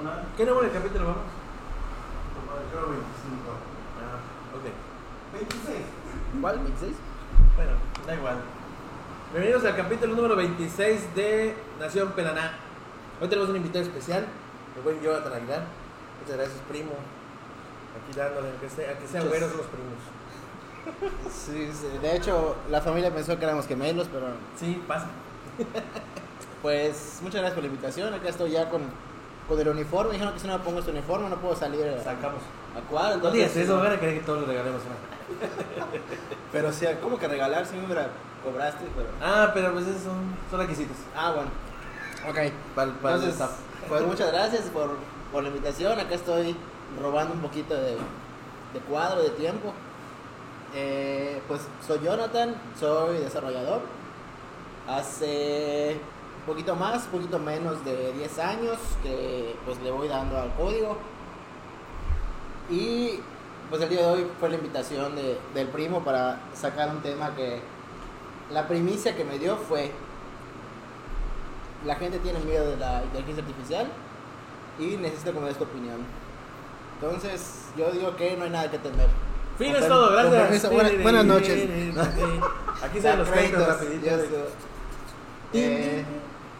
Una, 0.00 0.22
¿Qué 0.36 0.44
número 0.44 0.66
de 0.68 0.72
capítulo 0.72 1.04
vamos? 1.06 1.22
creo 2.70 2.88
25. 2.88 3.02
Ah, 3.98 4.18
ok. 4.54 4.66
26. 5.32 5.78
¿Cuál? 6.40 6.56
¿26? 6.60 6.92
Bueno, 7.56 7.72
da 8.06 8.14
igual. 8.14 8.36
Bienvenidos 9.32 9.64
al 9.64 9.76
capítulo 9.76 10.14
número 10.14 10.36
26 10.36 11.14
de 11.14 11.54
Nación 11.80 12.12
Pelaná. 12.12 12.52
Hoy 13.20 13.28
tenemos 13.28 13.50
un 13.50 13.56
invitado 13.56 13.84
especial, 13.84 14.26
el 14.76 14.82
buen 14.82 15.00
Jonathan 15.00 15.32
Aguilar. 15.32 15.62
Muchas 16.22 16.36
gracias, 16.36 16.60
primo. 16.68 16.92
Aquí 17.96 18.16
dándole, 18.16 18.50
aunque 18.50 18.68
sea, 18.70 18.90
aunque 18.90 19.06
sean 19.08 19.24
Muchas- 19.24 19.40
güeros 19.40 19.56
los 19.56 19.66
primos. 19.66 19.98
Sí, 21.30 21.70
sí, 21.72 21.98
de 22.00 22.16
hecho, 22.16 22.56
la 22.70 22.80
familia 22.80 23.12
pensó 23.12 23.36
que 23.38 23.44
éramos 23.44 23.66
gemelos, 23.66 24.08
pero 24.12 24.26
Sí, 24.58 24.82
pasa. 24.86 25.06
pues 26.62 27.18
muchas 27.22 27.40
gracias 27.40 27.54
por 27.54 27.62
la 27.64 27.68
invitación. 27.68 28.14
Acá 28.14 28.28
estoy 28.28 28.52
ya 28.52 28.70
con, 28.70 28.82
con 29.48 29.58
el 29.60 29.68
uniforme. 29.68 30.12
Dijeron 30.12 30.34
que 30.34 30.40
si 30.40 30.46
no 30.46 30.58
me 30.58 30.64
pongo 30.64 30.78
este 30.80 30.90
uniforme 30.90 31.28
no 31.28 31.36
puedo 31.36 31.56
salir 31.56 31.84
a, 31.86 32.02
Sacamos. 32.02 32.42
a. 32.76 33.08
No 33.08 33.14
Entonces, 33.14 33.32
digas 33.32 33.56
eso, 33.56 33.78
van 33.78 33.92
a 33.92 34.00
querer 34.00 34.18
que 34.20 34.26
todos 34.26 34.40
le 34.42 34.46
regalemos 34.46 34.82
una. 34.82 34.94
Pero 36.52 36.72
sí, 36.72 36.86
¿cómo 37.02 37.18
que 37.18 37.28
regalar? 37.28 37.66
Si 37.66 37.76
me 37.76 37.82
cobraste, 38.42 38.84
pero... 38.96 39.08
Ah, 39.20 39.50
pero 39.52 39.72
pues 39.72 39.86
esos 39.86 40.02
son, 40.02 40.14
son 40.50 40.60
requisitos. 40.60 40.96
Ah, 41.14 41.32
bueno. 41.34 41.50
Ok. 42.28 42.52
Para, 42.74 42.92
para 42.92 43.14
el 43.16 43.22
Entonces, 43.22 43.32
staff. 43.34 43.50
pues 43.88 44.02
muchas 44.02 44.32
gracias 44.32 44.62
por, 44.66 44.90
por 45.32 45.42
la 45.42 45.48
invitación. 45.50 45.98
Acá 45.98 46.14
estoy 46.14 46.56
robando 47.02 47.34
un 47.34 47.40
poquito 47.40 47.74
de, 47.74 47.92
de 47.92 48.80
cuadro, 48.88 49.22
de 49.22 49.30
tiempo. 49.30 49.72
Eh, 50.74 51.40
pues 51.48 51.62
soy 51.86 52.00
Jonathan, 52.02 52.54
soy 52.78 53.18
desarrollador. 53.18 53.80
Hace 54.88 55.98
poquito 56.48 56.74
más, 56.74 57.02
poquito 57.04 57.38
menos 57.38 57.84
de 57.84 58.12
10 58.14 58.38
años 58.40 58.76
que 59.02 59.54
pues 59.64 59.78
le 59.82 59.90
voy 59.92 60.08
dando 60.08 60.36
al 60.38 60.52
código. 60.54 60.98
Y 62.70 63.20
pues 63.70 63.80
el 63.82 63.88
día 63.90 64.00
de 64.00 64.06
hoy 64.06 64.26
fue 64.40 64.48
la 64.48 64.56
invitación 64.56 65.14
de- 65.14 65.38
del 65.54 65.68
primo 65.68 66.02
para 66.02 66.40
sacar 66.54 66.88
un 66.90 67.00
tema 67.02 67.34
que 67.36 67.60
la 68.52 68.66
primicia 68.66 69.14
que 69.16 69.24
me 69.24 69.38
dio 69.38 69.56
fue 69.56 69.92
la 71.84 71.94
gente 71.94 72.18
tiene 72.18 72.40
miedo 72.40 72.70
de 72.70 72.76
la 72.76 73.02
inteligencia 73.04 73.44
artificial 73.44 73.86
y 74.78 74.96
necesita 74.96 75.32
conocer 75.32 75.56
tu 75.56 75.64
opinión. 75.64 75.98
Entonces, 77.00 77.66
yo 77.76 77.90
digo 77.92 78.16
que 78.16 78.36
no 78.36 78.44
hay 78.44 78.50
nada 78.50 78.70
que 78.70 78.78
temer. 78.78 79.06
Fin 79.58 79.74
es 79.76 79.86
todo, 79.88 80.10
gracias. 80.12 80.70
buenas 81.02 81.24
noches. 81.24 81.68
Aquí 82.82 83.00
se 83.02 83.16
los 83.16 83.28
créditos 83.28 83.66
rapidito. 83.68 84.08
Eh, 85.52 86.04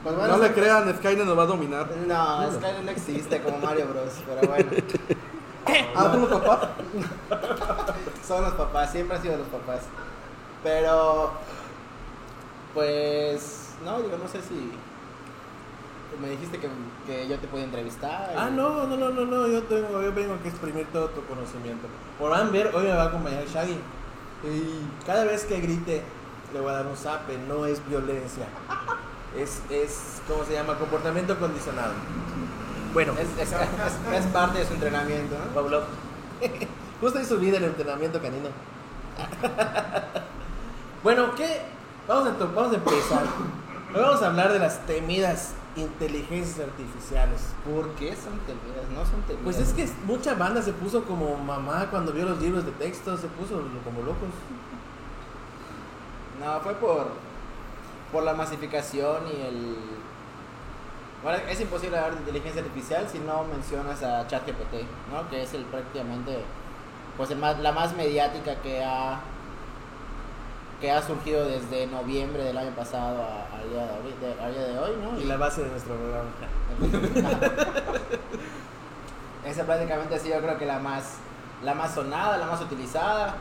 pues 0.03 0.17
bueno, 0.17 0.37
no 0.37 0.43
le 0.43 0.53
crean, 0.53 0.95
Skynet 0.97 1.25
nos 1.27 1.39
va 1.39 1.43
a 1.43 1.47
dominar. 1.47 1.89
No, 2.07 2.53
Skynet 2.53 2.83
no 2.85 2.91
existe 2.91 3.41
como 3.43 3.59
Mario 3.59 3.87
Bros. 3.89 4.13
Pero 4.27 4.49
bueno, 4.49 4.71
Ah, 5.95 6.03
¿son 6.13 6.21
los 6.23 6.31
papás? 6.41 6.69
son 8.27 8.43
los 8.43 8.53
papás, 8.55 8.91
siempre 8.93 9.17
han 9.17 9.23
sido 9.23 9.37
los 9.37 9.49
papás. 9.49 9.81
Pero, 10.63 11.31
pues, 12.75 13.75
no, 13.85 13.99
digo, 14.01 14.17
no 14.23 14.29
sé 14.29 14.41
si. 14.43 14.73
Me 16.23 16.31
dijiste 16.31 16.59
que, 16.59 16.69
que 17.07 17.29
yo 17.29 17.39
te 17.39 17.47
podía 17.47 17.65
entrevistar. 17.65 18.35
Ah, 18.37 18.49
y- 18.51 18.55
no, 18.57 18.87
no, 18.87 18.97
no, 18.97 19.11
no, 19.11 19.25
no, 19.27 19.47
yo, 19.47 19.63
tengo, 19.65 20.03
yo 20.03 20.13
vengo 20.13 20.35
a 20.43 20.49
exprimir 20.49 20.87
todo 20.87 21.09
tu 21.11 21.23
conocimiento. 21.27 21.87
Por 22.19 22.31
van 22.31 22.49
a 22.49 22.51
ver, 22.51 22.75
hoy 22.75 22.85
me 22.85 22.93
va 22.95 23.03
a 23.05 23.07
acompañar 23.07 23.45
Shaggy. 23.47 23.79
Y 24.45 25.05
cada 25.07 25.25
vez 25.25 25.45
que 25.45 25.61
grite, 25.61 26.03
le 26.55 26.61
voy 26.61 26.71
a 26.71 26.75
dar 26.75 26.87
un 26.87 26.97
zape, 26.97 27.37
no 27.47 27.67
es 27.67 27.87
violencia. 27.87 28.47
Es, 29.37 29.61
es, 29.71 30.23
¿cómo 30.27 30.45
se 30.45 30.53
llama? 30.55 30.79
Comportamiento 30.79 31.39
condicionado. 31.39 31.93
Bueno, 32.95 33.13
Es, 33.13 33.29
es, 33.39 33.53
es- 33.53 34.15
es 34.15 34.27
parte 34.33 34.61
de 34.61 34.67
su 34.67 34.75
entrenamiento, 34.75 35.37
¿no? 35.39 35.55
Pablo. 35.55 35.83
Justo 37.01 37.21
hizo 37.21 37.37
vida 37.37 37.59
el 37.59 37.65
entrenamiento 37.65 38.21
canino. 38.21 38.49
bueno, 41.05 41.35
¿qué? 41.37 41.63
Vamos 42.09 42.29
a, 42.29 42.45
vamos 42.45 42.73
a 42.73 42.77
empezar. 42.77 43.23
Hoy 43.95 44.01
vamos 44.01 44.23
a 44.23 44.27
hablar 44.29 44.53
de 44.53 44.59
las 44.59 44.81
temidas 44.87 45.53
inteligencias 45.77 46.61
artificiales. 46.67 47.41
¿Por 47.65 47.91
qué 47.91 48.17
son 48.17 48.39
temidas? 48.47 48.89
No 48.93 49.05
son 49.05 49.21
temidas. 49.23 49.45
Pues 49.45 49.59
es 49.59 49.73
que 49.75 49.89
mucha 50.07 50.35
banda 50.35 50.63
se 50.63 50.73
puso 50.73 51.05
como 51.05 51.37
mamá 51.37 51.87
cuando 51.91 52.13
vio 52.13 52.25
los 52.25 52.41
libros 52.41 52.65
de 52.65 52.73
texto, 52.73 53.17
se 53.17 53.29
puso 53.29 53.63
como 53.85 54.01
locos. 54.03 54.29
No, 56.45 56.61
fue 56.61 56.75
por, 56.75 57.09
por 58.13 58.23
la 58.23 58.35
masificación 58.35 59.27
y 59.27 59.43
el... 59.43 59.77
Bueno, 61.23 61.39
es 61.49 61.61
imposible 61.61 61.97
hablar 61.97 62.15
de 62.15 62.21
inteligencia 62.21 62.63
artificial 62.63 63.09
si 63.11 63.19
no 63.19 63.45
mencionas 63.45 64.03
a 64.03 64.27
ChatGPT, 64.27 64.87
¿no? 65.13 65.29
Que 65.29 65.43
es 65.43 65.53
el 65.53 65.65
prácticamente, 65.65 66.39
pues 67.17 67.31
el 67.31 67.39
más, 67.39 67.59
la 67.59 67.73
más 67.73 67.95
mediática 67.97 68.55
que 68.63 68.85
ha, 68.85 69.21
que 70.81 70.93
ha 70.93 71.03
surgido 71.03 71.45
desde 71.45 71.89
noviembre 71.89 72.45
del 72.45 72.57
año 72.57 72.71
pasado 72.71 73.21
al 73.53 73.69
día 73.69 73.89
día 74.51 74.67
de 74.69 74.79
hoy, 74.79 74.93
¿no? 75.03 75.19
Y 75.21 75.25
la 75.25 75.37
base 75.37 75.65
de 75.65 75.71
nuestro 75.71 75.97
programa. 75.97 76.31
Esa 79.45 79.65
prácticamente 79.65 80.15
ha 80.15 80.19
sido 80.19 80.37
yo 80.37 80.43
creo 80.43 80.59
que 80.59 80.67
la 80.67 80.79
más, 80.79 81.17
la 81.65 81.75
más 81.75 81.95
sonada, 81.95 82.39
la 82.39 82.47
más 82.47 82.61
utilizada. 82.61 83.35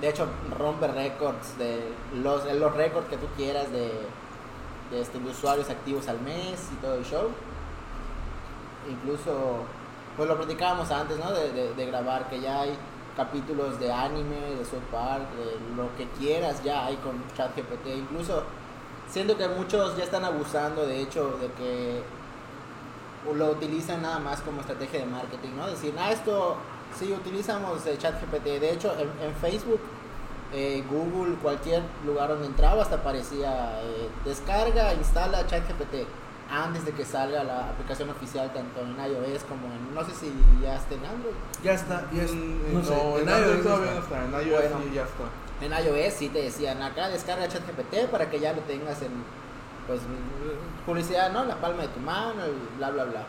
De 0.00 0.08
hecho, 0.08 0.26
rompe 0.58 0.88
récords 0.88 1.56
de 1.58 1.92
los, 2.22 2.44
los 2.54 2.74
récords 2.74 3.08
que 3.08 3.16
tú 3.16 3.26
quieras 3.36 3.70
de, 3.72 3.90
este, 4.92 5.18
de 5.18 5.30
usuarios 5.30 5.70
activos 5.70 6.08
al 6.08 6.20
mes 6.20 6.68
y 6.72 6.76
todo 6.76 6.94
el 6.94 7.04
show. 7.04 7.28
Incluso, 8.90 9.64
pues 10.16 10.28
lo 10.28 10.36
platicábamos 10.36 10.90
antes, 10.90 11.18
¿no? 11.18 11.30
De, 11.32 11.52
de- 11.52 11.74
de 11.74 11.86
grabar, 11.86 12.28
que 12.28 12.40
ya 12.40 12.62
hay 12.62 12.76
capítulos 13.16 13.78
de 13.78 13.92
anime, 13.92 14.36
de 14.58 14.64
South 14.64 14.82
Park, 14.90 15.22
de 15.38 15.76
lo 15.76 15.94
que 15.96 16.06
quieras 16.18 16.62
ya 16.64 16.86
hay 16.86 16.96
con 16.96 17.22
ChatGPT. 17.36 17.86
Incluso, 17.96 18.42
siento 19.08 19.36
que 19.38 19.48
muchos 19.48 19.96
ya 19.96 20.04
están 20.04 20.24
abusando, 20.24 20.84
de 20.86 21.00
hecho, 21.00 21.38
de 21.40 21.50
que 21.52 22.02
lo 23.34 23.46
utilizan 23.52 24.02
nada 24.02 24.18
más 24.18 24.40
como 24.42 24.60
estrategia 24.60 25.00
de 25.00 25.06
marketing, 25.06 25.50
¿no? 25.56 25.66
Decir, 25.68 25.94
ah, 25.98 26.10
esto 26.12 26.56
sí 26.94 27.12
utilizamos 27.12 27.84
eh, 27.86 27.96
ChatGPT. 27.98 28.44
De 28.60 28.70
hecho, 28.72 28.92
en, 28.98 29.08
en 29.26 29.34
Facebook, 29.36 29.80
eh, 30.52 30.84
Google, 30.90 31.34
cualquier 31.36 31.82
lugar 32.06 32.28
donde 32.28 32.46
entraba, 32.46 32.82
hasta 32.82 32.96
aparecía 32.96 33.80
eh, 33.82 34.08
descarga, 34.24 34.94
instala 34.94 35.46
ChatGPT 35.46 36.06
antes 36.50 36.84
de 36.84 36.92
que 36.92 37.04
salga 37.04 37.42
la 37.42 37.70
aplicación 37.70 38.10
oficial 38.10 38.52
tanto 38.52 38.80
en 38.80 38.94
iOS 39.10 39.44
como 39.44 39.66
en, 39.66 39.94
no 39.94 40.04
sé 40.04 40.12
si 40.14 40.30
ya 40.62 40.76
está 40.76 40.94
en 40.94 41.04
Android. 41.06 41.34
Ya 41.62 41.72
está, 41.72 42.06
ya 42.12 42.22
está. 42.22 42.36
Mm, 42.36 42.74
No, 42.74 42.84
sé, 42.84 42.94
en 43.22 43.28
iOS 43.28 43.62
todavía 43.62 43.90
no 43.92 43.98
está. 44.00 44.24
en 44.24 44.32
iOS 44.48 44.60
Bueno. 44.70 44.76
sí 44.84 44.90
ya 44.94 45.02
está. 45.02 45.24
En 45.62 45.86
iOS 45.86 46.12
sí 46.14 46.28
te 46.28 46.42
decían, 46.42 46.82
acá 46.82 47.08
descarga 47.08 47.48
ChatGPT 47.48 48.10
para 48.10 48.28
que 48.30 48.38
ya 48.40 48.52
lo 48.52 48.60
tengas 48.62 49.00
en, 49.02 49.12
pues, 49.86 50.00
publicidad, 50.86 51.32
¿no? 51.32 51.44
La 51.44 51.56
palma 51.56 51.82
de 51.82 51.88
tu 51.88 52.00
mano 52.00 52.42
y 52.46 52.76
bla, 52.78 52.90
bla, 52.90 53.04
bla. 53.04 53.22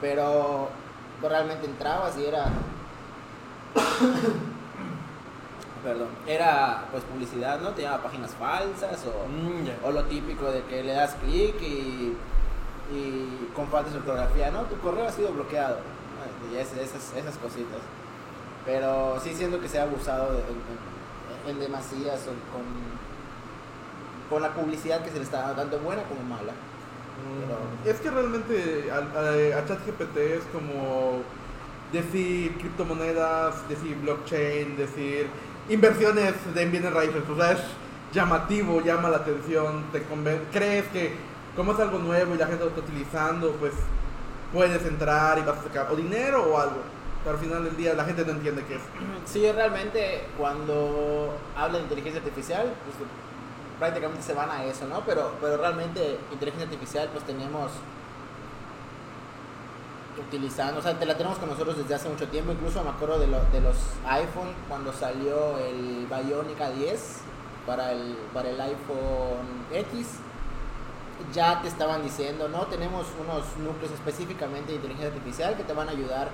Pero 0.00 0.70
pues, 1.20 1.30
realmente 1.30 1.66
entrabas 1.66 2.16
y 2.18 2.24
era... 2.24 2.46
Perdón. 5.84 6.08
Era, 6.26 6.84
pues, 6.92 7.02
publicidad, 7.04 7.60
¿no? 7.60 7.70
Te 7.70 7.82
llevaba 7.82 8.02
páginas 8.04 8.30
falsas 8.38 9.04
o... 9.06 9.26
Mm. 9.28 9.84
O 9.84 9.90
lo 9.90 10.04
típico 10.04 10.50
de 10.50 10.62
que 10.64 10.82
le 10.84 10.92
das 10.92 11.14
clic 11.24 11.60
y, 11.60 12.16
y 12.92 13.48
con 13.54 13.66
falta 13.68 13.90
de 13.90 13.98
ortografía, 13.98 14.50
¿no? 14.50 14.62
Tu 14.62 14.78
correo 14.78 15.06
ha 15.08 15.12
sido 15.12 15.32
bloqueado. 15.32 15.76
¿no? 15.78 16.54
Y 16.54 16.58
es- 16.58 16.72
esas, 16.74 17.12
esas 17.16 17.36
cositas. 17.38 17.80
Pero 18.64 19.18
sí 19.20 19.34
siento 19.34 19.60
que 19.60 19.68
se 19.68 19.80
ha 19.80 19.82
abusado 19.82 20.32
de- 20.34 20.38
en, 20.38 21.50
en- 21.50 21.50
en 21.50 21.58
demasías 21.60 22.20
o 22.28 22.32
con, 22.52 22.62
con 24.30 24.40
la 24.42 24.54
publicidad 24.54 25.02
que 25.02 25.10
se 25.10 25.16
le 25.16 25.24
está 25.24 25.40
dando, 25.40 25.56
tanto 25.62 25.78
buena 25.80 26.04
como 26.04 26.22
mala. 26.22 26.52
Pero- 27.84 27.92
Es 27.92 28.00
que 28.00 28.08
realmente 28.10 28.88
a, 28.92 28.98
a- 28.98 29.58
a 29.58 29.64
ChatGPT 29.66 30.16
es 30.16 30.44
como 30.52 31.22
decir 31.92 32.56
criptomonedas, 32.58 33.68
decir 33.68 33.96
blockchain, 33.96 34.76
decir 34.76 35.28
inversiones 35.68 36.34
de 36.54 36.64
bienes 36.66 36.92
raíces. 36.92 37.22
O 37.28 37.36
sea, 37.36 37.52
es 37.52 37.60
llamativo, 38.12 38.80
llama 38.80 39.08
la 39.08 39.18
atención, 39.18 39.84
te 39.92 40.02
crees 40.52 40.86
que 40.88 41.14
como 41.56 41.72
es 41.72 41.80
algo 41.80 41.98
nuevo 41.98 42.34
y 42.34 42.38
la 42.38 42.46
gente 42.46 42.64
lo 42.64 42.70
está 42.70 42.80
utilizando, 42.80 43.52
pues 43.52 43.72
puedes 44.52 44.84
entrar 44.84 45.38
y 45.38 45.42
vas 45.42 45.58
a 45.58 45.62
sacar 45.62 45.88
o 45.90 45.96
dinero 45.96 46.42
o 46.44 46.58
algo. 46.58 46.82
Pero 47.24 47.36
al 47.36 47.42
final 47.42 47.64
del 47.64 47.76
día 47.76 47.94
la 47.94 48.04
gente 48.04 48.24
no 48.24 48.32
entiende 48.32 48.64
qué 48.66 48.76
es. 48.76 48.82
Sí, 49.26 49.50
realmente 49.52 50.24
cuando 50.36 51.34
habla 51.56 51.78
de 51.78 51.84
inteligencia 51.84 52.20
artificial, 52.20 52.74
pues 52.84 53.08
prácticamente 53.78 54.22
se 54.22 54.34
van 54.34 54.50
a 54.50 54.64
eso, 54.64 54.86
¿no? 54.86 55.04
Pero, 55.06 55.32
pero 55.40 55.56
realmente 55.56 56.18
inteligencia 56.32 56.68
artificial 56.68 57.08
pues 57.12 57.24
tenemos 57.24 57.70
utilizando, 60.18 60.80
o 60.80 60.82
sea, 60.82 60.98
te 60.98 61.06
la 61.06 61.16
tenemos 61.16 61.38
con 61.38 61.48
nosotros 61.48 61.76
desde 61.78 61.94
hace 61.94 62.08
mucho 62.08 62.28
tiempo, 62.28 62.52
incluso 62.52 62.82
me 62.82 62.90
acuerdo 62.90 63.18
de, 63.18 63.26
lo- 63.28 63.44
de 63.52 63.60
los 63.60 63.76
iPhone 64.06 64.52
cuando 64.68 64.92
salió 64.92 65.58
el 65.58 66.06
Bionic 66.06 66.58
A10 66.58 66.98
para 67.66 67.92
el, 67.92 68.16
para 68.34 68.50
el 68.50 68.60
iPhone 68.60 69.64
X 69.72 70.06
ya 71.32 71.62
te 71.62 71.68
estaban 71.68 72.02
diciendo, 72.02 72.48
no, 72.48 72.66
tenemos 72.66 73.06
unos 73.20 73.44
núcleos 73.58 73.92
específicamente 73.92 74.70
de 74.72 74.76
inteligencia 74.76 75.08
artificial 75.14 75.56
que 75.56 75.62
te 75.62 75.72
van 75.72 75.88
a 75.88 75.92
ayudar 75.92 76.28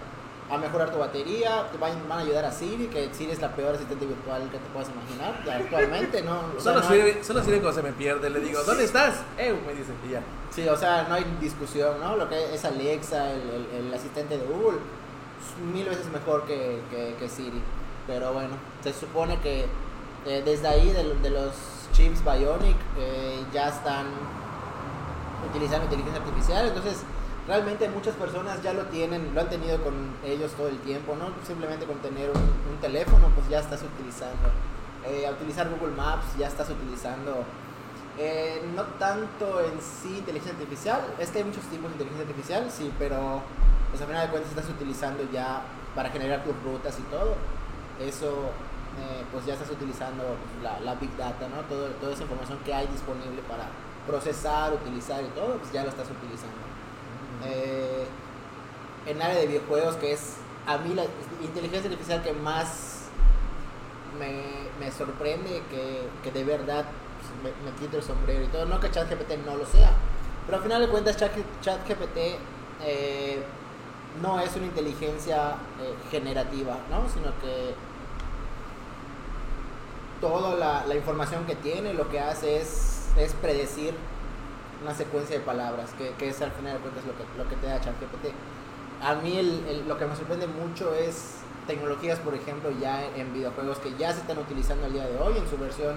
a 0.50 0.56
mejorar 0.56 0.90
tu 0.90 0.98
batería, 0.98 1.66
te 1.70 1.76
van, 1.78 1.92
van 2.08 2.18
a 2.20 2.22
ayudar 2.22 2.44
a 2.46 2.50
Siri, 2.52 2.86
que 2.86 3.12
Siri 3.12 3.32
es 3.32 3.40
la 3.40 3.54
peor 3.54 3.74
asistente 3.74 4.06
virtual 4.06 4.42
que 4.50 4.58
te 4.58 4.66
puedas 4.72 4.88
imaginar 4.88 5.34
actualmente, 5.62 6.22
¿no? 6.22 6.40
O 6.56 6.60
sea, 6.60 6.72
Solo 6.74 6.80
no 6.80 6.88
hay- 7.04 7.18
solo 7.22 7.42
sirve 7.42 7.60
cuando 7.60 7.74
se 7.74 7.82
me 7.82 7.92
pierde. 7.92 8.30
Le 8.30 8.40
digo, 8.40 8.62
¿dónde 8.64 8.84
estás? 8.84 9.16
Eh, 9.36 9.54
me 9.66 9.74
dice, 9.74 9.92
y 10.08 10.12
ya. 10.12 10.22
Sí, 10.50 10.66
o 10.66 10.76
sea, 10.76 11.04
no 11.08 11.14
hay 11.16 11.24
discusión, 11.40 12.00
¿no? 12.00 12.16
Lo 12.16 12.28
que 12.28 12.54
es 12.54 12.64
Alexa, 12.64 13.30
el, 13.30 13.40
el- 13.40 13.86
el 13.88 13.94
asistente 13.94 14.38
de 14.38 14.44
Google, 14.46 14.78
mil 15.72 15.86
veces 15.86 16.06
mejor 16.10 16.44
que, 16.46 16.80
que- 16.90 17.14
que 17.18 17.28
Siri. 17.28 17.62
Pero 18.06 18.32
bueno, 18.32 18.50
se 18.82 18.92
supone 18.94 19.38
que 19.40 19.66
eh, 20.26 20.42
desde 20.44 20.66
ahí, 20.66 20.90
de, 20.90 21.14
de 21.16 21.30
los 21.30 21.52
chips 21.92 22.22
Bionic, 22.24 22.76
eh, 22.98 23.44
ya 23.52 23.68
están 23.68 24.06
utilizando 25.48 25.84
inteligencia 25.84 26.20
artificial. 26.22 26.66
Entonces, 26.68 26.98
realmente 27.48 27.88
muchas 27.88 28.14
personas 28.14 28.62
ya 28.62 28.74
lo 28.74 28.84
tienen, 28.84 29.34
lo 29.34 29.40
han 29.40 29.48
tenido 29.48 29.82
con 29.82 29.94
ellos 30.24 30.52
todo 30.52 30.68
el 30.68 30.78
tiempo, 30.80 31.16
¿no? 31.16 31.30
Simplemente 31.46 31.86
con 31.86 31.96
tener 31.98 32.30
un, 32.30 32.78
teléfono, 32.80 33.32
pues 33.34 33.48
ya 33.48 33.58
estás 33.58 33.82
utilizando. 33.82 34.48
Eh, 35.04 35.26
a 35.26 35.32
utilizar 35.32 35.68
Google 35.68 35.96
Maps, 35.96 36.36
ya 36.38 36.46
estás 36.46 36.70
utilizando 36.70 37.42
eh, 38.18 38.62
no 38.76 38.82
tanto 38.98 39.60
en 39.60 39.80
sí 39.80 40.18
inteligencia 40.18 40.52
artificial, 40.52 41.00
es 41.18 41.30
que 41.30 41.38
hay 41.38 41.44
muchos 41.44 41.64
tipos 41.64 41.90
de 41.90 41.94
inteligencia 41.94 42.28
artificial, 42.28 42.70
sí, 42.70 42.92
pero 42.98 43.42
pues 43.90 44.02
a 44.02 44.06
final 44.06 44.26
de 44.26 44.30
cuentas 44.30 44.50
estás 44.50 44.68
utilizando 44.68 45.24
ya 45.32 45.62
para 45.96 46.10
generar 46.10 46.44
tus 46.44 46.54
rutas 46.62 46.96
y 47.00 47.02
todo. 47.10 47.34
Eso, 47.98 48.52
eh, 49.00 49.24
pues 49.32 49.46
ya 49.46 49.54
estás 49.54 49.70
utilizando 49.70 50.36
la, 50.62 50.78
la 50.80 50.94
Big 50.94 51.16
Data, 51.16 51.48
¿no? 51.48 51.62
Todo, 51.62 51.88
toda 51.98 52.12
esa 52.12 52.22
información 52.22 52.58
que 52.64 52.74
hay 52.74 52.86
disponible 52.86 53.42
para 53.48 53.64
procesar, 54.06 54.72
utilizar 54.74 55.24
y 55.24 55.28
todo, 55.28 55.56
pues 55.58 55.72
ya 55.72 55.82
lo 55.82 55.88
estás 55.88 56.06
utilizando. 56.10 56.67
Eh, 57.46 58.04
en 59.06 59.22
área 59.22 59.36
de 59.38 59.46
videojuegos, 59.46 59.96
que 59.96 60.12
es 60.12 60.34
a 60.66 60.78
mí 60.78 60.94
la 60.94 61.04
inteligencia 61.42 61.90
artificial 61.90 62.22
que 62.22 62.32
más 62.32 63.04
me, 64.18 64.42
me 64.84 64.90
sorprende, 64.92 65.62
que, 65.70 66.02
que 66.22 66.30
de 66.30 66.44
verdad 66.44 66.84
pues, 67.42 67.54
me, 67.64 67.70
me 67.70 67.76
quito 67.78 67.96
el 67.98 68.02
sombrero 68.02 68.44
y 68.44 68.48
todo. 68.48 68.66
No 68.66 68.80
que 68.80 68.90
ChatGPT 68.90 69.38
no 69.46 69.56
lo 69.56 69.64
sea, 69.64 69.92
pero 70.46 70.58
al 70.58 70.62
final 70.64 70.80
de 70.82 70.88
cuentas 70.88 71.16
Chat- 71.16 71.60
ChatGPT 71.62 72.16
eh, 72.84 73.42
no 74.22 74.40
es 74.40 74.54
una 74.56 74.66
inteligencia 74.66 75.52
eh, 75.80 75.94
generativa, 76.10 76.76
¿no? 76.90 77.08
Sino 77.08 77.26
que 77.40 77.74
toda 80.20 80.56
la, 80.56 80.84
la 80.86 80.94
información 80.96 81.44
que 81.46 81.54
tiene 81.54 81.94
lo 81.94 82.08
que 82.10 82.18
hace 82.20 82.60
es, 82.60 83.06
es 83.16 83.32
predecir 83.34 83.94
una 84.82 84.94
secuencia 84.94 85.38
de 85.38 85.44
palabras, 85.44 85.90
que, 85.98 86.10
que 86.18 86.28
es 86.28 86.40
al 86.42 86.52
final 86.52 86.74
de 86.74 86.78
cuentas 86.80 87.04
lo 87.04 87.12
que, 87.16 87.24
lo 87.36 87.48
que 87.48 87.56
te 87.56 87.66
da 87.66 87.80
ChatGPT. 87.80 88.32
A 89.02 89.14
mí 89.16 89.36
el- 89.38 89.64
el- 89.68 89.88
lo 89.88 89.98
que 89.98 90.06
me 90.06 90.14
sorprende 90.16 90.46
mucho 90.46 90.94
es 90.94 91.36
tecnologías, 91.66 92.18
por 92.20 92.34
ejemplo, 92.34 92.70
ya 92.80 93.04
en 93.16 93.32
videojuegos 93.32 93.78
que 93.78 93.94
ya 93.98 94.12
se 94.12 94.20
están 94.20 94.38
utilizando 94.38 94.86
al 94.86 94.92
día 94.92 95.06
de 95.06 95.18
hoy 95.18 95.36
en 95.36 95.48
su 95.48 95.58
versión, 95.58 95.96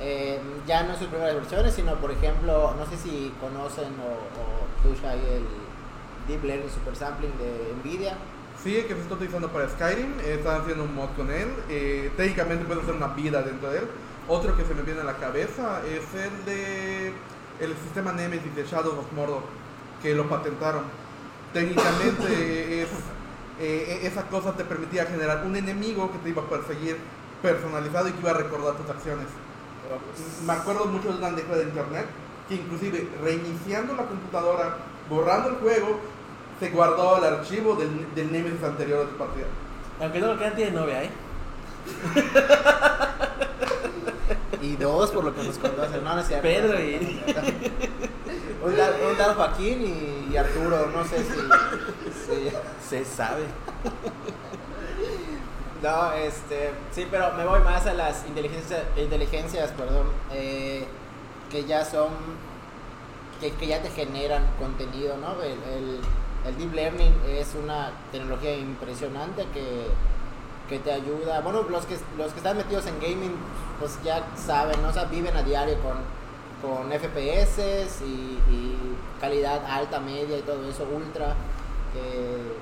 eh, 0.00 0.38
ya 0.66 0.82
no 0.84 0.92
en 0.94 0.98
sus 0.98 1.08
primeras 1.08 1.34
versiones, 1.34 1.74
sino 1.74 1.94
por 1.96 2.10
ejemplo, 2.10 2.74
no 2.78 2.86
sé 2.86 2.96
si 2.96 3.32
conocen 3.40 3.92
o, 4.00 4.90
o 4.90 4.94
Shai, 5.02 5.18
el 5.18 5.44
Deep 6.28 6.44
Learning 6.44 6.70
Super 6.70 6.96
Sampling 6.96 7.32
de 7.38 7.74
Nvidia. 7.82 8.14
Sí, 8.62 8.72
que 8.86 8.94
se 8.94 9.00
está 9.00 9.14
utilizando 9.14 9.48
para 9.48 9.68
Skyrim, 9.68 10.12
eh, 10.20 10.34
están 10.38 10.60
haciendo 10.62 10.84
un 10.84 10.94
mod 10.94 11.08
con 11.16 11.30
él, 11.30 11.48
eh, 11.68 12.10
técnicamente 12.16 12.64
puede 12.66 12.82
hacer 12.82 12.94
una 12.94 13.08
vida 13.08 13.42
dentro 13.42 13.70
de 13.70 13.78
él. 13.78 13.84
Otro 14.28 14.56
que 14.56 14.64
se 14.64 14.74
me 14.74 14.82
viene 14.82 15.00
a 15.00 15.04
la 15.04 15.16
cabeza 15.16 15.80
es 15.86 16.02
el 16.14 16.44
de 16.44 17.12
el 17.60 17.76
sistema 17.76 18.12
Nemesis 18.12 18.54
de 18.54 18.64
Shadow 18.64 18.98
of 18.98 19.12
Mordor, 19.12 19.42
que 20.02 20.14
lo 20.14 20.28
patentaron. 20.28 20.82
Técnicamente 21.52 22.82
es, 22.82 22.88
eh, 23.60 24.00
esa 24.02 24.26
cosa 24.28 24.56
te 24.56 24.64
permitía 24.64 25.06
generar 25.06 25.44
un 25.44 25.56
enemigo 25.56 26.10
que 26.12 26.18
te 26.18 26.30
iba 26.30 26.42
a 26.42 26.46
perseguir 26.46 26.96
personalizado 27.42 28.08
y 28.08 28.12
que 28.12 28.20
iba 28.20 28.30
a 28.30 28.34
recordar 28.34 28.74
tus 28.74 28.88
acciones. 28.88 29.26
Me 30.46 30.52
acuerdo 30.52 30.86
mucho 30.86 31.12
de 31.12 31.18
una 31.18 31.28
anécdota 31.28 31.58
de 31.58 31.64
internet 31.64 32.06
que 32.48 32.54
inclusive 32.56 33.08
reiniciando 33.22 33.94
la 33.94 34.04
computadora, 34.04 34.76
borrando 35.08 35.50
el 35.50 35.56
juego, 35.56 36.00
se 36.58 36.70
guardó 36.70 37.18
el 37.18 37.24
archivo 37.24 37.74
del, 37.74 38.14
del 38.14 38.30
Nemesis 38.30 38.62
anterior 38.62 39.06
de 39.06 39.12
tu 39.12 39.18
partida. 39.18 39.46
Aunque 40.00 40.20
no 40.20 40.28
lo 40.28 40.36
crean, 40.36 40.56
tiene 40.56 40.72
novia, 40.72 41.04
¿eh? 41.04 41.10
Y 44.62 44.76
dos, 44.76 45.10
por 45.10 45.24
lo 45.24 45.34
que 45.34 45.42
nos 45.42 45.56
conocen, 45.58 46.04
no, 46.04 46.14
no 46.14 46.20
es 46.20 46.26
cierto. 46.26 46.42
Pedro 46.42 46.78
y. 46.80 47.22
Un 48.62 48.76
tal, 48.76 48.94
un 49.10 49.16
tal 49.16 49.34
Joaquín 49.36 49.80
y, 50.28 50.34
y 50.34 50.36
Arturo, 50.36 50.88
no 50.94 51.02
sé 51.04 51.16
si. 51.24 51.30
si- 52.12 52.50
Se 52.86 53.04
sabe. 53.06 53.44
No, 55.82 56.12
este, 56.12 56.72
sí, 56.92 57.06
pero 57.10 57.32
me 57.32 57.46
voy 57.46 57.60
más 57.60 57.86
a 57.86 57.94
las 57.94 58.26
inteligencias, 58.26 58.82
inteligencias, 58.98 59.70
perdón, 59.70 60.08
eh, 60.30 60.84
que 61.50 61.64
ya 61.64 61.86
son, 61.86 62.08
que, 63.40 63.50
que 63.52 63.66
ya 63.66 63.80
te 63.80 63.88
generan 63.90 64.42
contenido, 64.58 65.16
¿no? 65.16 65.40
El, 65.42 65.52
el- 65.52 66.00
el 66.46 66.58
deep 66.58 66.74
learning 66.74 67.14
es 67.28 67.54
una 67.54 67.92
tecnología 68.12 68.54
impresionante 68.58 69.46
que, 69.54 69.86
que 70.70 70.78
te 70.78 70.92
ayuda, 70.92 71.40
bueno, 71.40 71.62
los 71.64 71.84
que, 71.84 71.98
los 72.16 72.32
que 72.32 72.38
están 72.38 72.56
metidos 72.56 72.86
en 72.86 72.98
gaming, 73.00 73.34
pues 73.78 74.02
ya 74.02 74.24
saben, 74.36 74.80
¿no? 74.80 74.88
O 74.88 74.92
sea, 74.92 75.04
viven 75.04 75.36
a 75.36 75.42
diario 75.42 75.76
con, 75.82 75.98
con 76.62 76.90
FPS 76.90 77.58
y, 78.06 78.40
y 78.50 78.96
calidad 79.20 79.62
alta, 79.66 80.00
media 80.00 80.38
y 80.38 80.42
todo 80.42 80.66
eso, 80.70 80.84
ultra, 80.84 81.34
eh, 81.94 82.56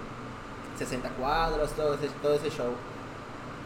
60 0.76 1.08
cuadros, 1.10 1.70
todo 1.72 1.94
ese, 1.94 2.08
todo 2.20 2.34
ese 2.34 2.50
show 2.50 2.72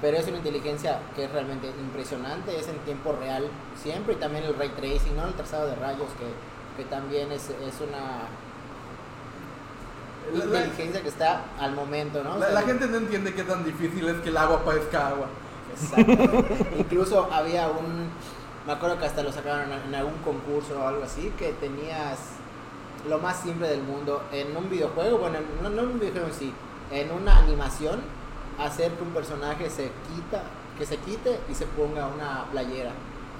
pero 0.02 0.16
es 0.16 0.26
una 0.26 0.38
inteligencia 0.38 0.98
que 1.14 1.24
es 1.24 1.30
realmente 1.30 1.68
impresionante, 1.68 2.58
es 2.58 2.66
en 2.66 2.76
tiempo 2.78 3.12
real 3.12 3.48
siempre, 3.80 4.14
y 4.14 4.16
también 4.16 4.44
el 4.44 4.58
ray 4.58 4.70
tracing, 4.70 5.16
¿no? 5.16 5.26
el 5.26 5.34
trazado 5.34 5.68
de 5.68 5.76
rayos, 5.76 6.08
que, 6.18 6.82
que 6.82 6.88
también 6.90 7.30
es, 7.30 7.50
es 7.50 7.80
una 7.80 8.26
La- 10.34 10.44
la- 10.46 10.58
inteligencia 10.64 11.02
que 11.02 11.08
está 11.08 11.42
al 11.58 11.74
momento, 11.74 12.22
¿no? 12.22 12.34
O 12.34 12.38
La, 12.38 12.46
sea, 12.46 12.54
la 12.54 12.62
gente 12.62 12.86
no 12.86 12.96
entiende 12.98 13.34
qué 13.34 13.42
tan 13.42 13.64
difícil 13.64 14.08
es 14.08 14.16
que 14.20 14.28
el 14.30 14.36
agua 14.36 14.64
parezca 14.64 15.08
agua. 15.08 15.26
Exactamente. 15.72 16.66
Incluso 16.78 17.28
había 17.32 17.68
un, 17.68 18.08
me 18.66 18.72
acuerdo 18.72 18.98
que 18.98 19.06
hasta 19.06 19.22
lo 19.22 19.32
sacaron 19.32 19.70
en, 19.72 19.94
algún 19.94 20.14
concurso 20.24 20.78
o 20.82 20.86
algo 20.88 21.02
así, 21.04 21.32
que 21.38 21.52
tenías 21.54 22.18
lo 23.08 23.18
más 23.18 23.40
simple 23.40 23.68
del 23.68 23.82
mundo 23.82 24.22
en 24.32 24.56
un 24.56 24.70
videojuego, 24.70 25.18
bueno, 25.18 25.38
no, 25.62 25.68
no 25.70 25.82
en 25.82 25.88
un 25.88 25.98
videojuego 26.00 26.28
en 26.28 26.34
sí, 26.34 26.52
en 26.90 27.10
una 27.10 27.38
animación, 27.38 28.00
hacer 28.58 28.92
que 28.92 29.02
un 29.02 29.10
personaje 29.10 29.68
se 29.70 29.90
quita, 30.14 30.42
que 30.78 30.86
se 30.86 30.98
quite 30.98 31.40
y 31.50 31.54
se 31.54 31.66
ponga 31.66 32.06
una 32.06 32.44
playera 32.52 32.92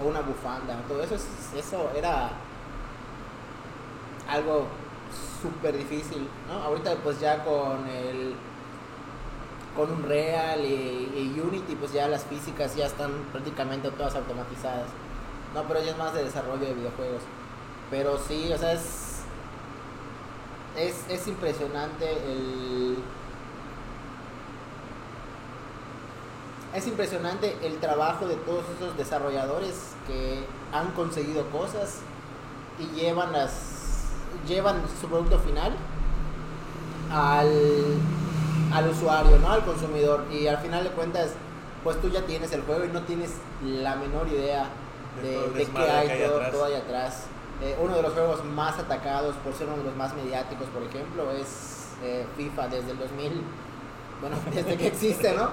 o 0.03 0.09
una 0.09 0.21
bufanda, 0.21 0.75
todo 0.89 1.03
eso, 1.03 1.15
es- 1.15 1.55
eso 1.57 1.91
era 1.97 2.31
algo 4.29 4.67
súper 5.41 5.77
difícil, 5.77 6.29
¿no? 6.49 6.63
Ahorita 6.63 6.95
pues 7.03 7.21
ya 7.21 7.45
con 7.45 7.87
el 7.89 8.35
con 9.77 9.91
un 9.91 10.03
Real 10.03 10.65
y, 10.65 11.41
Unity 11.43 11.75
pues 11.77 11.93
ya 11.93 12.07
las 12.07 12.25
físicas 12.25 12.77
ya 12.77 12.87
están 12.87 13.11
prácticamente 13.33 13.91
todas 13.91 14.15
automatizadas. 14.15 14.89
No, 15.55 15.65
pero 15.65 15.83
ya 15.83 15.93
es 15.93 15.99
más 15.99 16.15
de 16.15 16.25
desarrollo 16.25 16.65
de 16.65 16.75
videojuegos. 16.75 17.23
Pero 17.91 18.19
sí, 18.19 18.53
o 18.53 18.59
sea, 18.59 18.73
es 18.73 19.13
es, 20.77 21.05
es 21.09 21.29
impresionante 21.29 22.11
el 22.11 22.97
es 26.75 26.87
impresionante 26.87 27.55
el 27.63 27.79
trabajo 27.81 28.27
de 28.27 28.37
todos 28.37 28.65
esos 28.77 28.97
desarrolladores 28.97 29.95
que 30.07 30.43
han 30.73 30.93
conseguido 30.93 31.51
cosas 31.51 31.99
y 32.79 32.87
llevan 32.99 33.33
las 33.33 33.82
llevan 34.47 34.83
su 35.01 35.09
producto 35.09 35.39
final 35.39 35.73
al, 37.11 37.53
al 38.73 38.89
usuario, 38.91 39.39
¿no? 39.39 39.51
Al 39.51 39.65
consumidor. 39.65 40.25
Y 40.31 40.47
al 40.47 40.59
final 40.59 40.85
de 40.85 40.91
cuentas, 40.91 41.33
pues 41.85 42.01
tú 42.01 42.09
ya 42.09 42.23
tienes 42.23 42.53
el 42.53 42.63
juego 42.63 42.85
y 42.85 42.89
no 42.89 43.03
tienes 43.03 43.33
la 43.65 43.97
menor 43.97 44.29
idea 44.29 44.69
De 45.23 45.39
qué 45.55 45.79
hay, 45.81 46.07
que 46.07 46.13
hay 46.13 46.29
todo, 46.29 46.41
todo 46.51 46.65
ahí 46.65 46.75
atrás. 46.75 47.25
Eh, 47.63 47.77
uno 47.81 47.95
de 47.95 48.03
los 48.03 48.13
juegos 48.13 48.45
más 48.45 48.79
atacados 48.79 49.37
por 49.37 49.55
ser 49.55 49.69
uno 49.69 49.77
de 49.79 49.85
los 49.85 49.97
más 49.97 50.15
mediáticos, 50.15 50.67
por 50.69 50.83
ejemplo, 50.83 51.31
es 51.31 51.89
eh, 52.03 52.27
FIFA 52.37 52.69
desde 52.69 52.91
el 52.91 52.99
2000, 52.99 53.43
bueno, 54.21 54.37
desde 54.53 54.77
que 54.77 54.89
existe, 54.89 55.33
¿no? 55.35 55.51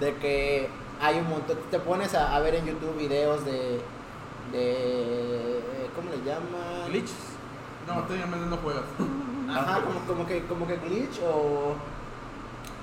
De 0.00 0.16
que 0.16 0.68
hay 1.00 1.18
un 1.18 1.28
montón, 1.28 1.58
te 1.70 1.78
pones 1.78 2.14
a, 2.14 2.34
a 2.34 2.40
ver 2.40 2.56
en 2.56 2.66
YouTube 2.66 2.96
videos 2.96 3.44
de, 3.44 3.80
de 4.50 5.58
eh, 5.58 5.90
¿cómo 5.94 6.10
le 6.10 6.16
llaman? 6.18 6.88
Glitches. 6.88 7.31
No, 7.86 8.02
técnicamente 8.04 8.46
no 8.46 8.56
juegas. 8.58 8.82
Ajá, 9.50 9.80
como, 9.82 10.00
como 10.06 10.26
que 10.26 10.44
como 10.46 10.66
que 10.66 10.76
glitch 10.76 11.20
o 11.24 11.74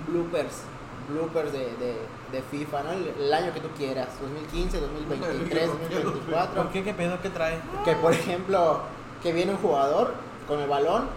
bloopers, 0.07 0.61
bloopers 1.09 1.51
de, 1.51 1.59
de, 1.59 1.95
de 2.31 2.41
FIFA, 2.51 2.83
¿no? 2.83 2.91
El, 2.91 3.07
el 3.19 3.33
año 3.33 3.53
que 3.53 3.59
tú 3.59 3.69
quieras, 3.77 4.09
2015, 4.21 4.79
2023, 4.79 5.67
2024. 5.67 6.61
¿Por 6.63 6.71
qué? 6.71 6.83
¿Qué 6.83 6.93
pedo? 6.93 7.21
¿Qué 7.21 7.29
trae? 7.29 7.59
Que 7.85 7.95
por 7.95 8.13
ejemplo, 8.13 8.81
que 9.23 9.33
viene 9.33 9.51
un 9.53 9.57
jugador 9.57 10.13
con 10.47 10.59
el 10.59 10.69
balón, 10.69 11.07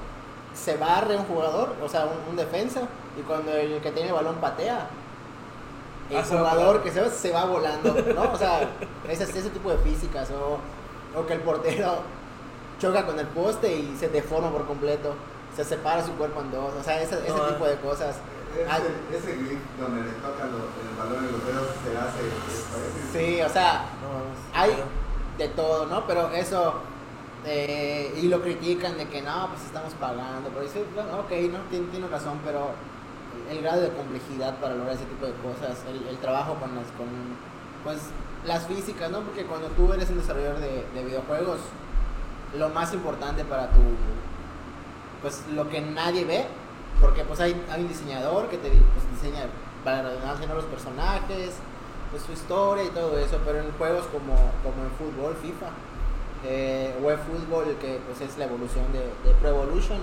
se 0.54 0.76
barre 0.76 1.16
un 1.16 1.24
jugador, 1.24 1.74
o 1.82 1.88
sea, 1.88 2.06
un, 2.06 2.30
un 2.30 2.36
defensa, 2.36 2.82
y 3.18 3.22
cuando 3.22 3.52
el 3.52 3.80
que 3.80 3.90
tiene 3.90 4.08
el 4.08 4.14
balón 4.14 4.36
patea, 4.36 4.88
el 6.10 6.16
Ah, 6.18 6.24
jugador 6.28 6.82
que 6.82 6.90
se 6.90 7.00
va, 7.00 7.08
se 7.08 7.30
va 7.32 7.44
volando, 7.46 7.94
¿no? 8.14 8.32
O 8.32 8.36
sea, 8.36 8.68
ese, 9.08 9.24
ese 9.24 9.50
tipo 9.50 9.70
de 9.70 9.78
físicas, 9.78 10.30
o, 10.30 10.58
o 11.18 11.26
que 11.26 11.34
el 11.34 11.40
portero 11.40 11.98
choca 12.82 13.06
con 13.06 13.18
el 13.18 13.26
poste 13.28 13.72
y 13.74 13.96
se 13.96 14.08
deforma 14.08 14.50
por 14.50 14.66
completo, 14.66 15.14
se 15.56 15.64
separa 15.64 16.04
su 16.04 16.12
cuerpo 16.12 16.40
en 16.40 16.50
dos, 16.50 16.72
o 16.78 16.82
sea, 16.82 17.00
ese, 17.00 17.14
ese 17.20 17.28
No, 17.36 17.44
tipo 17.46 17.64
de 17.66 17.76
cosas. 17.76 18.16
Ah, 18.68 18.78
Ese, 19.10 19.16
ese 19.32 19.36
grip 19.44 19.60
donde 19.80 20.02
le 20.02 20.10
toca 20.18 20.44
lo- 20.44 20.68
el 20.68 20.96
balón 20.98 21.24
en 21.24 21.32
los 21.32 21.46
dedos 21.46 21.68
se 21.84 21.96
hace. 21.96 23.36
Sí, 23.36 23.40
o 23.40 23.48
sea, 23.48 23.86
No, 24.02 24.58
hay 24.60 24.72
de 25.38 25.48
todo, 25.48 25.86
¿no? 25.86 26.06
Pero 26.06 26.28
eso, 26.32 26.74
eh, 27.46 28.12
y 28.20 28.28
lo 28.28 28.42
critican 28.42 28.98
de 28.98 29.08
que 29.08 29.22
no, 29.22 29.48
pues 29.48 29.64
estamos 29.64 29.94
pagando, 29.94 30.50
pero 30.50 30.62
dice, 30.62 30.84
bueno, 30.94 31.20
ok, 31.20 31.30
no, 31.52 31.60
tiene, 31.70 31.86
tiene 31.90 32.08
razón, 32.08 32.40
pero 32.44 32.72
el, 33.48 33.56
el 33.56 33.62
grado 33.62 33.80
de 33.82 33.88
complejidad 33.90 34.56
para 34.58 34.74
lograr 34.74 34.96
ese 34.96 35.04
tipo 35.06 35.24
de 35.26 35.32
cosas, 35.34 35.78
el, 35.88 36.06
el 36.08 36.18
trabajo 36.18 36.54
con 36.56 36.74
las, 36.74 36.86
con, 36.98 37.06
pues, 37.84 37.98
las 38.44 38.66
físicas, 38.66 39.10
¿no? 39.10 39.20
Porque 39.20 39.44
cuando 39.46 39.68
tú 39.68 39.92
eres 39.92 40.10
un 40.10 40.18
desarrollador 40.18 40.58
de, 40.58 40.84
de 40.94 41.04
videojuegos, 41.04 41.58
lo 42.58 42.68
más 42.68 42.92
importante 42.92 43.44
para 43.44 43.68
tu, 43.68 43.80
pues, 45.20 45.44
lo 45.54 45.68
que 45.68 45.80
nadie 45.80 46.24
ve, 46.24 46.46
porque 47.00 47.24
pues 47.24 47.40
hay, 47.40 47.60
hay 47.70 47.82
un 47.82 47.88
diseñador 47.88 48.48
que 48.48 48.58
te 48.58 48.68
pues, 48.68 49.10
diseña, 49.12 49.46
para 49.84 50.02
¿no? 50.02 50.54
los 50.54 50.64
personajes, 50.66 51.54
pues 52.10 52.22
su 52.22 52.32
historia 52.32 52.84
y 52.84 52.88
todo 52.90 53.18
eso, 53.18 53.38
pero 53.44 53.58
en 53.58 53.72
juegos 53.72 54.06
como, 54.06 54.34
como 54.62 54.84
en 54.84 54.90
fútbol, 54.98 55.34
FIFA, 55.34 55.66
eh, 56.44 56.94
o 57.02 57.10
en 57.10 57.18
fútbol, 57.18 57.76
que 57.80 57.98
pues 58.06 58.20
es 58.20 58.38
la 58.38 58.44
evolución 58.44 58.84
de, 58.92 59.00
de 59.28 59.34
Pro 59.40 59.48
Evolution, 59.48 59.98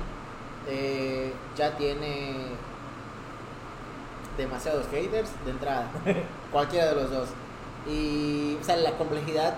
eh, 0.67 1.33
ya 1.55 1.77
tiene 1.77 2.47
demasiados 4.37 4.87
haters 4.87 5.29
de 5.45 5.51
entrada, 5.51 5.89
cualquiera 6.51 6.87
de 6.87 6.95
los 6.95 7.11
dos. 7.11 7.29
Y, 7.87 8.57
o 8.59 8.63
sea, 8.63 8.75
la 8.77 8.91
complejidad 8.93 9.55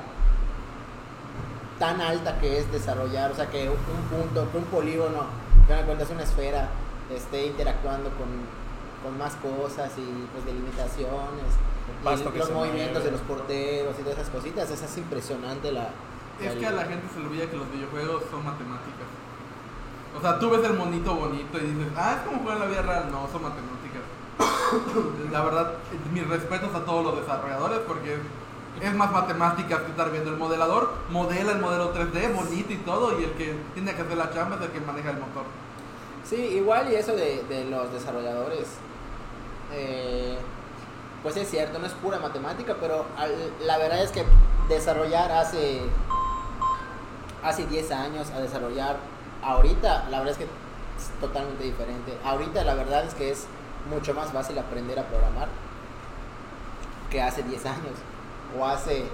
tan 1.81 2.00
alta 2.00 2.38
que 2.38 2.59
es 2.59 2.71
desarrollar, 2.71 3.31
o 3.31 3.35
sea, 3.35 3.50
que 3.50 3.67
un 3.67 3.75
punto, 3.75 4.51
que 4.51 4.57
un 4.59 4.65
polígono, 4.65 5.25
que 5.67 5.73
cuenta 5.83 6.03
es 6.03 6.11
una 6.11 6.21
esfera, 6.21 6.69
esté 7.09 7.47
interactuando 7.47 8.11
con, 8.11 8.29
con 9.01 9.17
más 9.17 9.33
cosas 9.38 9.89
y 9.97 10.27
pues 10.31 10.45
delimitaciones, 10.45 11.50
y 12.05 12.38
los 12.38 12.51
movimientos 12.51 13.01
mueve. 13.01 13.05
de 13.05 13.11
los 13.11 13.21
porteros 13.21 13.95
y 13.97 14.03
todas 14.03 14.19
esas 14.19 14.29
cositas, 14.29 14.69
esa 14.69 14.85
es 14.85 14.97
impresionante 15.00 15.71
la... 15.71 15.89
Es 16.39 16.53
que 16.53 16.67
a 16.67 16.71
la 16.71 16.85
gente 16.85 17.07
se 17.11 17.19
le 17.19 17.25
olvida 17.25 17.50
que 17.50 17.57
los 17.57 17.71
videojuegos 17.71 18.25
son 18.29 18.45
matemáticas. 18.45 19.09
O 20.15 20.21
sea, 20.21 20.38
tú 20.38 20.51
ves 20.51 20.63
el 20.63 20.73
monito 20.73 21.15
bonito 21.15 21.57
y 21.57 21.61
dices, 21.61 21.93
ah, 21.97 22.17
es 22.17 22.27
como 22.27 22.41
jugar 22.41 22.57
en 22.57 22.61
la 22.61 22.69
vida 22.69 22.81
real. 22.83 23.11
No, 23.11 23.27
son 23.31 23.41
matemáticas. 23.41 24.05
la 25.31 25.43
verdad, 25.43 25.73
mis 26.13 26.27
respetos 26.27 26.75
a 26.75 26.85
todos 26.85 27.03
los 27.05 27.21
desarrolladores 27.21 27.79
porque 27.88 28.17
es 28.79 28.93
más 28.95 29.11
matemáticas 29.11 29.81
que 29.81 29.91
estar 29.91 30.11
viendo 30.11 30.31
el 30.31 30.37
modelador. 30.37 30.93
Modela 31.09 31.51
el 31.51 31.59
modelo 31.59 31.93
3D, 31.93 32.33
bonito 32.33 32.71
y 32.73 32.77
todo, 32.77 33.19
y 33.19 33.25
el 33.25 33.31
que 33.33 33.55
tiene 33.73 33.93
que 33.93 34.01
hacer 34.01 34.17
la 34.17 34.31
chamba 34.31 34.55
es 34.55 34.61
el 34.63 34.69
que 34.69 34.79
maneja 34.79 35.09
el 35.11 35.17
motor. 35.17 35.43
Sí, 36.23 36.35
igual 36.35 36.91
y 36.91 36.95
eso 36.95 37.15
de, 37.15 37.43
de 37.43 37.65
los 37.65 37.91
desarrolladores, 37.91 38.67
eh, 39.73 40.37
pues 41.23 41.35
es 41.37 41.49
cierto, 41.49 41.79
no 41.79 41.85
es 41.85 41.93
pura 41.93 42.19
matemática, 42.19 42.75
pero 42.79 43.05
la 43.65 43.77
verdad 43.77 44.01
es 44.01 44.11
que 44.11 44.23
desarrollar 44.69 45.31
hace, 45.31 45.81
hace 47.43 47.65
10 47.65 47.91
años 47.91 48.29
a 48.31 48.39
desarrollar 48.39 48.97
ahorita, 49.43 50.05
la 50.09 50.19
verdad 50.19 50.31
es 50.31 50.37
que 50.37 50.43
es 50.45 51.19
totalmente 51.19 51.63
diferente. 51.63 52.17
Ahorita 52.23 52.63
la 52.63 52.75
verdad 52.75 53.05
es 53.05 53.13
que 53.13 53.31
es 53.31 53.45
mucho 53.89 54.13
más 54.13 54.31
fácil 54.31 54.57
aprender 54.57 54.99
a 54.99 55.03
programar 55.03 55.49
que 57.09 57.21
hace 57.21 57.43
10 57.43 57.65
años 57.65 57.93
o 58.60 58.65
hace 58.65 59.05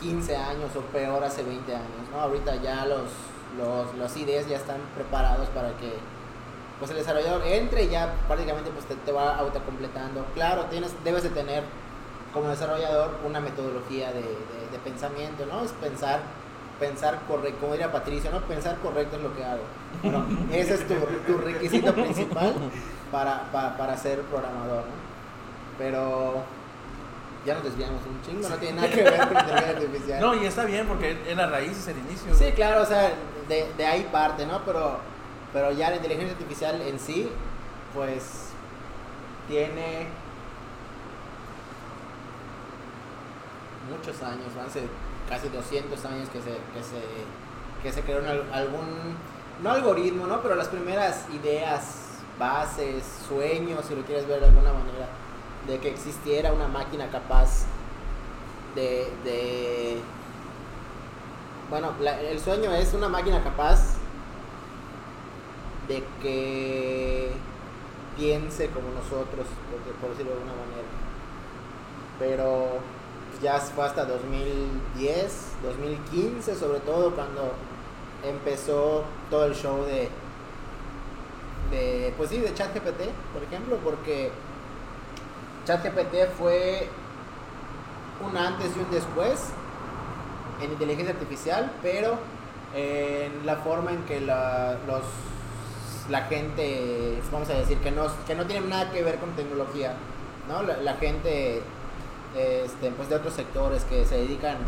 15 0.00 0.36
años 0.36 0.70
o 0.76 0.80
peor 0.92 1.22
hace 1.24 1.42
20 1.42 1.74
años, 1.74 1.86
¿no? 2.12 2.20
Ahorita 2.20 2.56
ya 2.56 2.84
los, 2.86 3.08
los, 3.58 3.94
los 3.96 4.16
IDs 4.16 4.48
ya 4.48 4.56
están 4.56 4.78
preparados 4.94 5.48
para 5.48 5.68
que 5.78 5.92
pues 6.78 6.90
el 6.90 6.98
desarrollador 6.98 7.42
entre 7.46 7.84
y 7.84 7.88
ya 7.88 8.12
prácticamente 8.28 8.70
pues 8.70 8.84
te, 8.84 8.94
te 8.96 9.12
va 9.12 9.36
autocompletando. 9.38 10.26
Claro, 10.34 10.64
tienes, 10.66 10.92
debes 11.04 11.22
de 11.22 11.30
tener 11.30 11.62
como 12.34 12.48
desarrollador 12.48 13.12
una 13.26 13.40
metodología 13.40 14.08
de, 14.12 14.20
de- 14.20 14.66
de 14.72 14.78
pensamiento, 14.84 15.46
¿no? 15.46 15.62
Es 15.64 15.72
pensar, 15.72 16.20
pensar 16.78 17.20
correcto, 17.26 17.60
como 17.60 17.72
diría 17.72 17.90
Patricio, 17.90 18.30
¿no? 18.30 18.40
Pensar 18.42 18.76
correcto 18.80 19.16
es 19.16 19.22
lo 19.22 19.34
que 19.34 19.42
hago. 19.44 19.62
Bueno, 20.02 20.26
ese 20.52 20.74
es 20.74 20.86
tu, 20.86 20.94
tu 21.26 21.38
requisito 21.38 21.94
principal 21.94 22.52
para, 23.10 23.50
para, 23.52 23.76
para 23.78 23.96
ser 23.96 24.20
programador, 24.22 24.80
¿no? 24.84 25.06
Pero 25.78 26.42
ya 27.46 27.54
nos 27.54 27.64
desviamos 27.64 28.02
un 28.04 28.20
chingo, 28.22 28.48
no 28.48 28.56
tiene 28.56 28.76
nada 28.76 28.90
que 28.90 29.02
ver 29.02 29.18
con 29.18 29.38
inteligencia 29.38 29.70
artificial. 29.70 30.20
No, 30.20 30.34
y 30.34 30.46
está 30.46 30.64
bien 30.64 30.86
porque 30.86 31.16
es 31.26 31.36
la 31.36 31.46
raíz, 31.46 31.78
es 31.78 31.88
el 31.88 31.98
inicio. 31.98 32.34
Sí, 32.34 32.52
claro, 32.52 32.82
o 32.82 32.86
sea, 32.86 33.12
de, 33.48 33.72
de 33.76 33.86
ahí 33.86 34.08
parte, 34.10 34.44
¿no? 34.44 34.62
Pero, 34.64 34.98
pero 35.52 35.70
ya 35.70 35.90
la 35.90 35.96
inteligencia 35.96 36.32
artificial 36.32 36.82
en 36.82 36.98
sí, 36.98 37.30
pues, 37.94 38.48
tiene 39.48 40.08
muchos 43.88 44.20
años, 44.22 44.48
hace 44.66 44.82
casi 45.28 45.48
200 45.48 46.04
años 46.04 46.28
que 46.28 46.40
se, 46.40 46.50
que 46.50 46.82
se, 46.82 47.82
que 47.82 47.92
se 47.92 48.02
creó 48.02 48.18
algún, 48.52 49.16
no 49.62 49.70
algoritmo, 49.70 50.26
¿no? 50.26 50.42
Pero 50.42 50.56
las 50.56 50.68
primeras 50.68 51.26
ideas, 51.32 52.22
bases, 52.38 53.04
sueños, 53.28 53.84
si 53.86 53.94
lo 53.94 54.02
quieres 54.02 54.26
ver 54.26 54.40
de 54.40 54.46
alguna 54.46 54.72
manera, 54.72 55.08
de 55.66 55.78
que 55.78 55.88
existiera 55.90 56.52
una 56.52 56.68
máquina 56.68 57.08
capaz 57.10 57.64
de, 58.74 59.06
de 59.24 59.98
bueno, 61.70 61.92
la- 62.00 62.20
el 62.20 62.38
sueño 62.40 62.72
es 62.72 62.94
una 62.94 63.08
máquina 63.08 63.42
capaz 63.42 63.96
de 65.88 66.02
que 66.20 67.30
piense 68.16 68.68
como 68.70 68.88
nosotros, 68.90 69.46
por, 69.70 69.80
por 70.00 70.10
decirlo 70.10 70.32
de 70.32 70.38
alguna 70.38 70.52
manera. 70.54 70.88
Pero 72.18 72.78
ya 73.42 73.58
fue 73.58 73.84
hasta 73.84 74.04
2010, 74.04 75.52
2015 75.62 76.54
sobre 76.56 76.80
todo 76.80 77.14
cuando 77.14 77.52
empezó 78.26 79.04
todo 79.30 79.44
el 79.46 79.54
show 79.54 79.84
de, 79.84 80.08
de 81.70 82.14
pues 82.16 82.30
sí, 82.30 82.38
de 82.38 82.54
ChatGPT, 82.54 83.00
por 83.32 83.42
ejemplo, 83.42 83.76
porque 83.82 84.30
ChatGPT 85.66 86.30
fue 86.38 86.88
un 88.24 88.36
antes 88.36 88.70
y 88.76 88.78
un 88.78 88.90
después 88.90 89.48
en 90.62 90.72
inteligencia 90.72 91.12
artificial, 91.12 91.70
pero 91.82 92.16
en 92.74 93.44
la 93.44 93.56
forma 93.56 93.90
en 93.92 94.02
que 94.04 94.20
la, 94.20 94.76
los, 94.86 95.02
la 96.08 96.22
gente, 96.22 97.20
vamos 97.32 97.50
a 97.50 97.54
decir, 97.54 97.78
que 97.78 97.90
no, 97.90 98.06
que 98.26 98.34
no 98.34 98.46
tiene 98.46 98.66
nada 98.68 98.90
que 98.90 99.02
ver 99.02 99.16
con 99.16 99.30
tecnología, 99.32 99.94
¿no? 100.48 100.62
La, 100.62 100.76
la 100.78 100.94
gente 100.94 101.62
este, 102.36 102.90
pues 102.90 103.08
de 103.08 103.16
otros 103.16 103.34
sectores 103.34 103.84
que 103.84 104.04
se 104.04 104.18
dedican, 104.18 104.58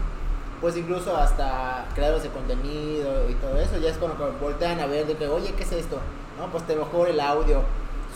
pues 0.61 0.77
incluso 0.77 1.17
hasta 1.17 1.87
creadores 1.95 2.25
de 2.25 2.31
contenido 2.31 3.29
y 3.31 3.35
todo 3.35 3.57
eso, 3.59 3.79
ya 3.79 3.91
es 3.91 3.99
como 3.99 4.17
que 4.17 4.25
voltean 4.41 4.81
a 4.81 4.87
ver 4.87 5.07
de 5.07 5.17
que, 5.17 5.29
oye, 5.29 5.53
¿qué 5.55 5.63
es 5.63 5.73
esto? 5.73 5.99
¿No? 6.39 6.51
Pues 6.51 6.67
te 6.67 6.75
mejor 6.75 7.09
el 7.09 7.21
audio, 7.21 7.63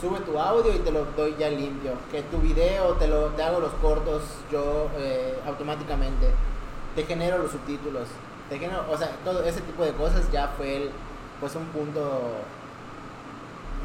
sube 0.03 0.19
tu 0.21 0.37
audio 0.37 0.75
y 0.75 0.81
te 0.81 0.91
lo 0.91 1.05
doy 1.17 1.37
ya 1.39 1.49
limpio, 1.49 1.93
que 2.11 2.23
tu 2.23 2.39
video 2.39 2.95
te, 2.95 3.07
lo, 3.07 3.29
te 3.29 3.43
hago 3.45 3.61
los 3.61 3.73
cortos 3.75 4.23
yo 4.51 4.91
eh, 4.99 5.39
automáticamente 5.47 6.27
te 6.97 7.05
genero 7.05 7.39
los 7.39 7.53
subtítulos, 7.53 8.09
te 8.51 8.59
genero, 8.59 8.85
o 8.91 8.99
sea, 8.99 9.13
todo 9.25 9.45
ese 9.45 9.61
tipo 9.61 9.85
de 9.85 9.93
cosas 9.93 10.31
ya 10.33 10.49
fue 10.57 10.77
el, 10.77 10.91
pues 11.41 11.55
un 11.55 11.67
punto 11.67 12.33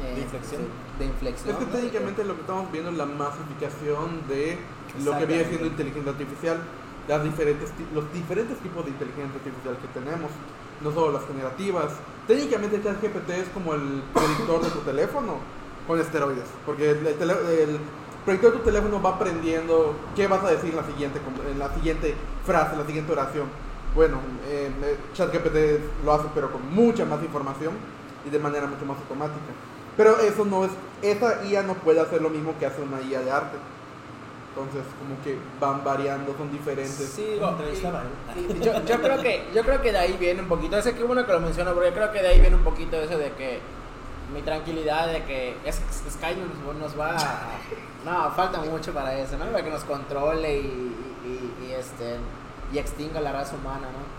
eh, 0.04 0.14
De 0.16 0.20
inflexión. 0.22 0.62
de 0.98 1.04
inflexión. 1.04 1.50
Es 1.52 1.58
que 1.58 1.64
¿no? 1.66 1.70
técnicamente 1.70 2.24
lo 2.24 2.34
que 2.34 2.40
estamos 2.40 2.72
viendo 2.72 2.90
es 2.90 2.96
la 2.96 3.06
masificación 3.06 4.26
de 4.28 4.58
lo 5.04 5.16
que 5.18 5.24
viene 5.24 5.44
siendo 5.44 5.66
inteligencia 5.66 6.12
artificial, 6.12 6.58
las 7.06 7.22
diferentes, 7.22 7.70
los 7.94 8.12
diferentes 8.12 8.58
tipos 8.58 8.84
de 8.84 8.90
inteligencia 8.90 9.38
artificial 9.38 9.78
que 9.78 9.88
tenemos, 9.98 10.30
no 10.82 10.92
solo 10.92 11.12
las 11.12 11.26
generativas. 11.26 11.92
Técnicamente 12.26 12.82
ChatGPT 12.82 13.30
es 13.30 13.48
como 13.54 13.74
el 13.74 14.02
predictor 14.12 14.62
de 14.62 14.70
tu 14.70 14.80
teléfono 14.80 15.57
con 15.88 15.98
esteroides, 16.00 16.44
porque 16.64 16.90
el, 16.90 17.04
el 17.06 17.30
el 17.30 17.78
predictor 18.24 18.52
de 18.52 18.58
tu 18.58 18.64
teléfono 18.64 19.00
va 19.02 19.10
aprendiendo 19.16 19.94
qué 20.14 20.26
vas 20.28 20.44
a 20.44 20.50
decir 20.50 20.70
en 20.70 20.76
la 20.76 20.84
siguiente, 20.84 21.18
en 21.50 21.58
la 21.58 21.74
siguiente 21.74 22.14
frase, 22.44 22.74
en 22.74 22.80
la 22.80 22.86
siguiente 22.86 23.10
oración. 23.12 23.46
Bueno, 23.94 24.18
eh, 24.46 24.70
eh, 24.84 24.96
ChatGPT 25.14 26.04
lo 26.04 26.12
hace 26.12 26.28
pero 26.34 26.52
con 26.52 26.60
mucha 26.74 27.06
más 27.06 27.22
información 27.22 27.72
y 28.26 28.30
de 28.30 28.38
manera 28.38 28.66
mucho 28.66 28.84
más 28.84 28.98
automática. 28.98 29.40
Pero 29.96 30.18
eso 30.20 30.44
no 30.44 30.64
es, 30.66 30.70
esa 31.02 31.42
IA 31.44 31.62
no 31.62 31.74
puede 31.74 32.00
hacer 32.00 32.20
lo 32.20 32.28
mismo 32.28 32.54
que 32.58 32.66
hace 32.66 32.82
una 32.82 33.00
IA 33.00 33.20
de 33.22 33.30
arte. 33.30 33.56
entonces 34.50 34.82
como 35.00 35.16
que 35.24 35.38
van 35.58 35.82
variando, 35.82 36.34
son 36.36 36.52
diferentes. 36.52 36.96
Sí, 37.16 37.38
Entrevistaba, 37.40 38.02
y- 38.36 38.52
y 38.58 38.60
yo, 38.60 38.72
yo 38.84 39.00
creo 39.00 39.22
que 39.22 39.44
yo 39.54 39.62
creo 39.62 39.80
que 39.80 39.92
de 39.92 39.98
ahí 39.98 40.16
viene 40.20 40.42
un 40.42 40.48
poquito, 40.48 40.76
ese 40.76 40.94
que 40.94 41.02
bueno 41.02 41.24
que 41.24 41.32
lo 41.32 41.40
menciono, 41.40 41.72
porque 41.72 41.92
creo 41.92 42.12
que 42.12 42.20
de 42.20 42.28
ahí 42.28 42.40
viene 42.40 42.56
un 42.56 42.64
poquito 42.64 42.96
eso 43.00 43.16
de 43.16 43.32
que 43.32 43.60
mi 44.32 44.42
tranquilidad 44.42 45.06
de 45.08 45.24
que 45.24 45.56
es, 45.64 45.76
Sky 46.10 46.36
nos, 46.78 46.98
va 46.98 47.16
a, 47.16 47.48
no, 48.04 48.30
falta 48.32 48.58
mucho 48.60 48.92
para 48.92 49.14
eso, 49.18 49.36
¿no? 49.38 49.46
Para 49.46 49.64
que 49.64 49.70
nos 49.70 49.84
controle 49.84 50.58
y, 50.60 50.94
y- 51.24 51.72
este 51.72 52.16
y 52.72 52.78
extinga 52.78 53.20
la 53.20 53.32
raza 53.32 53.56
humana, 53.56 53.88
¿no? 53.90 54.18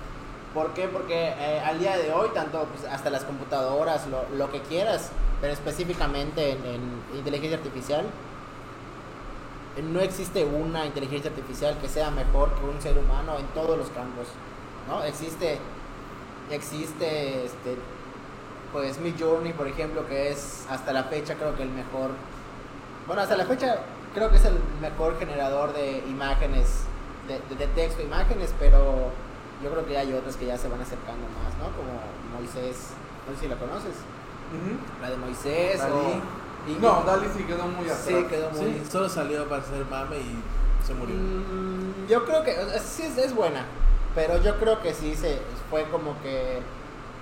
¿Por 0.60 0.74
qué? 0.74 0.88
Porque 0.88 1.34
eh, 1.38 1.62
al 1.64 1.78
día 1.78 1.96
de 1.98 2.12
hoy, 2.12 2.30
tanto 2.34 2.66
pues, 2.66 2.92
hasta 2.92 3.10
las 3.12 3.24
computadoras, 3.24 4.08
lo, 4.08 4.24
lo 4.36 4.52
que 4.52 4.62
quieras, 4.62 5.12
pero 5.42 5.54
específicamente 5.54 6.52
en, 6.54 6.66
en 6.66 6.82
inteligencia 7.18 7.58
artificial, 7.58 8.06
no 9.94 10.00
existe 10.00 10.44
una 10.44 10.86
inteligencia 10.86 11.30
artificial 11.30 11.78
que 11.80 11.88
sea 11.88 12.10
mejor 12.12 12.54
que 12.56 12.66
un 12.66 12.82
ser 12.82 12.98
humano 12.98 13.38
en 13.38 13.46
todos 13.48 13.78
los 13.78 13.88
campos, 13.90 14.28
¿no? 14.90 15.04
Existe, 15.04 15.60
existe, 16.52 17.46
este, 17.46 17.78
pues 18.72 19.00
Midjourney, 19.00 19.54
por 19.54 19.68
ejemplo, 19.68 20.06
que 20.08 20.32
es 20.32 20.66
hasta 20.70 20.94
la 20.94 21.04
fecha 21.06 21.36
creo 21.36 21.56
que 21.56 21.64
el 21.64 21.70
mejor, 21.70 22.12
bueno, 23.08 23.22
hasta 23.22 23.36
la 23.38 23.46
fecha 23.46 23.80
creo 24.14 24.30
que 24.30 24.38
es 24.38 24.46
el 24.46 24.58
mejor 24.82 25.18
generador 25.20 25.74
de 25.74 26.04
imágenes, 26.08 26.82
de, 27.28 27.40
de- 27.56 27.66
de 27.66 27.68
texto, 27.74 28.02
imágenes, 28.02 28.54
pero 28.60 29.12
yo 29.64 29.70
creo 29.72 29.86
que 29.86 29.98
hay 29.98 30.14
otras 30.14 30.36
que 30.36 30.46
ya 30.46 30.58
se 30.58 30.68
van 30.68 30.82
acercando 30.82 31.26
más, 31.44 31.54
¿no? 31.58 31.66
Como 31.76 32.00
Moisés, 32.38 32.90
no 33.28 33.36
sé 33.36 33.42
si 33.42 33.48
la 33.48 33.56
conoces, 33.56 33.96
la 35.02 35.10
de 35.10 35.18
Moisés 35.18 35.78
Dalí. 35.80 35.94
o... 35.94 36.70
y- 36.72 36.74
No, 36.82 37.04
Dali 37.06 37.28
sí 37.36 37.44
quedó 37.44 37.66
muy 37.68 37.86
atrás. 37.86 38.04
Sí, 38.08 38.24
quedó 38.30 38.50
muy... 38.52 38.60
Sí, 38.66 38.84
solo 38.92 39.08
salió 39.10 39.48
para 39.48 39.62
hacer 39.62 39.86
mame 39.86 40.18
y 40.18 40.40
se 40.86 40.94
murió. 40.94 41.16
Mm, 41.16 42.08
yo 42.08 42.26
creo 42.26 42.44
que 42.44 42.58
o 42.60 42.70
sea, 42.70 42.80
sí 42.80 43.04
es, 43.04 43.18
es 43.18 43.36
buena, 43.36 43.66
pero 44.16 44.42
yo 44.42 44.58
creo 44.60 44.82
que 44.82 44.94
sí 44.94 45.16
se 45.16 45.40
fue 45.70 45.84
como 45.92 46.20
que 46.24 46.60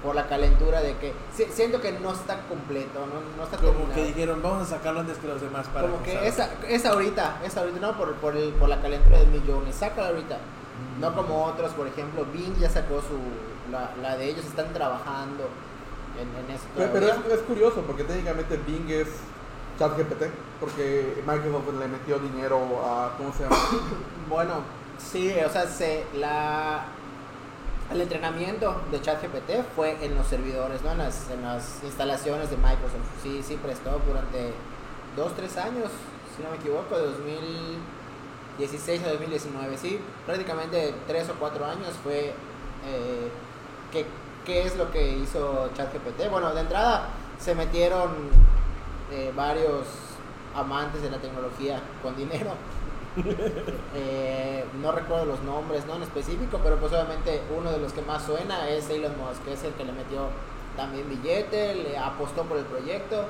por 0.03 0.15
la 0.15 0.27
calentura 0.27 0.81
de 0.81 0.95
que 0.97 1.13
siento 1.51 1.81
que 1.81 1.91
no 1.93 2.11
está 2.11 2.39
completo, 2.47 2.99
no, 3.07 3.35
no 3.37 3.43
está 3.43 3.57
Como 3.57 3.69
terminado. 3.71 3.95
que 3.95 4.03
dijeron, 4.05 4.41
vamos 4.43 4.67
a 4.67 4.77
sacarlo 4.77 4.99
antes 4.99 5.17
que 5.17 5.27
los 5.27 5.41
demás 5.41 5.67
para 5.67 5.87
como 5.87 6.03
que 6.03 6.11
usarlo". 6.11 6.27
esa, 6.29 6.49
esa 6.67 6.89
ahorita, 6.91 7.41
esa 7.43 7.61
ahorita, 7.61 7.79
no 7.79 7.97
por, 7.97 8.13
por, 8.15 8.35
el, 8.37 8.51
por 8.53 8.69
la 8.69 8.79
calentura 8.81 9.17
del 9.19 9.27
millón, 9.29 9.63
sácala 9.73 10.09
ahorita. 10.09 10.37
No 10.99 11.15
como 11.15 11.45
otros, 11.45 11.71
por 11.73 11.87
ejemplo, 11.87 12.25
Bing 12.31 12.55
ya 12.59 12.69
sacó 12.69 13.01
su, 13.01 13.17
la, 13.71 13.91
la 14.01 14.15
de 14.17 14.29
ellos, 14.29 14.45
están 14.45 14.71
trabajando 14.73 15.49
en, 16.19 16.45
en 16.45 16.55
eso. 16.55 16.65
Pero, 16.75 17.07
es, 17.07 17.33
es 17.33 17.39
curioso 17.41 17.81
porque 17.81 18.03
técnicamente 18.03 18.57
Bing 18.57 18.89
es 18.89 19.07
ChatGPT, 19.79 20.23
porque 20.59 21.23
Microsoft 21.25 21.73
le 21.79 21.87
metió 21.87 22.19
dinero 22.19 22.59
a, 22.85 23.13
¿cómo 23.17 23.33
se 23.33 23.43
llama? 23.43 23.55
Bueno, 24.29 24.55
sí, 24.97 25.33
o 25.45 25.49
sea, 25.49 25.67
se, 25.67 26.05
la, 26.13 26.85
el 27.91 28.01
entrenamiento 28.01 28.81
de 28.91 29.01
ChatGPT 29.01 29.63
fue 29.75 30.03
en 30.03 30.15
los 30.15 30.27
servidores, 30.27 30.81
¿no? 30.81 30.91
En 30.91 30.97
las, 30.97 31.29
en 31.29 31.41
las 31.41 31.83
instalaciones 31.83 32.49
de 32.49 32.57
Microsoft. 32.57 33.23
Sí, 33.23 33.41
sí 33.43 33.57
prestó 33.61 34.01
durante 34.05 34.51
dos, 35.15 35.33
tres 35.35 35.55
años, 35.57 35.89
si 36.35 36.43
no 36.43 36.49
me 36.49 36.57
equivoco, 36.57 36.97
de 36.97 37.03
2016 37.03 39.03
a 39.03 39.09
2019. 39.11 39.77
Sí, 39.77 39.99
prácticamente 40.25 40.93
tres 41.07 41.29
o 41.29 41.33
cuatro 41.33 41.65
años 41.65 41.93
fue... 42.03 42.33
Eh, 42.85 43.29
¿qué, 43.91 44.05
¿Qué 44.45 44.63
es 44.63 44.77
lo 44.77 44.91
que 44.91 45.17
hizo 45.17 45.69
ChatGPT? 45.75 46.29
Bueno, 46.29 46.53
de 46.53 46.61
entrada 46.61 47.09
se 47.39 47.53
metieron 47.53 48.11
eh, 49.11 49.31
varios 49.35 49.87
amantes 50.55 51.01
de 51.01 51.09
la 51.09 51.17
tecnología 51.17 51.81
con 52.01 52.15
dinero. 52.15 52.51
Eh, 53.95 54.63
no 54.81 54.91
recuerdo 54.91 55.25
los 55.25 55.41
nombres 55.41 55.85
¿no? 55.87 55.95
en 55.95 56.03
específico, 56.03 56.59
pero 56.63 56.77
pues 56.77 56.93
obviamente 56.93 57.41
uno 57.57 57.71
de 57.71 57.79
los 57.79 57.91
que 57.93 58.01
más 58.03 58.23
suena 58.23 58.69
es 58.69 58.89
Elon 58.89 59.13
Musk, 59.17 59.43
que 59.43 59.53
es 59.53 59.63
el 59.63 59.73
que 59.73 59.85
le 59.85 59.91
metió 59.91 60.27
también 60.75 61.09
billete, 61.09 61.73
le 61.75 61.97
apostó 61.97 62.43
por 62.43 62.57
el 62.57 62.65
proyecto. 62.65 63.25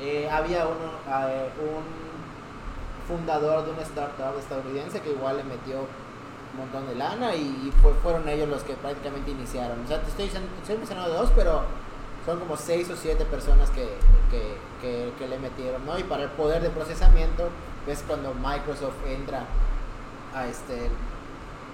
Eh, 0.00 0.28
había 0.30 0.64
uno, 0.66 1.28
eh, 1.28 1.48
un 1.60 1.84
fundador 3.06 3.64
de 3.64 3.70
una 3.72 3.82
startup 3.82 4.36
estadounidense 4.38 5.00
que 5.00 5.10
igual 5.12 5.36
le 5.36 5.44
metió 5.44 5.80
un 5.80 6.58
montón 6.58 6.86
de 6.88 6.94
lana 6.96 7.34
y, 7.34 7.40
y 7.68 7.72
fue- 7.82 7.94
fueron 8.02 8.28
ellos 8.28 8.48
los 8.48 8.62
que 8.62 8.74
prácticamente 8.74 9.30
iniciaron. 9.30 9.84
O 9.84 9.86
sea, 9.88 10.00
te 10.02 10.08
estoy, 10.10 10.24
diciendo- 10.26 10.48
estoy 10.60 10.76
mencionando 10.78 11.14
dos, 11.14 11.30
pero 11.36 11.62
son 12.26 12.38
como 12.40 12.56
seis 12.56 12.90
o 12.90 12.96
siete 12.96 13.24
personas 13.24 13.70
que, 13.70 13.84
que, 14.30 14.56
que- 14.80 15.12
que 15.18 15.28
le 15.28 15.38
metieron, 15.38 15.84
¿no? 15.86 15.98
Y 15.98 16.02
para 16.04 16.24
el 16.24 16.30
poder 16.30 16.62
de 16.62 16.70
procesamiento 16.70 17.48
es 17.86 18.02
cuando 18.06 18.32
Microsoft 18.34 18.94
entra 19.06 19.44
a 20.34 20.46
este 20.46 20.90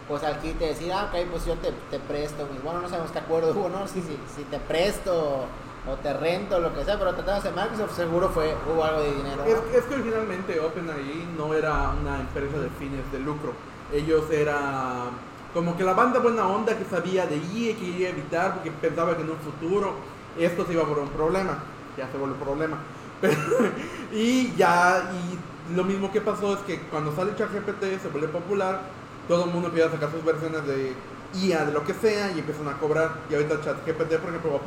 pues 0.08 0.22
al 0.24 0.38
kit 0.40 0.58
de 0.58 0.68
decir, 0.68 0.90
ah, 0.90 1.10
ok, 1.12 1.26
pues 1.30 1.44
yo 1.44 1.54
te, 1.56 1.70
presto, 1.98 2.48
mis- 2.50 2.62
bueno, 2.62 2.80
no 2.80 2.88
sabemos 2.88 3.10
qué 3.10 3.18
acuerdo 3.18 3.52
hubo, 3.52 3.68
¿no? 3.68 3.86
Si, 3.86 4.00
si, 4.00 4.18
si 4.34 4.42
te 4.44 4.58
presto 4.58 5.44
o 5.86 5.94
te 6.02 6.14
rento, 6.14 6.58
lo 6.60 6.74
que 6.74 6.82
sea, 6.82 6.98
pero 6.98 7.14
tratándose 7.14 7.50
de 7.50 7.60
Microsoft 7.60 7.94
seguro 7.94 8.30
fue, 8.30 8.54
hubo 8.72 8.82
algo 8.84 9.02
de 9.02 9.14
dinero. 9.14 9.44
Es, 9.44 9.84
que 9.84 9.94
originalmente 9.94 10.58
OpenAI 10.60 11.28
no 11.36 11.52
era 11.52 11.90
una 11.90 12.20
empresa 12.20 12.58
de 12.58 12.70
fines 12.70 13.10
de 13.12 13.18
lucro. 13.18 13.52
Ellos 13.92 14.30
era 14.30 15.10
como 15.52 15.76
que 15.76 15.84
la 15.84 15.92
banda 15.92 16.20
buena 16.20 16.46
onda 16.48 16.76
que 16.76 16.84
sabía 16.84 17.26
de 17.26 17.36
IE 17.36 17.76
que 17.76 17.84
quería 17.92 18.08
evitar 18.08 18.54
porque 18.54 18.70
pensaba 18.70 19.14
que 19.14 19.22
en 19.22 19.30
un 19.30 19.36
futuro 19.38 19.92
esto 20.38 20.64
se 20.64 20.72
iba 20.72 20.82
a 20.82 20.86
volver 20.86 21.04
un 21.04 21.10
problema. 21.10 21.58
Ya 21.98 22.10
se 22.10 22.16
volvió 22.16 22.34
un 22.34 22.40
problema. 22.40 22.78
Y 24.12 24.54
ya, 24.56 25.10
y 25.12 25.38
lo 25.74 25.84
mismo 25.84 26.10
que 26.12 26.20
pasó 26.20 26.54
es 26.54 26.60
que 26.60 26.80
cuando 26.82 27.14
sale 27.14 27.34
ChatGPT 27.36 28.00
se 28.00 28.08
vuelve 28.08 28.28
popular, 28.28 28.82
todo 29.26 29.44
el 29.44 29.50
mundo 29.50 29.68
empieza 29.68 29.88
a 29.88 29.92
sacar 29.92 30.10
sus 30.10 30.24
versiones 30.24 30.66
de 30.66 30.94
IA, 31.34 31.66
de 31.66 31.72
lo 31.72 31.84
que 31.84 31.94
sea, 31.94 32.30
y 32.32 32.38
empiezan 32.38 32.68
a 32.68 32.78
cobrar. 32.78 33.10
Y 33.30 33.34
ahorita 33.34 33.60
ChatGPT, 33.60 34.14
por 34.16 34.30
ejemplo, 34.30 34.60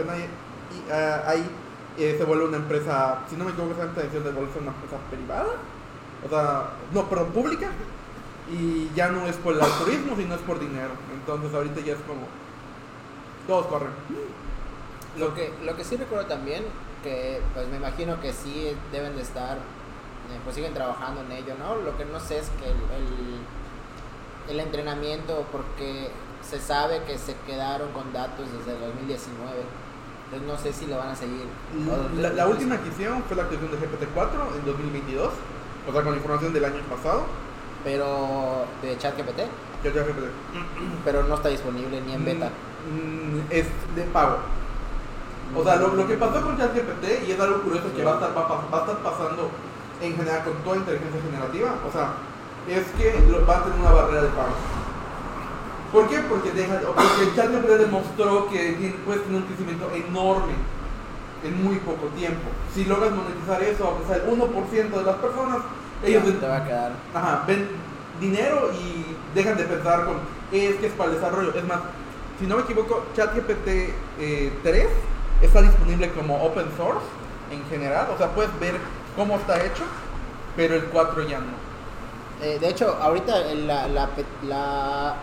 ah, 0.91 1.23
ahí, 1.27 1.43
eh, 1.97 2.15
se 2.17 2.23
vuelve 2.23 2.45
una 2.45 2.57
empresa, 2.57 3.19
si 3.29 3.35
no 3.35 3.45
me 3.45 3.51
equivoco, 3.51 3.73
esa 3.73 3.85
intención 3.85 4.23
de 4.23 4.31
volverse 4.31 4.59
una 4.59 4.71
empresa 4.71 4.97
privada, 5.09 5.49
o 6.25 6.29
sea, 6.29 6.69
no, 6.93 7.09
perdón, 7.09 7.31
pública, 7.31 7.69
y 8.51 8.89
ya 8.95 9.09
no 9.09 9.25
es 9.27 9.35
por 9.37 9.55
el 9.55 9.61
altruismo, 9.61 10.15
sino 10.15 10.35
es 10.35 10.41
por 10.41 10.59
dinero. 10.59 10.91
Entonces 11.13 11.53
ahorita 11.53 11.81
ya 11.81 11.93
es 11.93 11.99
como, 12.01 12.27
todos 13.47 13.65
corren. 13.67 13.91
Lo 15.17 15.33
que, 15.33 15.51
lo 15.63 15.75
que 15.75 15.83
sí 15.83 15.97
recuerdo 15.97 16.25
también, 16.27 16.63
que 17.03 17.41
pues 17.53 17.67
me 17.67 17.77
imagino 17.77 18.21
que 18.21 18.31
sí 18.33 18.75
deben 18.91 19.15
de 19.15 19.21
estar, 19.21 19.57
pues 20.43 20.55
siguen 20.55 20.73
trabajando 20.73 21.21
en 21.21 21.31
ello, 21.31 21.53
¿no? 21.59 21.75
Lo 21.75 21.97
que 21.97 22.05
no 22.05 22.19
sé 22.19 22.39
es 22.39 22.49
que 22.59 22.65
el, 22.65 22.77
el, 22.77 24.53
el 24.55 24.59
entrenamiento, 24.59 25.45
porque 25.51 26.09
se 26.41 26.59
sabe 26.59 27.03
que 27.03 27.17
se 27.17 27.35
quedaron 27.45 27.91
con 27.91 28.11
datos 28.13 28.47
desde 28.51 28.73
el 28.73 28.79
2019, 28.81 29.53
entonces 30.25 30.47
no 30.47 30.57
sé 30.57 30.73
si 30.73 30.87
lo 30.87 30.97
van 30.97 31.09
a 31.09 31.15
seguir. 31.15 31.45
O- 31.89 32.19
La, 32.21 32.29
la 32.29 32.47
última 32.47 32.77
hicieron 32.87 33.23
fue 33.23 33.35
la 33.37 33.43
actualización 33.43 33.79
de 33.79 33.87
GPT-4 33.87 34.57
en 34.59 34.65
2022, 34.65 35.29
o 35.87 35.91
sea, 35.91 36.01
con 36.03 36.15
información 36.15 36.53
del 36.53 36.65
año 36.65 36.81
pasado. 36.89 37.23
Pero 37.83 38.65
de 38.83 38.97
ChatGPT, 38.97 39.39
ChatGPT. 39.83 40.25
pero 41.03 41.23
no 41.23 41.35
está 41.35 41.49
disponible 41.49 41.99
ni 42.01 42.13
en 42.13 42.25
beta. 42.25 42.45
Mm, 42.47 43.39
es 43.51 43.65
de 43.95 44.03
pago. 44.13 44.37
O 45.55 45.63
sea, 45.63 45.75
lo, 45.77 45.95
lo 45.95 46.07
que 46.07 46.15
pasó 46.15 46.41
con 46.41 46.57
ChatGPT, 46.57 47.27
y 47.27 47.31
es 47.31 47.39
algo 47.39 47.61
curioso 47.63 47.91
que 47.95 48.03
va 48.03 48.11
a, 48.11 48.13
estar, 48.15 48.37
va, 48.37 48.47
va 48.47 48.77
a 48.77 48.81
estar 48.81 48.97
pasando 48.99 49.49
en 50.01 50.15
general 50.15 50.43
con 50.43 50.53
toda 50.63 50.77
inteligencia 50.77 51.21
generativa, 51.21 51.75
o 51.87 51.91
sea, 51.91 52.13
es 52.67 52.85
que 52.97 53.11
va 53.47 53.57
a 53.57 53.63
tener 53.63 53.79
una 53.79 53.91
barrera 53.91 54.21
de 54.23 54.29
pago. 54.29 54.55
¿Por 55.91 56.07
qué? 56.07 56.19
Porque, 56.19 56.51
deja, 56.51 56.79
porque 56.79 57.35
ChatGPT 57.35 57.69
demostró 57.69 58.49
que 58.49 58.95
puedes 59.05 59.23
tener 59.23 59.41
un 59.41 59.47
crecimiento 59.47 59.91
enorme 59.91 60.53
en 61.43 61.63
muy 61.63 61.77
poco 61.77 62.07
tiempo. 62.15 62.49
Si 62.73 62.85
logras 62.85 63.11
monetizar 63.11 63.61
eso, 63.61 63.87
aunque 63.87 64.07
sea 64.07 64.23
el 64.23 64.29
1% 64.29 64.89
de 64.89 65.03
las 65.03 65.15
personas, 65.17 65.57
ellos 66.03 66.23
te 66.39 66.47
va 66.47 66.57
a 66.57 66.65
quedar. 66.65 66.91
Ajá, 67.13 67.43
ven 67.47 67.67
dinero 68.19 68.71
y 68.73 69.15
dejan 69.35 69.57
de 69.57 69.63
pensar 69.63 70.05
con 70.05 70.15
es 70.51 70.75
que 70.75 70.87
es 70.87 70.93
para 70.93 71.09
el 71.09 71.15
desarrollo. 71.15 71.53
Es 71.55 71.63
más, 71.65 71.79
si 72.39 72.45
no 72.45 72.55
me 72.57 72.61
equivoco, 72.63 73.05
ChatGPT 73.15 73.67
eh, 74.19 74.53
3 74.63 74.87
está 75.41 75.61
disponible 75.61 76.09
como 76.11 76.43
open 76.43 76.67
source 76.77 77.05
en 77.51 77.63
general, 77.65 78.07
o 78.13 78.17
sea, 78.17 78.29
puedes 78.33 78.57
ver 78.59 78.75
cómo 79.15 79.35
está 79.35 79.63
hecho, 79.63 79.83
pero 80.55 80.75
el 80.75 80.85
4 80.85 81.27
ya 81.27 81.39
no. 81.39 81.71
Eh, 82.41 82.57
de 82.59 82.69
hecho, 82.69 82.97
ahorita 82.99 83.53
la, 83.53 83.87
la, 83.87 85.15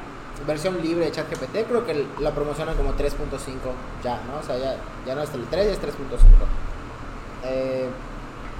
versión 0.46 0.80
libre 0.80 1.06
de 1.06 1.10
ChatGPT 1.10 1.66
creo 1.66 1.84
que 1.84 2.06
la 2.20 2.30
promocionan 2.30 2.76
como 2.76 2.92
3.5 2.92 3.16
ya, 4.04 4.20
¿no? 4.24 4.38
O 4.38 4.42
sea, 4.42 4.56
ya, 4.56 4.76
ya 5.04 5.16
no 5.16 5.22
es 5.22 5.34
el 5.34 5.44
3, 5.46 5.66
ya 5.66 5.72
es 5.72 5.82
3.5. 5.82 5.88
Eh, 7.44 7.88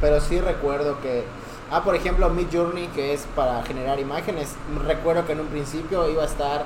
pero 0.01 0.21
sí 0.21 0.41
recuerdo 0.41 1.01
que... 1.01 1.25
Ah, 1.71 1.85
por 1.85 1.95
ejemplo, 1.95 2.31
Midjourney, 2.31 2.87
que 2.89 3.13
es 3.13 3.27
para 3.37 3.63
generar 3.63 4.01
imágenes. 4.01 4.55
Recuerdo 4.87 5.27
que 5.27 5.33
en 5.33 5.41
un 5.41 5.49
principio 5.49 6.09
iba 6.09 6.23
a 6.23 6.27
estar... 6.27 6.65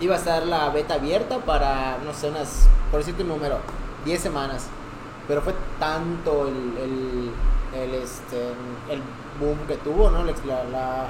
Iba 0.00 0.14
a 0.14 0.18
estar 0.18 0.46
la 0.46 0.70
beta 0.70 0.94
abierta 0.94 1.38
para, 1.38 1.98
no 2.04 2.14
sé, 2.14 2.30
unas... 2.30 2.68
Por 2.90 3.00
decirte 3.00 3.22
un 3.22 3.28
número, 3.28 3.58
10 4.04 4.20
semanas. 4.20 4.66
Pero 5.28 5.42
fue 5.42 5.54
tanto 5.78 6.46
el, 6.48 6.54
el, 6.78 7.30
el, 7.80 7.94
este, 7.94 8.48
el 8.88 9.02
boom 9.38 9.58
que 9.68 9.76
tuvo, 9.76 10.10
¿no? 10.10 10.24
La, 10.24 10.64
la, 10.64 11.06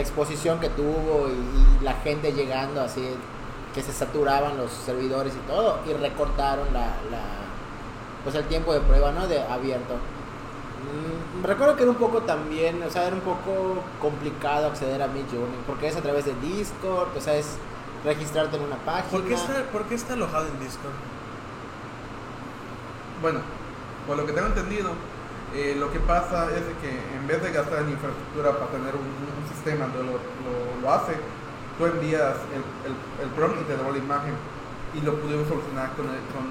exposición 0.00 0.60
que 0.60 0.68
tuvo 0.68 1.26
y, 1.28 1.80
y 1.80 1.84
la 1.84 1.94
gente 1.94 2.32
llegando 2.32 2.82
así, 2.82 3.00
que 3.74 3.82
se 3.82 3.92
saturaban 3.92 4.58
los 4.58 4.70
servidores 4.70 5.32
y 5.34 5.50
todo, 5.50 5.78
y 5.88 5.92
recortaron 5.94 6.66
la, 6.74 6.80
la- 7.10 7.46
pues 8.24 8.34
el 8.34 8.44
tiempo 8.44 8.74
de 8.74 8.80
prueba, 8.80 9.12
¿no? 9.12 9.26
De 9.26 9.40
abierto. 9.40 9.94
Mm, 9.94 11.44
recuerdo 11.44 11.76
que 11.76 11.82
era 11.82 11.90
un 11.92 11.96
poco 11.96 12.22
también, 12.22 12.82
o 12.82 12.90
sea, 12.90 13.06
era 13.06 13.14
un 13.16 13.22
poco 13.22 13.82
complicado 14.00 14.66
acceder 14.66 15.00
a 15.02 15.06
Midjourney, 15.06 15.60
porque 15.66 15.88
es 15.88 15.96
a 15.96 16.02
través 16.02 16.26
de 16.26 16.34
Discord, 16.42 17.08
o 17.16 17.20
sea, 17.20 17.34
es 17.36 17.56
registrarte 18.04 18.56
en 18.56 18.64
una 18.64 18.76
página. 18.76 19.10
¿Por 19.10 19.24
qué, 19.24 19.34
está, 19.34 19.62
¿Por 19.72 19.84
qué 19.84 19.94
está 19.94 20.12
alojado 20.12 20.46
en 20.48 20.60
Discord? 20.60 20.92
Bueno, 23.22 23.40
por 24.06 24.16
lo 24.16 24.26
que 24.26 24.32
tengo 24.32 24.48
entendido, 24.48 24.90
eh, 25.54 25.74
lo 25.78 25.90
que 25.90 26.00
pasa 26.00 26.46
es 26.52 26.62
que 26.82 26.90
en 27.16 27.26
vez 27.26 27.42
de 27.42 27.50
gastar 27.52 27.82
en 27.82 27.90
infraestructura 27.90 28.52
para 28.52 28.70
tener 28.72 28.94
un, 28.94 29.06
un 29.08 29.44
sistema 29.48 29.86
donde 29.86 30.04
lo, 30.04 30.12
lo- 30.20 30.76
lo 30.82 30.92
hace, 30.92 31.14
tú 31.78 31.86
envías 31.86 32.36
el, 32.52 32.62
el, 32.86 32.94
el 33.24 33.28
prompt 33.34 33.60
y 33.60 33.64
te 33.64 33.76
devuelve 33.76 33.98
la 34.00 34.04
imagen. 34.04 34.34
Y 34.94 35.00
lo 35.00 35.14
pudimos 35.16 35.48
solucionar 35.48 35.92
con, 35.96 36.06
el- 36.06 36.24
con 36.32 36.44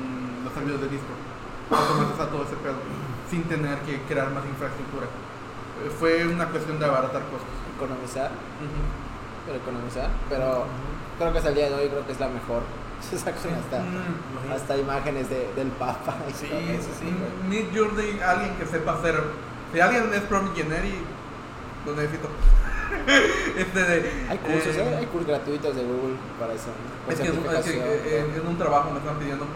los 0.43 0.53
servidores 0.53 0.81
de 0.81 0.89
Discord. 0.89 1.21
Automatizar 1.69 2.27
todo 2.29 2.43
ese 2.45 2.55
pedo 2.61 2.77
sin 3.29 3.43
tener 3.45 3.77
que 3.85 4.01
crear 4.05 4.29
más 4.31 4.45
infraestructura. 4.45 5.05
Eh, 5.85 5.89
Fue 5.99 6.25
una 6.27 6.45
cuestión 6.49 6.77
de 6.79 6.85
abaratar 6.85 7.21
costos. 7.29 7.49
economizar, 7.75 8.29
pero 9.45 9.57
economizar, 9.59 10.09
pero 10.29 10.65
creo 11.19 11.31
que 11.31 11.37
hasta 11.39 11.49
el 11.49 11.55
día 11.55 11.69
de 11.69 11.75
hoy 11.75 11.89
creo 11.89 12.05
que 12.05 12.11
es 12.13 12.19
la 12.19 12.29
mejor. 12.29 12.61
Se 13.09 13.17
sacan 13.17 13.53
hasta, 13.55 13.79
Mm. 13.79 14.51
hasta 14.55 14.77
imágenes 14.77 15.29
de, 15.29 15.49
del 15.55 15.67
Papa. 15.69 16.15
y 16.29 16.33
Sí, 16.33 16.47
todo 16.47 16.59
eso. 16.59 16.89
sí, 16.99 17.09
sí. 17.51 17.69
Journey, 17.75 18.19
alguien 18.25 18.55
que 18.55 18.65
sepa 18.65 18.93
hacer. 18.93 19.21
Si 19.73 19.79
alguien 19.79 20.11
es 20.13 20.21
prompt 20.21 20.57
engineer, 20.57 20.83
lo 21.85 21.95
necesito. 21.95 22.29
este 23.57 23.79
de. 23.83 24.11
Hay 24.29 24.37
cursos, 24.37 24.75
eh, 24.75 24.81
¿eh? 24.89 24.95
hay 24.99 25.05
cursos 25.07 25.27
gratuitos 25.27 25.75
de 25.75 25.83
Google 25.83 26.15
para 26.39 26.53
eso. 26.53 26.69
Es 27.09 27.19
que, 27.19 27.23
es 27.27 27.29
que, 27.31 27.35
certificación. 27.35 27.83
eh, 27.83 28.25
en, 28.33 28.41
en 28.41 28.47
un 28.47 28.57
trabajo 28.57 28.91
me 28.91 28.99
están 28.99 29.17
pidiendo 29.17 29.43
un 29.45 29.51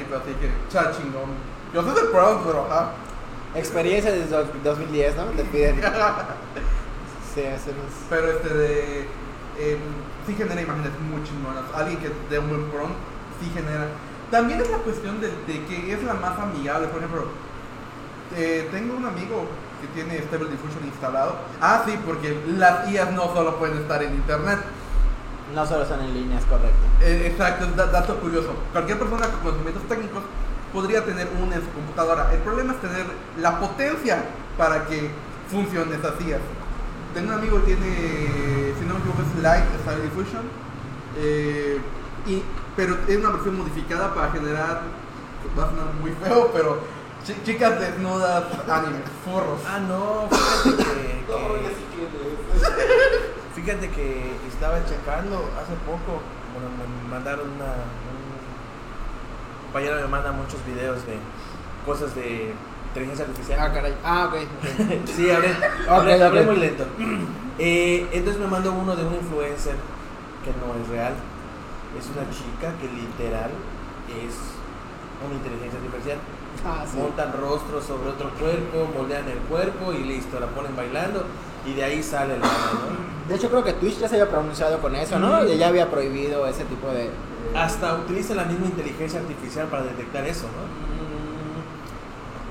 y 0.00 0.04
pero 0.04 0.20
así 0.20 0.32
que, 0.40 0.50
cha 0.70 0.90
chingón. 0.92 1.30
Yo 1.72 1.82
sé 1.84 2.00
el 2.00 2.08
prompt, 2.08 2.46
pero 2.46 2.66
ajá. 2.66 2.90
Experiencia 3.54 4.10
desde 4.12 4.28
dos- 4.28 4.48
2010, 4.64 5.16
¿no? 5.16 5.24
Te 5.26 5.44
piden. 5.44 5.80
Sí, 7.34 7.42
es- 7.42 7.62
Pero 8.08 8.28
este 8.32 8.48
de. 8.54 9.00
Eh, 9.58 9.78
sí 10.26 10.34
genera 10.34 10.60
imágenes 10.60 10.90
muy 11.10 11.22
chingonas. 11.24 11.64
Alguien 11.74 11.98
que 11.98 12.10
dé 12.30 12.38
un 12.38 12.48
buen 12.48 12.64
prompt, 12.70 12.96
sí 13.40 13.50
genera. 13.54 13.86
También 14.30 14.60
es 14.60 14.70
la 14.70 14.78
cuestión 14.78 15.20
de, 15.20 15.28
de 15.28 15.64
que 15.66 15.92
es 15.92 16.02
la 16.04 16.14
más 16.14 16.38
amigable. 16.38 16.88
Por 16.88 16.98
ejemplo, 16.98 17.24
eh, 18.36 18.68
tengo 18.70 18.96
un 18.96 19.04
amigo 19.06 19.46
que 19.80 19.88
tiene 19.88 20.18
Stable 20.22 20.50
Diffusion 20.50 20.84
instalado. 20.86 21.36
Ah, 21.60 21.82
sí, 21.86 21.98
porque 22.06 22.38
las 22.56 22.88
IAs 22.90 23.12
no 23.12 23.32
solo 23.34 23.56
pueden 23.58 23.78
estar 23.78 24.02
en 24.02 24.14
internet. 24.14 24.58
No 25.54 25.66
solo 25.66 25.84
son 25.84 26.00
en 26.00 26.14
líneas, 26.14 26.44
correcto. 26.44 26.78
Eh, 27.02 27.28
exacto, 27.32 27.64
es 27.64 27.74
da- 27.74 27.86
dato 27.86 28.14
curioso. 28.20 28.54
Cualquier 28.72 28.98
persona 29.00 29.26
con 29.28 29.40
conocimientos 29.40 29.82
técnicos 29.88 30.22
podría 30.72 31.04
tener 31.04 31.28
una 31.42 31.56
en 31.56 31.62
su 31.62 31.70
computadora. 31.70 32.32
El 32.32 32.38
problema 32.40 32.72
es 32.74 32.80
tener 32.80 33.04
la 33.40 33.58
potencia 33.58 34.22
para 34.56 34.86
que 34.86 35.10
funcione 35.50 35.96
esas 35.96 36.12
IAs. 36.20 36.40
Tengo 37.14 37.32
un 37.32 37.38
amigo 37.40 37.58
que 37.64 37.74
tiene, 37.74 38.59
si 38.80 38.84
no 38.86 38.94
me 38.94 39.00
equivoco, 39.00 39.22
es 39.22 39.42
Light 39.42 39.64
Style 39.82 40.02
Diffusion. 40.02 40.42
eh, 41.18 41.78
y, 42.26 42.42
pero 42.76 42.96
es 43.08 43.16
una 43.16 43.30
versión 43.30 43.56
modificada 43.58 44.14
para 44.14 44.30
generar, 44.32 44.82
va 45.58 45.64
a 45.64 45.70
sonar 45.70 45.86
muy 46.00 46.12
feo, 46.12 46.50
pero 46.52 46.78
chi- 47.24 47.36
chicas 47.44 47.80
desnudas, 47.80 48.44
anime, 48.68 48.98
forros. 49.24 49.60
Ah, 49.68 49.78
no, 49.80 50.28
fíjate 50.30 50.84
que, 50.84 51.24
que- 51.26 51.74
fíjate 53.60 53.90
que 53.90 54.32
estaba 54.48 54.84
checando 54.86 55.36
hace 55.60 55.74
poco, 55.86 56.20
bueno, 56.52 56.68
me 56.78 56.84
mandaron 57.10 57.48
una, 57.50 57.64
un 57.66 59.64
compañero 59.64 59.96
me 59.96 60.06
manda 60.08 60.30
muchos 60.32 60.64
videos 60.66 61.04
de 61.06 61.18
cosas 61.86 62.14
de 62.14 62.52
inteligencia 62.90 63.24
artificial. 63.24 63.58
Ah, 63.60 63.72
caray. 63.72 63.94
Ah, 64.04 64.30
ok. 64.30 64.36
Sí, 65.16 65.30
hablé, 65.30 65.48
hablé, 65.88 66.14
Ok, 66.14 66.22
hablé 66.22 66.42
muy 66.42 66.56
lento. 66.56 66.84
Eh, 67.58 68.06
entonces 68.12 68.40
me 68.40 68.48
mandó 68.48 68.72
uno 68.72 68.96
de 68.96 69.04
un 69.04 69.14
influencer 69.14 69.76
que 70.44 70.50
no 70.58 70.74
es 70.80 70.88
real. 70.88 71.14
Es 71.98 72.06
una 72.06 72.28
chica 72.30 72.72
que 72.80 72.88
literal 72.88 73.50
es 74.08 74.34
una 75.24 75.34
inteligencia 75.34 75.78
artificial. 75.78 76.18
Ah, 76.64 76.84
sí. 76.86 76.98
Montan 76.98 77.32
rostros 77.40 77.84
sobre 77.84 78.10
otro 78.10 78.30
cuerpo, 78.30 78.90
moldean 78.96 79.28
el 79.28 79.38
cuerpo 79.48 79.92
y 79.92 80.04
listo, 80.04 80.40
la 80.40 80.46
ponen 80.48 80.74
bailando 80.76 81.24
y 81.66 81.72
de 81.74 81.84
ahí 81.84 82.02
sale 82.02 82.38
la... 82.38 82.46
¿no? 82.46 83.28
De 83.28 83.36
hecho, 83.36 83.48
creo 83.48 83.62
que 83.62 83.74
Twitch 83.74 83.98
ya 83.98 84.08
se 84.08 84.16
había 84.16 84.28
pronunciado 84.28 84.80
con 84.80 84.96
eso, 84.96 85.18
¿no? 85.18 85.46
Y 85.46 85.56
ya 85.56 85.68
había 85.68 85.88
prohibido 85.88 86.46
ese 86.46 86.64
tipo 86.64 86.88
de. 86.88 87.10
Hasta 87.54 87.94
utiliza 87.94 88.34
la 88.34 88.44
misma 88.44 88.66
inteligencia 88.66 89.20
artificial 89.20 89.68
para 89.68 89.84
detectar 89.84 90.26
eso, 90.26 90.46
¿no? 90.46 90.99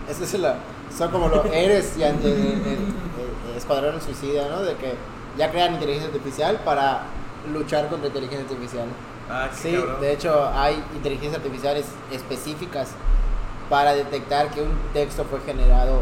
Es 0.10 0.34
la. 0.40 0.56
Son 0.96 1.12
como 1.12 1.28
los 1.30 1.46
héroes 1.48 1.94
y 1.98 2.04
el, 2.04 2.16
el- 2.26 2.32
el 2.32 3.58
Escuadrón 3.58 4.02
Suicida, 4.02 4.48
¿no? 4.50 4.62
De 4.62 4.76
que 4.76 4.96
ya 5.38 5.52
crean 5.52 5.74
inteligencia 5.74 6.08
artificial 6.10 6.60
para 6.66 7.04
luchar 7.54 7.88
contra 7.90 8.08
inteligencia 8.08 8.48
artificial. 8.50 8.88
Ah, 9.30 9.48
Sí, 9.54 9.74
cabrón. 9.74 10.02
de 10.02 10.14
hecho 10.14 10.50
hay 10.56 10.84
inteligencias 10.96 11.36
artificiales 11.42 11.86
específicas 12.12 12.90
para 13.70 13.94
detectar 13.94 14.50
que 14.50 14.62
un 14.64 14.72
texto 14.94 15.24
fue 15.26 15.40
generado. 15.42 16.02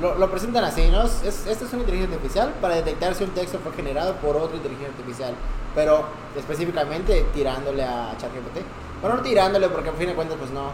Lo, 0.00 0.14
lo 0.16 0.30
presentan 0.30 0.64
así, 0.64 0.88
¿no? 0.90 1.02
Es, 1.02 1.22
esta 1.46 1.64
es 1.64 1.72
una 1.72 1.80
inteligencia 1.82 2.16
artificial 2.16 2.54
para 2.62 2.76
detectar 2.76 3.14
si 3.14 3.24
un 3.24 3.30
texto 3.30 3.58
fue 3.62 3.72
generado 3.74 4.14
por 4.14 4.36
otra 4.36 4.56
inteligencia 4.56 4.88
artificial, 4.96 5.34
pero 5.74 6.04
específicamente 6.36 7.26
tirándole 7.34 7.82
a 7.84 8.12
ChatGPT. 8.16 8.64
Bueno, 9.02 9.16
no 9.16 9.22
tirándole 9.22 9.68
porque 9.68 9.90
a 9.90 9.92
fin 9.92 10.06
de 10.06 10.14
cuentas 10.14 10.38
pues 10.38 10.50
no. 10.50 10.70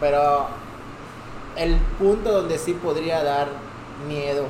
Pero 0.00 0.46
el 1.56 1.76
punto 1.98 2.32
donde 2.32 2.58
sí 2.58 2.74
podría 2.74 3.22
dar 3.22 3.48
miedo 4.08 4.46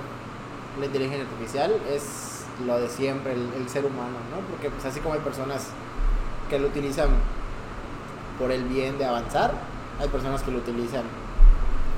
la 0.79 0.87
inteligencia 0.87 1.25
artificial 1.25 1.73
es 1.90 2.45
lo 2.66 2.79
de 2.79 2.88
siempre, 2.88 3.33
el, 3.33 3.49
el 3.57 3.69
ser 3.69 3.85
humano, 3.85 4.19
¿no? 4.31 4.40
Porque 4.51 4.71
pues 4.71 4.85
así 4.85 5.01
como 5.01 5.14
hay 5.14 5.21
personas 5.21 5.69
que 6.49 6.59
lo 6.59 6.69
utilizan 6.69 7.09
por 8.38 8.51
el 8.51 8.64
bien 8.64 8.99
de 8.99 9.07
avanzar, 9.07 9.55
hay 10.01 10.09
personas 10.09 10.42
que 10.42 10.51
lo 10.51 10.59
utilizan 10.59 11.05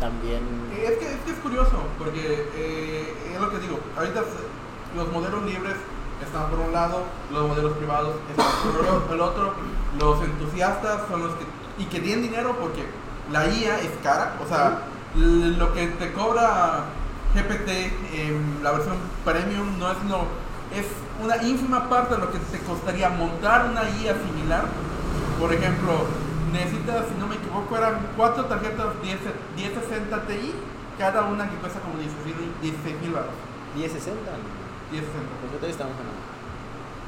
también. 0.00 0.40
Es 0.72 0.98
que, 0.98 1.12
es 1.12 1.20
que 1.24 1.30
es 1.32 1.38
curioso, 1.38 1.82
porque 1.98 2.48
eh, 2.54 3.32
es 3.34 3.40
lo 3.40 3.50
que 3.50 3.58
digo, 3.58 3.78
ahorita 3.96 4.22
los 4.96 5.12
modelos 5.12 5.42
libres 5.44 5.74
están 6.24 6.50
por 6.50 6.60
un 6.60 6.72
lado, 6.72 7.02
los 7.32 7.48
modelos 7.48 7.76
privados 7.76 8.16
están 8.30 8.46
por 9.06 9.14
el 9.14 9.20
otro, 9.20 9.54
los 9.98 10.22
entusiastas 10.22 11.02
son 11.08 11.22
los 11.22 11.34
que, 11.34 11.44
y 11.82 11.86
que 11.86 12.00
tienen 12.00 12.22
dinero 12.22 12.56
porque 12.60 12.84
la 13.32 13.46
IA 13.46 13.80
es 13.80 13.90
cara, 14.02 14.36
o 14.44 14.48
sea, 14.48 14.82
lo 15.14 15.72
que 15.72 15.86
te 15.86 16.12
cobra 16.12 16.84
GPT 17.34 17.68
en 18.14 18.60
la 18.62 18.72
versión 18.72 18.96
premium 19.24 19.78
no 19.78 19.90
es 19.90 20.02
no, 20.04 20.26
es 20.74 20.86
una 21.22 21.36
ínfima 21.42 21.88
parte 21.88 22.14
de 22.14 22.20
lo 22.20 22.30
que 22.30 22.38
te 22.38 22.58
costaría 22.60 23.08
montar 23.08 23.70
una 23.70 23.82
IA 23.82 24.14
similar. 24.14 24.64
Por 25.38 25.52
ejemplo, 25.52 26.06
necesitas, 26.52 27.06
si 27.08 27.18
no 27.18 27.26
me 27.26 27.36
equivoco, 27.36 27.76
eran 27.76 27.98
cuatro 28.16 28.44
tarjetas 28.46 29.00
10, 29.02 29.18
1060 29.56 30.22
Ti, 30.26 30.54
cada 30.98 31.24
una 31.24 31.48
que 31.48 31.56
cuesta 31.56 31.80
como 31.80 31.98
16 31.98 33.00
mil 33.00 33.12
baros. 33.12 33.34
1060. 33.76 34.18
1060. 34.90 35.44
Nosotros 35.44 35.70
estamos 35.70 35.94
en 36.00 36.06
la, 36.08 36.16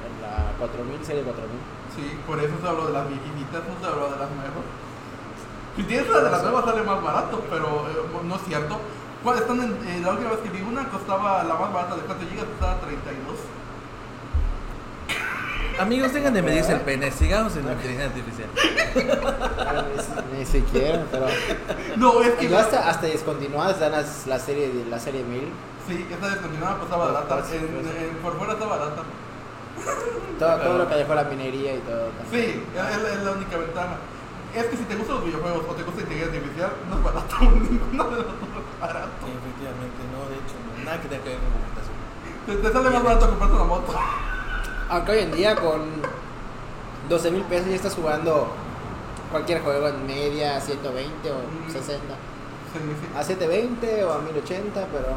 en 0.07 0.15
la 0.23 0.59
4000, 0.59 1.05
serie 1.05 1.23
4000. 1.23 1.51
Sí, 1.97 2.05
por 2.27 2.39
eso 2.39 2.55
se 2.61 2.69
habló 2.69 2.87
de 2.87 2.93
las 2.93 3.09
viejitas, 3.09 3.63
no 3.67 3.75
se 3.81 3.87
habló 3.87 4.15
de 4.15 4.19
las 4.19 4.31
nuevas. 4.31 4.65
Si 5.81 5.87
tienes 5.87 6.11
la 6.11 6.21
de 6.21 6.31
las 6.31 6.43
nuevas 6.43 6.64
sale 6.66 6.83
más 6.83 7.03
barato, 7.03 7.43
pero 7.49 7.87
eh, 7.88 8.23
no 8.29 8.37
es 8.37 8.43
cierto. 8.47 8.79
¿Cuál 9.25 9.38
están 9.38 9.61
en, 9.61 9.71
eh, 9.88 10.01
la 10.03 10.11
última 10.11 10.29
vez 10.33 10.40
que 10.40 10.51
vi 10.51 10.61
una 10.61 10.87
costaba 10.90 11.43
la 11.45 11.55
más 11.55 11.73
barata 11.73 11.95
de 11.97 12.03
4 12.03 12.27
GB, 12.31 12.37
costaba 12.51 12.81
32. 12.81 13.37
Amigos, 15.79 16.12
dejen 16.12 16.35
de 16.35 16.43
medirse 16.43 16.73
el 16.73 16.81
pene, 16.83 17.11
sigamos 17.11 17.57
en 17.57 17.64
la 17.64 17.73
inteligencia 17.73 18.09
artificial. 18.09 18.49
ni, 20.35 20.38
ni 20.40 20.45
siquiera, 20.45 21.03
pero. 21.11 21.27
No, 21.97 22.21
es 22.21 22.33
que 22.35 22.55
hasta, 22.55 22.90
hasta 22.90 23.07
descontinuadas 23.07 23.81
dan 23.81 23.93
las- 23.93 24.27
la 24.27 24.38
serie, 24.38 24.71
la 24.90 24.99
serie 24.99 25.23
1000. 25.25 25.49
Sí, 25.88 26.07
esta 26.11 26.29
descontinuada 26.29 26.77
pues 26.77 26.85
está 26.90 26.97
barata. 26.99 27.37
Pues, 27.38 27.53
En- 27.53 27.66
pues. 27.69 27.87
en- 27.97 28.16
por 28.16 28.37
fuera 28.37 28.53
está 28.53 28.66
barata. 28.66 29.03
Todo, 30.38 30.57
todo 30.59 30.79
lo 30.79 30.88
que 30.90 30.95
dejó 30.97 31.14
la 31.14 31.25
minería 31.25 31.75
y 31.75 31.79
todo. 31.79 32.09
Sí, 32.31 32.62
es, 32.75 33.03
la- 33.03 33.12
es 33.14 33.23
la 33.23 33.31
única 33.31 33.57
ventaja. 33.57 33.97
Es 34.55 34.65
que 34.67 34.77
si 34.77 34.83
te 34.85 34.97
gustan 34.97 35.17
los 35.17 35.25
videojuegos 35.27 35.65
o 35.69 35.73
te 35.75 35.83
gusta 35.85 36.01
inteligencia 36.03 36.39
artificial, 36.41 36.73
no 36.91 36.97
es 36.99 37.03
barato. 37.05 37.37
Ninguno 37.41 38.05
de 38.11 38.17
los 38.17 38.27
dos 38.27 38.35
es 38.35 38.81
barato. 38.81 39.23
Efectivamente, 39.27 40.01
no, 40.11 40.21
de 40.29 40.37
hecho, 40.37 40.55
no, 40.79 40.85
nada 40.85 41.01
que 41.01 41.09
tenga 41.09 41.23
que 41.25 41.29
ver 41.31 41.39
con 41.39 41.51
computación. 41.55 41.97
Te, 42.47 42.57
te 42.57 42.73
sale 42.73 42.91
más 42.91 43.03
barato 43.05 43.29
comprarte 43.29 43.55
una 43.57 43.65
moto. 43.65 43.95
Aunque 44.89 45.13
hoy 45.13 45.19
en 45.21 45.33
día 45.33 45.55
con 45.55 45.81
12 47.09 47.31
mil 47.31 47.43
pesos 47.45 47.69
ya 47.69 47.77
estás 47.77 47.95
jugando 47.95 48.49
cualquier 49.31 49.63
juego 49.63 49.87
en 49.89 50.07
media, 50.07 50.61
120 50.61 51.31
o 51.31 51.35
Mm. 51.35 51.71
60. 51.71 52.15
a 53.17 53.23
720 53.25 54.05
o 54.05 54.13
a 54.13 54.19
1080, 54.19 54.87
pero... 54.93 55.09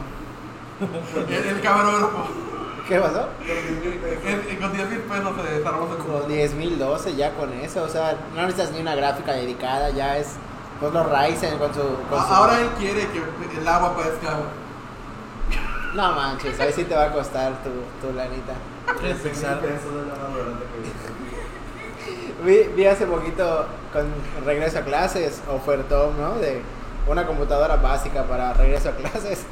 El, 1.27 1.47
el 1.47 1.61
camarógrafo. 1.61 2.25
¿Qué 2.87 2.99
pasó? 2.99 3.27
Con 4.59 4.73
10 4.73 4.89
mil 4.89 4.99
pesos 4.99 5.33
se 5.45 5.53
desarrolló 5.53 5.97
su 5.97 6.05
Con 6.05 6.29
10.012 6.29 7.15
ya 7.15 7.31
con 7.33 7.53
eso, 7.53 7.83
o 7.83 7.87
sea, 7.87 8.15
no 8.35 8.41
necesitas 8.41 8.71
ni 8.71 8.81
una 8.81 8.95
gráfica 8.95 9.31
dedicada, 9.33 9.89
ya 9.91 10.17
es 10.17 10.33
con 10.79 10.93
los 10.93 11.05
Ryzen, 11.09 11.57
con 11.57 11.73
su... 11.73 11.79
Con 12.09 12.19
su- 12.27 12.33
Ahora 12.33 12.59
él 12.59 12.67
quiere 12.77 13.07
que 13.07 13.21
el 13.59 13.67
agua 13.67 13.95
parezca. 13.95 14.37
No 15.95 16.11
manches, 16.13 16.59
ahí 16.59 16.73
sí 16.73 16.83
te 16.83 16.95
va 16.95 17.05
a 17.05 17.11
costar 17.13 17.53
tu, 17.63 17.69
tu 18.05 18.13
lanita. 18.13 18.53
Es 19.07 19.17
Pixar. 19.19 19.59
Eso 19.59 19.65
es 19.75 19.83
lo 19.83 20.05
más 20.05 20.17
barata 20.19 20.65
que 22.43 22.43
Vi, 22.43 22.63
vi 22.75 22.85
hace 22.85 23.05
poquito 23.05 23.65
con 23.93 24.07
regreso 24.45 24.79
a 24.79 24.81
clases, 24.81 25.41
ofertón, 25.49 26.19
¿no? 26.19 26.35
De 26.35 26.61
una 27.07 27.25
computadora 27.25 27.77
básica 27.77 28.23
para 28.23 28.53
regreso 28.53 28.89
a 28.89 28.91
clases. 28.93 29.43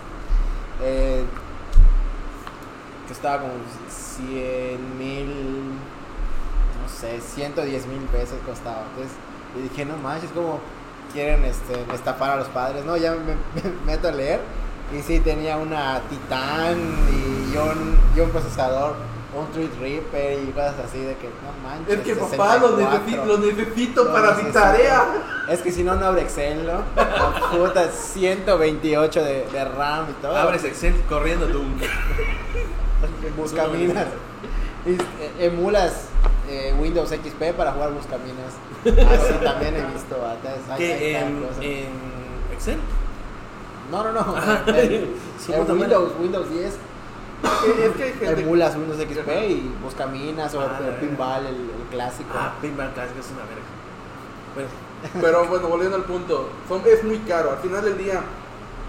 eh, 0.82 1.24
que 3.12 3.16
estaba 3.16 3.42
como 3.42 3.54
100 3.90 4.98
mil, 4.98 5.28
no 6.82 6.90
sé, 6.90 7.20
110 7.20 7.88
mil 7.88 8.00
pesos 8.04 8.38
costaba. 8.46 8.84
Entonces, 8.90 9.18
y 9.58 9.64
dije, 9.64 9.84
no 9.84 9.98
manches, 9.98 10.32
como 10.32 10.60
quieren 11.12 11.44
este, 11.44 11.74
estafar 11.94 12.32
a 12.32 12.36
los 12.38 12.48
padres, 12.48 12.86
¿no? 12.86 12.96
Ya 12.96 13.12
me, 13.12 13.18
me 13.18 13.86
meto 13.86 14.08
a 14.08 14.12
leer. 14.12 14.40
Y 14.98 15.02
sí, 15.02 15.20
tenía 15.20 15.58
una 15.58 16.02
Titan 16.10 16.78
y 17.10 17.58
un, 17.58 18.00
y 18.16 18.20
un 18.20 18.30
procesador, 18.30 18.96
un 19.34 19.48
Threadripper 19.52 20.44
y 20.44 20.52
cosas 20.52 20.76
así 20.86 21.00
de 21.00 21.16
que 21.16 21.28
no 21.28 21.70
manches. 21.70 22.00
Es 22.00 22.04
que 22.06 22.16
papá 22.16 22.58
lo 22.58 22.78
64. 22.78 23.00
necesito, 23.00 23.26
lo 23.26 23.38
necesito 23.38 24.04
Lo 24.06 24.14
para 24.14 24.36
mi 24.36 24.52
tarea. 24.52 25.06
Es 25.50 25.62
que 25.62 25.72
si 25.72 25.84
no, 25.84 25.96
no 25.96 26.08
abre 26.08 26.22
Excel, 26.22 26.66
¿no? 26.66 26.80
No, 26.96 27.58
Puta, 27.58 27.90
128 27.90 29.24
de, 29.24 29.48
de 29.48 29.66
RAM 29.66 30.08
y 30.10 30.22
todo. 30.22 30.36
Abres 30.36 30.64
Excel 30.64 30.96
corriendo 31.10 31.48
tú. 31.48 31.62
Buscaminas. 33.38 34.08
Emulas 35.40 36.06
eh, 36.50 36.74
Windows 36.80 37.10
XP 37.10 37.54
para 37.56 37.72
jugar 37.74 37.92
Buscaminas. 37.92 38.54
Así 38.84 39.34
también 39.44 39.76
he 39.76 39.86
visto. 39.94 40.16
ahí 40.26 40.78
¿Qué? 40.78 41.20
¿En, 41.20 41.88
Excel? 42.54 42.78
No, 43.92 44.04
no, 44.04 44.12
no. 44.12 44.36
En, 44.68 45.16
Su 45.44 45.54
en. 45.54 45.72
Windows, 45.72 46.14
Windows 46.20 46.50
10 46.50 46.66
Es 46.66 47.96
que- 47.98 48.14
gente. 48.26 48.42
emulas 48.42 48.76
Windows 48.76 49.00
XP 49.00 49.30
y 49.50 49.72
Buscaminas 49.84 50.54
o 50.56 50.62
Ah, 50.62 50.80
el 50.88 50.96
Pinball, 50.96 51.46
el, 51.48 51.56
el 51.56 51.88
clásico. 51.92 52.30
Ah, 52.34 52.54
Pinball 52.62 52.92
Classic 52.94 53.18
es 53.20 53.26
una 53.32 53.44
verga. 53.46 53.62
Bueno, 54.54 54.70
Pero 55.22 55.48
bueno, 55.48 55.68
volviendo 55.68 55.96
al 55.98 56.04
punto, 56.04 56.50
son- 56.68 56.82
es 56.86 57.04
muy 57.04 57.18
caro. 57.20 57.52
Al 57.52 57.58
final 57.58 57.84
del 57.84 57.98
día, 57.98 58.22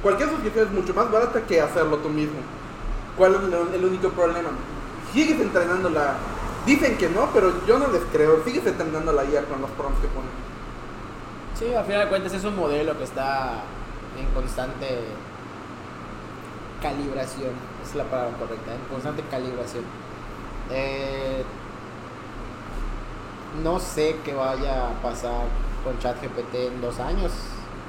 cualquier 0.02 0.28
suscripción 0.30 0.66
es 0.66 0.72
mucho 0.72 0.94
más 0.94 1.10
barata 1.10 1.40
que 1.42 1.60
hacerlo 1.60 1.98
tú 1.98 2.08
mismo. 2.08 2.38
¿Cuál 3.16 3.34
es 3.34 3.74
el, 3.74 3.84
único 3.84 4.08
problema? 4.10 4.50
Sigues 5.12 5.40
entrenando 5.40 5.90
la. 5.90 6.16
Dicen 6.64 6.96
que 6.96 7.08
no, 7.08 7.28
pero 7.34 7.66
yo 7.66 7.78
no 7.78 7.88
les 7.88 8.02
creo. 8.12 8.42
Sigues 8.44 8.66
entrenando 8.66 9.12
la 9.12 9.24
IA 9.24 9.44
con 9.44 9.60
los 9.60 9.70
prompts 9.70 10.00
que 10.00 10.08
ponen. 10.08 10.30
Sí, 11.58 11.74
a 11.74 11.82
final 11.82 12.04
de 12.04 12.08
cuentas 12.08 12.32
es 12.32 12.44
un 12.44 12.56
modelo 12.56 12.96
que 12.96 13.04
está 13.04 13.62
en 14.18 14.26
constante 14.34 14.86
calibración, 16.82 17.52
es 17.82 17.94
la 17.94 18.04
palabra 18.04 18.36
correcta, 18.38 18.74
en 18.74 18.80
constante 18.90 19.22
calibración. 19.30 19.84
Eh, 20.70 21.44
no 23.62 23.78
sé 23.78 24.16
qué 24.24 24.34
vaya 24.34 24.88
a 24.88 25.02
pasar 25.02 25.44
con 25.84 25.98
ChatGPT 25.98 26.54
en 26.54 26.80
dos 26.80 26.98
años, 26.98 27.32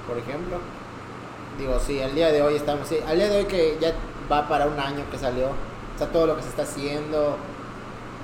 por 0.07 0.17
ejemplo. 0.17 0.57
Digo, 1.57 1.79
sí, 1.79 2.01
al 2.01 2.13
día 2.13 2.31
de 2.31 2.41
hoy 2.41 2.55
estamos, 2.55 2.87
al 3.07 3.17
día 3.17 3.29
de 3.29 3.37
hoy 3.37 3.45
que 3.45 3.77
ya 3.79 3.93
va 4.31 4.47
para 4.47 4.65
un 4.65 4.79
año 4.79 5.03
que 5.11 5.17
salió, 5.17 5.47
o 5.47 5.97
sea, 5.97 6.07
todo 6.07 6.27
lo 6.27 6.35
que 6.35 6.43
se 6.43 6.49
está 6.49 6.63
haciendo, 6.63 7.37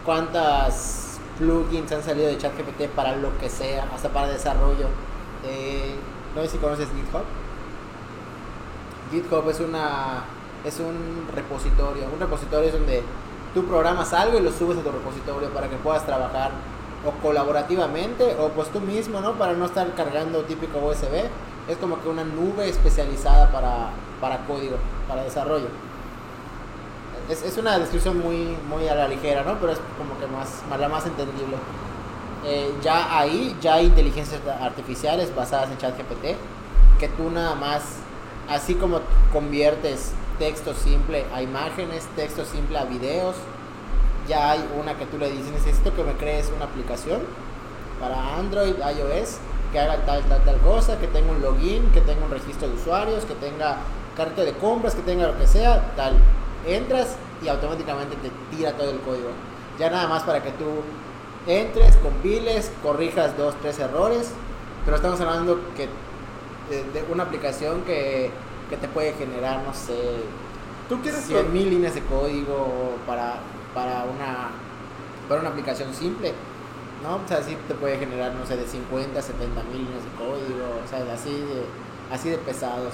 cuántas 0.05 1.19
plugins 1.37 1.91
han 1.91 2.03
salido 2.03 2.27
de 2.27 2.37
ChatGPT 2.37 2.89
para 2.95 3.15
lo 3.15 3.37
que 3.37 3.49
sea, 3.49 3.87
hasta 3.93 4.09
para 4.09 4.27
desarrollo. 4.27 4.87
Eh, 5.45 5.95
no 6.35 6.41
sé 6.41 6.49
si 6.49 6.57
conoces 6.57 6.87
GitHub. 6.89 7.23
GitHub 9.11 9.49
es 9.49 9.59
una 9.59 10.23
es 10.65 10.79
un 10.79 11.27
repositorio. 11.33 12.03
Un 12.13 12.19
repositorio 12.19 12.67
es 12.67 12.73
donde 12.73 13.03
tú 13.53 13.65
programas 13.65 14.13
algo 14.13 14.37
y 14.37 14.41
lo 14.41 14.51
subes 14.51 14.77
a 14.77 14.81
tu 14.81 14.91
repositorio 14.91 15.49
para 15.49 15.69
que 15.69 15.77
puedas 15.77 16.05
trabajar 16.05 16.51
o 17.05 17.11
colaborativamente 17.21 18.35
o 18.39 18.49
pues 18.49 18.69
tú 18.69 18.79
mismo, 18.81 19.21
¿no? 19.21 19.33
Para 19.33 19.53
no 19.53 19.65
estar 19.65 19.93
cargando 19.95 20.43
típico 20.43 20.79
USB. 20.79 21.29
Es 21.69 21.77
como 21.77 22.01
que 22.01 22.09
una 22.09 22.23
nube 22.23 22.67
especializada 22.67 23.51
para, 23.51 23.91
para 24.19 24.45
código, 24.45 24.77
para 25.07 25.23
desarrollo. 25.23 25.67
Es, 27.29 27.43
es 27.43 27.57
una 27.57 27.77
descripción 27.77 28.19
muy, 28.19 28.57
muy 28.67 28.87
a 28.87 28.95
la 28.95 29.07
ligera, 29.07 29.43
¿no? 29.43 29.59
Pero 29.59 29.73
es 29.73 29.79
como 29.97 30.19
que 30.19 30.25
más, 30.27 30.63
más 30.67 30.79
la 30.79 30.89
más 30.89 31.05
entendible. 31.05 31.57
Eh, 32.45 32.73
ya 32.81 33.19
ahí, 33.19 33.55
ya 33.61 33.75
hay 33.75 33.85
inteligencias 33.85 34.41
artificiales 34.61 35.33
basadas 35.35 35.69
en 35.69 35.77
ChatGPT, 35.77 36.37
que 36.99 37.07
tú 37.09 37.29
nada 37.29 37.53
más, 37.55 37.83
así 38.49 38.75
como 38.75 39.01
conviertes 39.31 40.13
texto 40.39 40.73
simple 40.73 41.25
a 41.33 41.41
imágenes, 41.41 42.07
texto 42.15 42.45
simple 42.45 42.77
a 42.77 42.85
videos, 42.85 43.35
ya 44.27 44.51
hay 44.51 44.65
una 44.79 44.97
que 44.97 45.05
tú 45.05 45.17
le 45.17 45.29
dices, 45.29 45.51
necesito 45.51 45.93
que 45.95 46.03
me 46.03 46.13
crees 46.13 46.49
una 46.55 46.65
aplicación 46.65 47.19
para 47.99 48.37
Android, 48.37 48.75
iOS, 48.77 49.37
que 49.71 49.79
haga 49.79 49.97
tal, 50.05 50.23
tal, 50.23 50.41
tal 50.45 50.57
cosa, 50.61 50.97
que 50.97 51.07
tenga 51.07 51.31
un 51.31 51.41
login, 51.41 51.91
que 51.91 52.01
tenga 52.01 52.25
un 52.25 52.31
registro 52.31 52.69
de 52.69 52.75
usuarios, 52.75 53.25
que 53.25 53.35
tenga 53.35 53.77
carta 54.15 54.43
de 54.43 54.53
compras, 54.53 54.95
que 54.95 55.01
tenga 55.01 55.27
lo 55.27 55.37
que 55.37 55.45
sea, 55.45 55.93
tal. 55.95 56.13
Entras 56.65 57.15
y 57.43 57.47
automáticamente 57.47 58.15
te 58.17 58.55
tira 58.55 58.73
todo 58.73 58.91
el 58.91 58.99
código. 58.99 59.29
Ya 59.77 59.89
nada 59.89 60.07
más 60.07 60.23
para 60.23 60.43
que 60.43 60.51
tú 60.51 60.65
entres, 61.47 61.95
compiles, 61.97 62.71
corrijas 62.83 63.37
dos, 63.37 63.55
tres 63.61 63.79
errores, 63.79 64.31
pero 64.83 64.97
estamos 64.97 65.19
hablando 65.21 65.59
que 65.75 65.87
de, 66.69 67.03
una 67.11 67.23
aplicación 67.23 67.81
que, 67.83 68.31
que 68.69 68.77
te 68.77 68.87
puede 68.87 69.13
generar, 69.13 69.63
no 69.63 69.73
sé, 69.73 69.95
¿Tú 70.89 70.99
quieres 71.03 71.21
100 71.25 71.53
mil 71.53 71.69
líneas 71.69 71.93
de 71.93 72.01
código 72.01 72.95
para, 73.05 73.35
para, 73.75 74.05
una, 74.05 74.49
para 75.29 75.41
una 75.41 75.51
aplicación 75.51 75.93
simple, 75.93 76.33
¿no? 77.03 77.17
O 77.23 77.27
sea, 77.27 77.43
sí 77.43 77.55
te 77.67 77.75
puede 77.75 77.99
generar, 77.99 78.33
no 78.33 78.43
sé, 78.47 78.57
de 78.57 78.65
50 78.65 79.19
a 79.19 79.21
70 79.21 79.63
mil 79.65 79.85
líneas 79.85 80.03
de 80.03 80.09
código, 80.17 80.81
o 80.83 80.89
sea, 80.89 81.05
así 81.13 81.29
de, 81.29 81.63
así 82.11 82.31
de 82.31 82.39
pesados. 82.39 82.93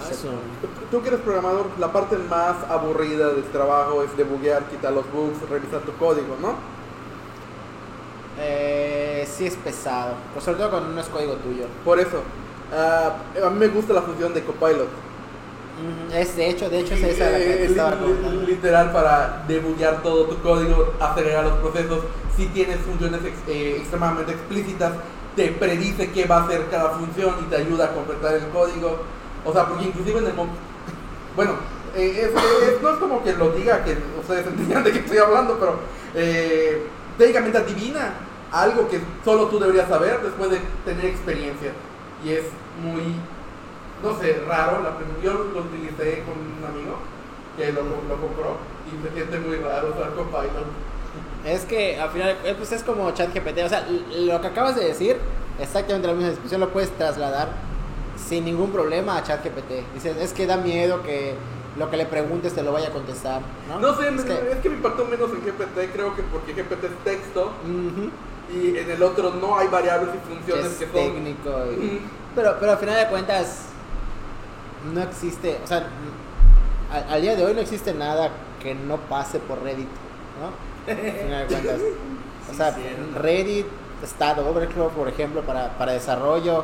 Ah, 0.00 0.08
eso. 0.10 0.28
Tú 0.90 1.02
que 1.02 1.08
eres 1.08 1.20
programador, 1.20 1.66
la 1.78 1.92
parte 1.92 2.16
más 2.18 2.56
aburrida 2.68 3.28
del 3.30 3.44
trabajo 3.44 4.02
es 4.02 4.16
debuguear, 4.16 4.64
quitar 4.64 4.92
los 4.92 5.04
bugs, 5.12 5.48
revisar 5.48 5.80
tu 5.82 5.92
código, 5.96 6.36
¿no? 6.40 6.54
Eh, 8.40 9.26
sí 9.30 9.46
es 9.46 9.54
pesado, 9.54 10.14
pues 10.32 10.44
sobre 10.44 10.58
todo 10.58 10.70
cuando 10.70 10.88
no 10.90 11.00
es 11.00 11.06
código 11.08 11.34
tuyo. 11.34 11.66
Por 11.84 12.00
eso, 12.00 12.20
ah, 12.76 13.12
a 13.46 13.50
mí 13.50 13.58
me 13.58 13.68
gusta 13.68 13.92
la 13.92 14.02
función 14.02 14.34
de 14.34 14.42
Copilot. 14.42 14.88
Es 16.12 16.36
de 16.36 16.50
hecho, 16.50 16.70
de 16.70 16.80
hecho 16.80 16.94
es 16.94 17.02
esa 17.02 17.30
la 17.30 17.38
que 17.38 17.52
Eh, 17.52 17.56
te 17.56 17.64
estaba 17.66 17.96
li- 17.96 18.46
literal 18.46 18.92
para 18.92 19.44
debuguear 19.48 20.02
todo 20.02 20.24
tu 20.26 20.40
código, 20.40 20.92
acelerar 21.00 21.44
los 21.44 21.54
procesos. 21.58 22.00
Si 22.36 22.46
tienes 22.46 22.78
funciones 22.78 23.20
ex- 23.24 23.48
eh, 23.48 23.76
extremadamente 23.78 24.32
explícitas, 24.32 24.92
te 25.34 25.48
predice 25.48 26.10
qué 26.12 26.26
va 26.26 26.38
a 26.38 26.44
hacer 26.44 26.66
cada 26.70 26.90
función 26.90 27.34
y 27.40 27.50
te 27.50 27.56
ayuda 27.56 27.86
a 27.86 27.92
completar 27.92 28.34
el 28.34 28.48
código. 28.48 28.98
O 29.44 29.52
sea, 29.52 29.66
porque 29.66 29.84
inclusive 29.84 30.18
en 30.18 30.26
el... 30.26 30.32
Bueno, 31.36 31.52
eh, 31.96 32.32
no 32.82 32.90
es 32.90 32.96
como 32.96 33.22
que 33.22 33.32
lo 33.32 33.50
diga, 33.50 33.84
que 33.84 33.96
ustedes 34.20 34.46
entiendan 34.48 34.84
de 34.84 34.92
qué 34.92 34.98
estoy 34.98 35.18
hablando, 35.18 35.58
pero 35.58 35.76
eh, 36.14 36.86
técnicamente 37.18 37.58
adivina 37.58 38.14
algo 38.50 38.88
que 38.88 39.00
solo 39.24 39.46
tú 39.46 39.58
deberías 39.58 39.88
saber 39.88 40.20
después 40.22 40.50
de 40.50 40.60
tener 40.84 41.06
experiencia. 41.06 41.72
Y 42.24 42.30
es 42.30 42.44
muy 42.82 43.16
no 44.04 44.18
sé, 44.18 44.42
raro. 44.46 44.82
La 44.82 44.92
yo 45.22 45.32
lo 45.32 45.60
utilicé 45.60 46.22
con 46.24 46.34
un 46.38 46.64
amigo 46.64 46.98
que 47.56 47.72
lo, 47.72 47.82
lo 47.82 48.20
compró 48.20 48.56
y 48.86 49.06
se 49.06 49.14
siente 49.14 49.38
muy 49.38 49.56
raro 49.56 49.88
usar 49.88 50.10
Copilot. 50.14 50.66
Es 51.44 51.64
que 51.64 51.98
al 51.98 52.10
final, 52.10 52.36
eh, 52.44 52.54
pues 52.56 52.72
es 52.72 52.82
como 52.82 53.10
ChatGPT, 53.10 53.58
o 53.64 53.68
sea, 53.68 53.86
lo 54.16 54.40
que 54.40 54.46
acabas 54.46 54.76
de 54.76 54.84
decir, 54.84 55.16
exactamente 55.58 56.08
la 56.08 56.14
misma 56.14 56.30
discusión 56.30 56.60
lo 56.60 56.70
puedes 56.70 56.90
trasladar 56.96 57.48
sin 58.26 58.44
ningún 58.44 58.70
problema 58.70 59.16
a 59.18 59.22
ChatGPT. 59.22 59.92
Dices, 59.94 60.16
es 60.16 60.32
que 60.32 60.46
da 60.46 60.56
miedo 60.56 61.02
que 61.02 61.34
lo 61.78 61.90
que 61.90 61.96
le 61.96 62.06
preguntes 62.06 62.54
te 62.54 62.62
lo 62.62 62.72
vaya 62.72 62.88
a 62.88 62.92
contestar, 62.92 63.40
¿no? 63.68 63.80
No 63.80 63.96
sé, 63.96 64.08
es 64.08 64.14
me- 64.14 64.24
que, 64.24 64.52
es 64.52 64.58
que 64.58 64.68
me 64.70 64.76
impactó 64.76 65.04
menos 65.06 65.30
en 65.32 65.40
GPT, 65.44 65.92
creo 65.92 66.14
que 66.14 66.22
porque 66.22 66.52
GPT 66.52 66.84
es 66.84 67.04
texto 67.04 67.50
y 68.52 68.76
en 68.78 68.90
el 68.90 69.02
otro 69.02 69.30
no 69.34 69.58
hay 69.58 69.66
variables 69.68 70.10
y 70.14 70.34
funciones 70.34 70.66
es 70.66 70.72
que, 70.78 70.84
son. 70.84 70.92
técnico. 70.94 71.50
y- 71.72 72.00
pero, 72.34 72.56
pero 72.60 72.72
al 72.72 72.78
final 72.78 72.96
de 72.96 73.06
cuentas, 73.08 73.62
no 74.92 75.02
existe, 75.02 75.58
o 75.64 75.66
sea, 75.66 75.86
al, 76.92 77.04
al 77.14 77.22
día 77.22 77.34
de 77.36 77.44
hoy 77.44 77.54
no 77.54 77.60
existe 77.60 77.92
nada 77.94 78.30
que 78.62 78.74
no 78.74 78.96
pase 78.98 79.38
por 79.40 79.62
Reddit, 79.62 79.88
¿no? 80.40 80.92
Al 80.92 80.96
final 80.98 81.40
de 81.40 81.54
cuentas. 81.54 81.80
O 82.50 82.54
sea. 82.54 82.76
Reddit, 83.16 83.64
Stack 84.04 84.36
Overflow, 84.38 84.90
por 84.90 85.08
ejemplo, 85.08 85.40
para, 85.42 85.70
para 85.78 85.92
desarrollo. 85.92 86.62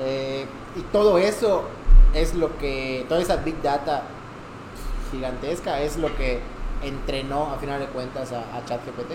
Eh, 0.00 0.46
y 0.76 0.80
todo 0.92 1.18
eso 1.18 1.64
es 2.14 2.34
lo 2.34 2.56
que, 2.58 3.04
toda 3.08 3.20
esa 3.20 3.36
big 3.36 3.60
data 3.62 4.02
gigantesca 5.10 5.80
es 5.80 5.96
lo 5.96 6.14
que 6.16 6.40
entrenó 6.82 7.52
a 7.52 7.58
final 7.58 7.80
de 7.80 7.86
cuentas 7.86 8.32
a, 8.32 8.40
a 8.56 8.64
ChatGPT. 8.64 9.12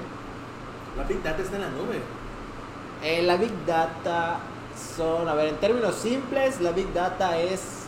La 0.98 1.04
Big 1.04 1.24
Data 1.24 1.42
está 1.42 1.56
en 1.56 1.62
la 1.64 1.70
nube. 1.70 2.00
Eh, 3.04 3.24
la 3.24 3.38
Big 3.38 3.52
Data 3.66 4.40
son, 4.96 5.28
a 5.28 5.34
ver, 5.34 5.48
en 5.50 5.56
términos 5.58 5.96
simples, 5.96 6.62
la 6.62 6.72
Big 6.72 6.92
Data 6.94 7.38
es... 7.38 7.88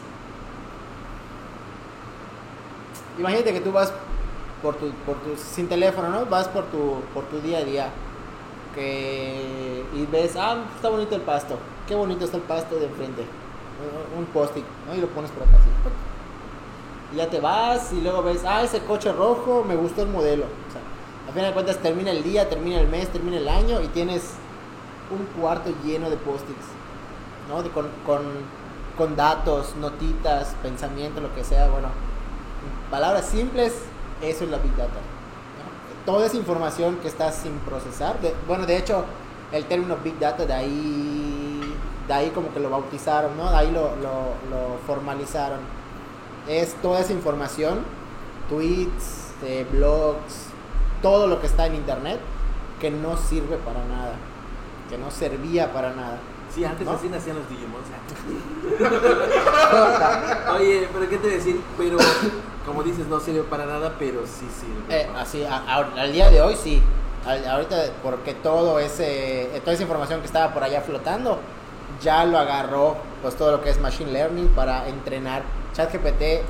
Imagínate 3.20 3.54
que 3.54 3.62
tú 3.62 3.72
vas 3.72 3.94
por 4.62 4.76
tu, 4.76 4.90
por 5.06 5.16
tu, 5.18 5.38
sin 5.38 5.70
teléfono, 5.70 6.10
¿no? 6.10 6.26
Vas 6.26 6.48
por 6.48 6.66
tu, 6.66 7.02
por 7.14 7.26
tu 7.26 7.40
día 7.40 7.60
a 7.60 7.64
día 7.64 7.90
que, 8.74 9.86
y 9.94 10.06
ves, 10.12 10.36
ah, 10.36 10.58
está 10.76 10.90
bonito 10.90 11.16
el 11.16 11.22
pasto, 11.22 11.58
qué 11.88 11.96
bonito 11.96 12.26
está 12.26 12.38
el 12.38 12.44
pasto 12.44 12.76
de 12.76 12.86
enfrente, 12.86 13.26
un- 14.18 14.26
post-it, 14.28 14.66
¿no? 14.88 14.96
Y 14.96 15.02
lo 15.02 15.08
pones 15.08 15.30
por 15.32 15.44
acá 15.44 15.56
así. 15.58 15.70
Y 17.14 17.18
ya 17.18 17.30
te 17.30 17.40
vas 17.40 17.92
y 17.94 18.02
luego 18.02 18.24
ves, 18.24 18.44
ah, 18.46 18.64
ese 18.64 18.80
coche 18.80 19.12
rojo, 19.12 19.64
me 19.68 19.76
gustó 19.76 20.02
el 20.02 20.10
modelo. 20.10 20.46
O 20.46 20.72
sea, 20.72 20.82
a 21.30 21.32
final 21.34 21.50
de 21.50 21.54
cuentas 21.54 21.78
termina 21.78 22.12
el 22.12 22.24
día, 22.24 22.50
termina 22.50 22.80
el 22.80 22.88
mes, 22.88 23.10
termina 23.10 23.38
el 23.38 23.48
año 23.48 23.82
y 23.82 23.88
tienes 23.90 24.32
un 25.12 25.26
cuarto 25.40 25.72
lleno 25.84 26.10
de 26.10 26.18
post-its, 26.18 26.66
¿no? 27.50 27.62
De- 27.64 27.70
con, 27.70 27.88
con, 28.06 28.22
con 28.98 29.16
datos, 29.16 29.76
notitas, 29.76 30.56
pensamiento, 30.64 31.22
lo 31.22 31.34
que 31.36 31.44
sea, 31.44 31.68
bueno. 31.70 31.88
en 31.88 32.90
Palabras 32.92 33.26
simples, 33.26 33.74
eso 34.22 34.44
es 34.46 34.50
la 34.50 34.58
Big 34.58 34.76
Data. 34.76 35.00
Toda 36.06 36.26
esa 36.26 36.38
información 36.38 36.98
que 36.98 37.08
está 37.08 37.32
sin 37.32 37.54
procesar, 37.60 38.20
de- 38.22 38.34
bueno, 38.48 38.66
de 38.66 38.78
hecho, 38.78 39.06
el 39.52 39.66
término 39.66 39.98
Big 40.04 40.18
Data 40.20 40.46
de 40.46 40.54
ahí, 40.54 41.35
de 42.08 42.14
ahí 42.14 42.30
como 42.30 42.54
que 42.54 42.60
lo 42.60 42.70
bautizaron, 42.70 43.36
¿no? 43.38 43.50
De 43.52 43.58
ahí 43.58 43.72
lo, 43.72 43.96
lo, 43.98 44.36
lo 44.52 44.78
formalizaron. 44.86 45.60
Es 46.48 46.74
toda 46.82 47.00
esa 47.00 47.14
información, 47.14 47.80
tweets, 48.50 49.32
eh, 49.44 49.66
blogs, 49.72 50.48
todo 51.02 51.28
lo 51.28 51.40
que 51.42 51.48
está 51.48 51.66
en 51.68 51.76
internet 51.76 52.20
que 52.80 52.92
no 52.92 53.18
sirve 53.18 53.58
para 53.58 53.84
nada, 53.86 54.14
que 54.90 54.98
no 54.98 55.10
servía 55.12 55.72
para 55.74 55.94
nada. 55.94 56.18
Sí, 56.54 56.64
antes 56.64 56.86
¿No? 56.86 56.94
así 56.94 57.10
nacían 57.10 57.38
los 57.38 57.50
Digimon. 57.50 57.82
Oye, 60.56 60.88
pero 60.94 61.10
qué 61.10 61.18
te 61.18 61.28
decir, 61.28 61.60
pero 61.78 61.98
como 62.66 62.84
dices, 62.84 63.08
no 63.08 63.20
sirve 63.20 63.42
para 63.44 63.66
nada, 63.66 63.94
pero 64.00 64.22
sí 64.26 64.48
sirve. 64.60 65.02
Eh, 65.02 65.10
así, 65.18 65.44
a- 65.44 65.58
a- 65.58 66.02
al 66.02 66.12
día 66.14 66.30
de 66.30 66.42
hoy 66.42 66.56
sí. 66.56 66.82
Ahorita, 67.50 67.76
porque 68.04 68.36
todo 68.36 68.80
ese, 68.80 69.56
eh, 69.56 69.60
toda 69.62 69.74
esa 69.74 69.82
información 69.84 70.20
que 70.20 70.28
estaba 70.28 70.54
por 70.54 70.64
allá 70.64 70.82
flotando, 70.82 71.40
ya 72.02 72.26
lo 72.26 72.38
agarró, 72.38 72.98
pues 73.22 73.36
todo 73.36 73.52
lo 73.52 73.62
que 73.62 73.70
es 73.70 73.80
Machine 73.80 74.12
Learning 74.12 74.48
para 74.50 74.88
entrenar 74.88 75.44
ChatGPT 75.74 76.44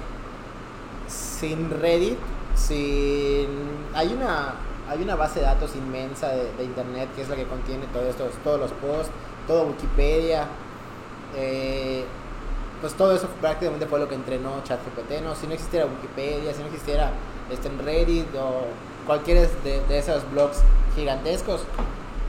sin 1.08 1.70
Reddit, 1.70 2.18
sin... 2.56 3.48
Hay 3.94 4.14
una, 4.14 4.56
hay 4.90 5.02
una 5.02 5.16
base 5.16 5.40
de 5.40 5.46
datos 5.46 5.76
inmensa 5.76 6.30
de, 6.30 6.64
Internet 6.64 7.10
que 7.16 7.22
es 7.22 7.30
la 7.30 7.36
que 7.36 7.46
contiene 7.46 7.86
todo 7.94 8.08
esto, 8.10 8.30
todos 8.44 8.60
los 8.60 8.72
posts, 8.72 9.12
todo 9.48 9.68
Wikipedia. 9.68 10.48
eh, 11.36 12.06
pues 12.82 12.94
todo 12.94 13.16
eso 13.16 13.28
prácticamente 13.42 13.88
fue 13.88 14.00
lo 14.00 14.08
que 14.08 14.16
entrenó 14.16 14.62
ChatGPT, 14.64 15.24
¿no? 15.24 15.34
Si 15.34 15.48
no 15.48 15.54
existiera 15.54 15.86
Wikipedia, 15.86 16.54
si 16.54 16.60
no 16.60 16.68
existiera 16.68 17.10
este, 17.50 17.70
Reddit 17.70 18.28
o 18.36 18.66
cualquiera 19.08 19.42
de, 19.64 19.82
de 19.82 19.98
esos 19.98 20.30
blogs 20.32 20.62
gigantescos, 20.96 21.62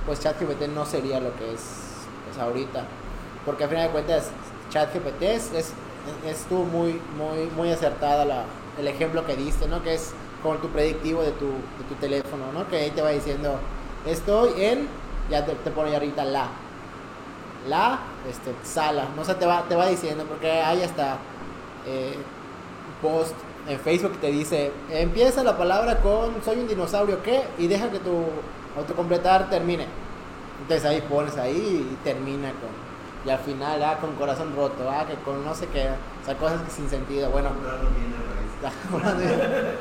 pues 0.06 0.20
ChatGPT 0.20 0.68
no 0.68 0.86
sería 0.86 1.20
lo 1.20 1.34
que 1.36 1.52
es 1.52 1.60
pues, 2.26 2.38
ahorita. 2.38 2.84
Porque 3.46 3.64
al 3.64 3.70
final 3.70 3.86
de 3.86 3.92
cuentas, 3.92 4.30
ChatGPT 4.70 5.22
es, 5.22 5.52
es, 5.52 5.72
estuvo 6.26 6.64
muy, 6.64 7.00
muy, 7.16 7.46
muy 7.56 7.70
acertada 7.70 8.24
la, 8.24 8.44
el 8.78 8.88
ejemplo 8.88 9.24
que 9.24 9.36
diste, 9.36 9.68
¿no? 9.68 9.82
Que 9.82 9.94
es 9.94 10.12
con 10.42 10.60
tu 10.60 10.68
predictivo 10.68 11.22
de 11.22 11.30
tu, 11.32 11.46
de 11.46 11.84
tu 11.88 11.94
teléfono, 11.94 12.52
¿no? 12.52 12.68
Que 12.68 12.76
ahí 12.76 12.90
te 12.90 13.02
va 13.02 13.10
diciendo, 13.10 13.58
estoy 14.04 14.62
en, 14.62 14.88
ya 15.30 15.46
te, 15.46 15.52
te 15.52 15.70
pone 15.70 15.94
ahorita 15.94 16.24
la, 16.24 16.48
la 17.68 18.00
este, 18.28 18.52
sala, 18.62 19.08
no 19.16 19.24
sé, 19.24 19.34
te 19.34 19.46
va, 19.46 19.62
te 19.68 19.74
va 19.74 19.86
diciendo, 19.86 20.24
porque 20.24 20.50
hay 20.50 20.82
hasta 20.82 21.18
eh, 21.86 22.16
post 23.00 23.34
en 23.68 23.78
Facebook 23.80 24.12
que 24.12 24.18
te 24.18 24.32
dice, 24.32 24.72
empieza 24.90 25.42
la 25.42 25.56
palabra 25.56 26.00
con 26.00 26.42
soy 26.44 26.58
un 26.58 26.68
dinosaurio, 26.68 27.22
¿qué? 27.22 27.42
Y 27.58 27.66
deja 27.66 27.90
que 27.90 27.98
tu 27.98 28.24
autocompletar 28.76 29.50
termine. 29.50 29.86
Entonces 30.62 30.84
ahí 30.84 31.00
pones 31.02 31.36
ahí 31.36 31.88
y 31.92 32.04
termina 32.04 32.50
con, 32.50 32.85
y 33.26 33.30
al 33.30 33.38
final, 33.40 33.82
ah, 33.82 33.98
con 34.00 34.14
corazón 34.14 34.54
roto, 34.54 34.88
ah, 34.88 35.04
que 35.04 35.14
con 35.16 35.44
no 35.44 35.52
sé 35.52 35.66
qué, 35.66 35.88
o 36.22 36.24
sea, 36.24 36.36
cosas 36.36 36.60
sin 36.70 36.88
sentido, 36.88 37.28
bueno. 37.30 37.48
Comprando 37.48 37.90
bien 37.90 38.14
a 38.14 38.22
raíz. 38.32 38.46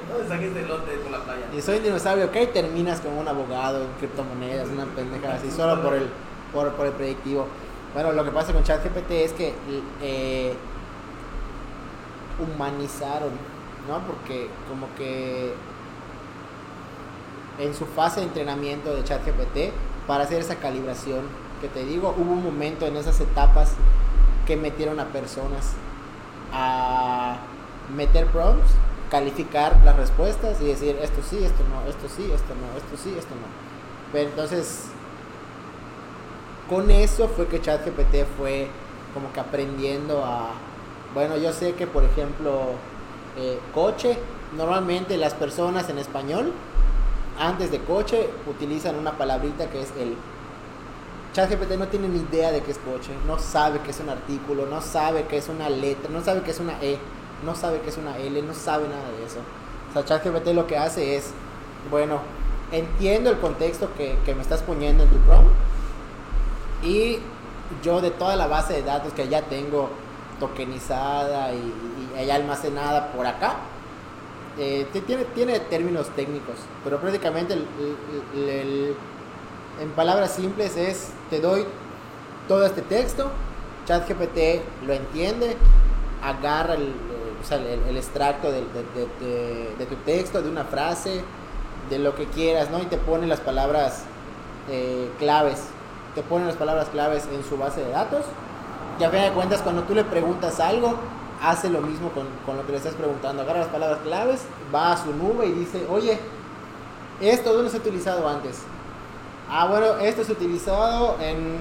¿Dónde 0.09 0.27
saquiste 0.27 0.61
el 0.61 0.67
lote 0.67 0.91
por 0.97 1.11
la 1.11 1.23
playa? 1.23 1.45
Y 1.55 1.61
soy 1.61 1.77
un 1.77 1.83
dinosaurio, 1.83 2.25
¿ok? 2.25 2.51
Terminas 2.51 3.01
como 3.01 3.21
un 3.21 3.27
abogado 3.27 3.83
en 3.83 3.91
criptomonedas, 3.99 4.67
una 4.69 4.85
pendeja 4.85 5.35
así, 5.35 5.51
solo 5.51 5.81
por 5.83 5.93
el, 5.93 6.09
por, 6.51 6.71
por 6.73 6.87
el 6.87 6.93
predictivo. 6.93 7.45
Bueno, 7.93 8.13
lo 8.13 8.25
que 8.25 8.31
pasa 8.31 8.51
con 8.51 8.63
ChatGPT 8.63 9.11
es 9.11 9.33
que 9.33 9.53
eh, 10.01 10.55
humanizaron, 12.39 13.31
¿no? 13.87 13.99
Porque 14.07 14.49
como 14.67 14.87
que 14.95 15.53
en 17.59 17.73
su 17.75 17.85
fase 17.85 18.21
de 18.21 18.25
entrenamiento 18.25 18.93
de 18.95 19.03
ChatGPT, 19.03 19.71
para 20.07 20.23
hacer 20.23 20.41
esa 20.41 20.55
calibración 20.55 21.44
que 21.65 21.79
te 21.79 21.85
digo, 21.85 22.13
hubo 22.15 22.31
un 22.31 22.43
momento 22.43 22.85
en 22.85 22.95
esas 22.95 23.19
etapas 23.19 23.73
que 24.45 24.55
metieron 24.55 24.99
a 24.99 25.05
personas 25.05 25.73
a 26.53 27.37
meter 27.95 28.27
prompts, 28.27 28.69
calificar 29.09 29.75
las 29.83 29.95
respuestas 29.95 30.61
y 30.61 30.65
decir 30.65 30.97
esto 31.01 31.21
sí, 31.27 31.43
esto 31.43 31.63
no, 31.69 31.89
esto 31.89 32.07
sí, 32.07 32.29
esto 32.31 32.53
no, 32.53 32.77
esto 32.77 32.97
sí, 33.03 33.15
esto 33.17 33.33
no. 33.33 33.47
Pero 34.11 34.29
entonces, 34.29 34.85
con 36.69 36.91
eso 36.91 37.27
fue 37.29 37.47
que 37.47 37.59
ChatGPT 37.59 38.25
fue 38.37 38.67
como 39.13 39.31
que 39.33 39.39
aprendiendo 39.39 40.23
a, 40.23 40.51
bueno, 41.15 41.37
yo 41.37 41.51
sé 41.51 41.73
que 41.73 41.87
por 41.87 42.03
ejemplo, 42.03 42.73
eh, 43.37 43.59
coche, 43.73 44.19
normalmente 44.55 45.17
las 45.17 45.33
personas 45.33 45.89
en 45.89 45.97
español, 45.97 46.53
antes 47.39 47.71
de 47.71 47.79
coche, 47.79 48.29
utilizan 48.47 48.97
una 48.97 49.17
palabrita 49.17 49.69
que 49.71 49.81
es 49.81 49.91
el. 49.99 50.15
ChatGPT 51.35 51.71
no 51.77 51.89
tiene 51.89 52.07
ni 52.07 52.19
idea 52.19 52.49
de 52.53 52.61
qué 52.61 52.71
es 52.71 52.77
coche, 52.77 53.11
no 53.27 53.37
sabe 53.37 53.81
qué 53.81 53.91
es 53.91 53.99
un 53.99 54.07
artículo, 54.09 54.65
no 54.67 54.79
sabe 54.79 55.25
qué 55.25 55.35
es 55.35 55.49
una 55.49 55.69
letra, 55.69 56.09
no 56.09 56.23
sabe 56.23 56.41
qué 56.43 56.51
es 56.51 56.61
una 56.61 56.81
E, 56.81 56.97
no 57.45 57.53
sabe 57.55 57.81
qué 57.81 57.89
es 57.89 57.97
una 57.97 58.17
L, 58.17 58.41
no 58.41 58.53
sabe 58.53 58.87
nada 58.87 59.11
de 59.19 59.25
eso. 59.25 59.39
O 59.89 59.93
sea, 59.93 60.05
ChatGPT 60.05 60.53
lo 60.53 60.65
que 60.65 60.77
hace 60.77 61.17
es, 61.17 61.31
bueno, 61.91 62.21
entiendo 62.71 63.29
el 63.29 63.37
contexto 63.39 63.89
que, 63.97 64.17
que 64.25 64.33
me 64.33 64.43
estás 64.43 64.61
poniendo 64.61 65.03
en 65.03 65.09
tu 65.09 65.17
prompt 65.17 65.51
y 66.81 67.19
yo 67.83 67.99
de 67.99 68.11
toda 68.11 68.37
la 68.37 68.47
base 68.47 68.71
de 68.71 68.83
datos 68.83 69.11
que 69.11 69.27
ya 69.27 69.41
tengo 69.41 69.89
tokenizada 70.39 71.51
y, 71.51 72.29
almacenada 72.29 73.11
por 73.11 73.27
acá, 73.27 73.55
eh, 74.57 74.87
tiene, 75.05 75.25
tiene 75.25 75.59
términos 75.59 76.07
técnicos, 76.15 76.55
pero 76.81 76.97
prácticamente 77.01 77.55
el- 78.35 78.95
en 79.81 79.89
palabras 79.91 80.31
simples 80.31 80.77
es, 80.77 81.09
te 81.29 81.39
doy 81.39 81.65
todo 82.47 82.65
este 82.65 82.81
texto, 82.81 83.31
ChatGPT 83.85 84.61
lo 84.85 84.93
entiende, 84.93 85.55
agarra 86.23 86.75
el, 86.75 86.93
eh, 87.51 87.95
extracto 87.95 88.51
de 88.51 89.85
tu 89.89 89.95
texto, 90.05 90.41
de 90.41 90.49
una 90.49 90.63
frase, 90.63 91.23
de 91.89 91.99
lo 91.99 92.15
que 92.15 92.25
quieras, 92.25 92.69
¿no? 92.71 92.79
Y 92.79 92.85
te 92.85 92.97
pone 92.97 93.27
las 93.27 93.39
palabras 93.39 94.03
eh, 94.69 95.09
claves, 95.19 95.63
te 96.15 96.21
pone 96.23 96.45
las 96.45 96.55
palabras 96.55 96.89
claves 96.89 97.27
en 97.31 97.43
su 97.43 97.57
base 97.57 97.81
de 97.81 97.91
datos. 97.91 98.25
Y 98.99 99.03
a 99.03 99.09
fin 99.09 99.21
de 99.21 99.31
cuentas, 99.31 99.61
cuando 99.61 99.83
tú 99.83 99.93
le 99.93 100.03
preguntas 100.03 100.59
algo, 100.59 100.95
hace 101.41 101.69
lo 101.69 101.81
mismo 101.81 102.09
con, 102.11 102.27
con 102.45 102.57
lo 102.57 102.65
que 102.65 102.71
le 102.71 102.77
estás 102.77 102.93
preguntando. 102.93 103.43
Agarra 103.43 103.59
las 103.59 103.67
palabras 103.67 103.99
claves, 104.03 104.41
va 104.73 104.93
a 104.93 104.97
su 104.97 105.13
nube 105.13 105.47
y 105.47 105.51
dice, 105.51 105.85
oye, 105.89 106.17
¿esto 107.21 107.53
dónde 107.53 107.69
se 107.69 107.77
ha 107.77 107.79
utilizado 107.81 108.27
antes? 108.27 108.61
Ah, 109.49 109.67
bueno, 109.67 109.97
esto 110.01 110.21
es 110.21 110.29
utilizado 110.29 111.17
en, 111.21 111.57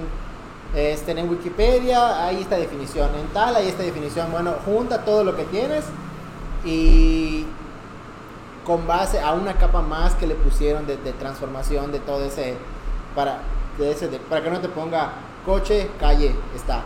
este, 0.75 1.11
en 1.11 1.29
Wikipedia, 1.29 2.25
hay 2.25 2.41
esta 2.41 2.55
definición, 2.57 3.09
en 3.15 3.27
tal 3.27 3.55
hay 3.55 3.67
esta 3.67 3.83
definición. 3.83 4.31
Bueno, 4.31 4.55
junta 4.65 5.05
todo 5.05 5.23
lo 5.23 5.35
que 5.35 5.43
tienes 5.45 5.85
y 6.63 7.45
con 8.65 8.87
base 8.87 9.19
a 9.19 9.33
una 9.33 9.53
capa 9.53 9.81
más 9.81 10.15
que 10.15 10.25
le 10.25 10.35
pusieron 10.35 10.87
de, 10.87 10.97
transformación 10.97 11.91
de 11.91 11.99
todo 11.99 12.25
ese, 12.25 12.55
para, 13.13 13.39
de 13.77 13.91
ese 13.91 14.07
para 14.07 14.43
que 14.43 14.49
no 14.49 14.59
te 14.59 14.69
ponga 14.69 15.13
coche, 15.45 15.89
calle, 15.99 16.35
está. 16.55 16.83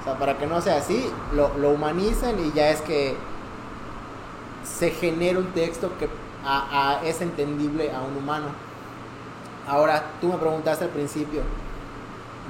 O 0.00 0.04
sea, 0.04 0.18
para 0.18 0.36
que 0.36 0.46
no 0.46 0.60
sea 0.60 0.78
así, 0.78 1.08
lo, 1.32 1.56
lo 1.58 1.70
humanizan 1.70 2.44
y 2.44 2.52
ya 2.52 2.70
es 2.70 2.80
que 2.80 3.14
se 4.64 4.90
genera 4.90 5.38
un 5.38 5.52
texto 5.52 5.92
que 5.98 6.08
es 7.04 7.20
entendible 7.20 7.92
a 7.92 8.00
un 8.00 8.16
humano. 8.16 8.71
Ahora, 9.66 10.02
tú 10.20 10.28
me 10.28 10.38
preguntaste 10.38 10.84
al 10.84 10.90
principio, 10.90 11.42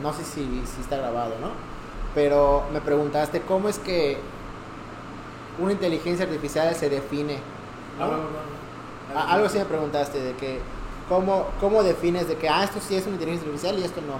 no 0.02 0.12
sé 0.12 0.24
si, 0.24 0.62
si 0.66 0.80
está 0.80 0.96
grabado, 0.96 1.34
¿no? 1.40 1.48
Pero 2.14 2.64
me 2.72 2.80
preguntaste 2.80 3.42
cómo 3.42 3.68
es 3.68 3.78
que 3.78 4.18
una 5.58 5.72
inteligencia 5.72 6.24
artificial 6.24 6.74
se 6.74 6.88
define? 6.88 7.38
¿no? 7.98 8.06
No, 8.06 8.16
no, 8.16 9.20
algo 9.20 9.46
así 9.46 9.58
me 9.58 9.64
preguntaste 9.64 10.18
de 10.18 10.34
que 10.34 10.60
cómo, 11.08 11.46
cómo 11.60 11.82
defines 11.82 12.28
de 12.28 12.36
que 12.36 12.48
ah 12.48 12.64
esto 12.64 12.80
sí 12.80 12.96
es 12.96 13.04
una 13.04 13.14
inteligencia 13.14 13.48
artificial 13.48 13.78
y 13.78 13.84
esto 13.84 14.00
no. 14.00 14.14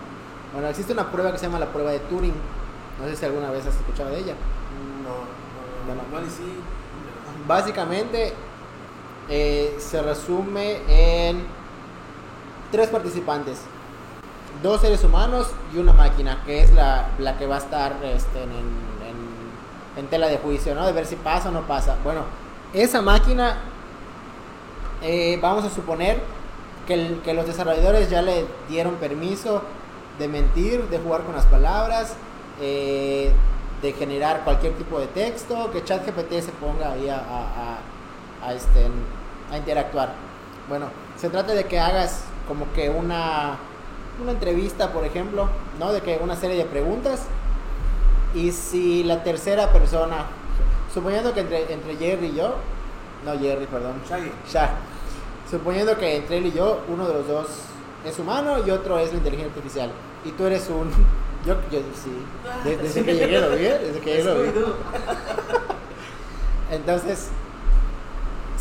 Bueno, 0.53 0.69
existe 0.69 0.93
una 0.93 1.11
prueba 1.11 1.33
que 1.33 1.39
se 1.39 1.47
llama 1.47 1.59
la 1.59 1.73
prueba 1.73 1.91
de 1.91 1.99
Turing. 2.01 2.35
No 3.01 3.09
sé 3.09 3.17
si 3.17 3.25
alguna 3.25 3.51
vez 3.51 3.67
has 3.67 3.75
escuchado 3.75 4.11
de 4.11 4.19
ella. 4.19 4.35
No, 5.03 5.95
no, 5.95 6.21
no. 6.21 6.31
Sí. 6.31 6.43
Básicamente 7.47 8.35
eh, 9.29 9.77
se 9.79 10.03
resume 10.03 10.81
en 10.89 11.43
tres 12.73 12.89
participantes. 12.89 13.59
Dos 14.63 14.81
seres 14.81 15.05
humanos 15.05 15.49
y 15.75 15.79
una 15.79 15.93
máquina, 15.93 16.43
que 16.45 16.61
es 16.63 16.73
la, 16.73 17.07
la 17.19 17.39
que 17.39 17.47
va 17.47 17.57
a 17.57 17.59
estar 17.59 17.93
este, 18.03 18.43
en, 18.43 18.51
en- 18.51 19.33
en 19.97 20.07
tela 20.09 20.27
de 20.29 20.39
juicio, 20.39 20.75
¿no? 20.75 20.85
De 20.87 20.93
ver 20.93 21.05
si 21.07 21.17
pasa 21.17 21.51
o 21.51 21.53
no 21.53 21.63
pasa. 21.63 21.97
Bueno, 22.03 22.23
esa 22.73 23.03
máquina, 23.03 23.57
eh, 25.03 25.39
vamos 25.43 25.65
a 25.65 25.71
suponer 25.71 26.21
que, 26.87 27.33
los 27.35 27.47
desarrolladores 27.47 28.09
ya 28.11 28.23
le 28.23 28.47
dieron 28.69 28.95
permiso 28.97 29.63
de 30.19 30.29
mentir, 30.29 30.89
de 30.89 30.99
jugar 30.99 31.23
con 31.25 31.35
las 31.35 31.47
palabras, 31.47 32.15
eh, 32.61 33.33
de 33.83 33.93
generar 33.95 34.45
cualquier 34.45 34.75
tipo 34.75 34.99
de 35.01 35.07
texto, 35.09 35.71
que 35.73 35.83
ChatGPT 35.85 36.41
se 36.41 36.53
ponga 36.53 36.93
ahí 36.93 37.09
a, 37.09 37.17
a- 37.17 37.19
a- 38.47 38.49
a, 38.49 38.55
este, 38.55 38.87
a 39.51 39.57
interactuar. 39.59 40.13
Bueno, 40.69 40.87
se 41.17 41.29
trata 41.29 41.53
de 41.55 41.65
que 41.65 41.79
hagas 41.81 42.25
como 42.49 42.71
que 42.73 42.91
una, 42.91 43.57
una 44.21 44.33
entrevista, 44.33 44.93
por 44.93 45.05
ejemplo, 45.05 45.49
¿no? 45.79 45.93
De 45.93 46.01
que 46.01 46.19
una 46.23 46.37
serie 46.37 46.57
de 46.57 46.65
preguntas 46.65 47.23
y 48.35 48.51
si 48.53 49.05
la 49.05 49.23
tercera 49.23 49.73
persona, 49.73 50.27
suponiendo 50.93 51.33
que 51.35 51.41
entre, 51.41 51.73
entre 51.73 51.97
Jerry 51.97 52.29
y 52.29 52.35
yo, 52.37 52.55
no 53.25 53.39
Jerry, 53.39 53.67
perdón, 53.67 53.95
Shaggy. 54.09 54.31
Suponiendo 55.51 55.97
que 55.99 56.17
entre 56.17 56.39
él 56.39 56.47
y 56.47 56.53
yo, 56.53 56.81
uno 56.89 57.07
de 57.07 57.15
los 57.15 57.29
dos 57.29 57.47
es 58.07 58.19
humano 58.19 58.57
y 58.67 58.71
otro 58.71 58.99
es 58.99 59.11
la 59.13 59.19
inteligencia 59.19 59.53
artificial, 59.55 59.91
y 60.25 60.31
tú 60.31 60.47
eres 60.47 60.69
un... 60.69 60.91
Yo, 61.45 61.57
yo 61.73 61.81
sí, 62.01 62.13
de- 62.63 62.77
desde 62.77 63.03
que 63.05 63.15
llegué 63.17 63.41
lo 63.41 63.51
vi, 63.51 63.65
¿eh? 63.67 63.79
desde 63.83 63.99
que 63.99 64.11
llegué 64.13 64.23
lo 64.23 64.43
vi. 64.43 64.49
Entonces, 66.71 67.29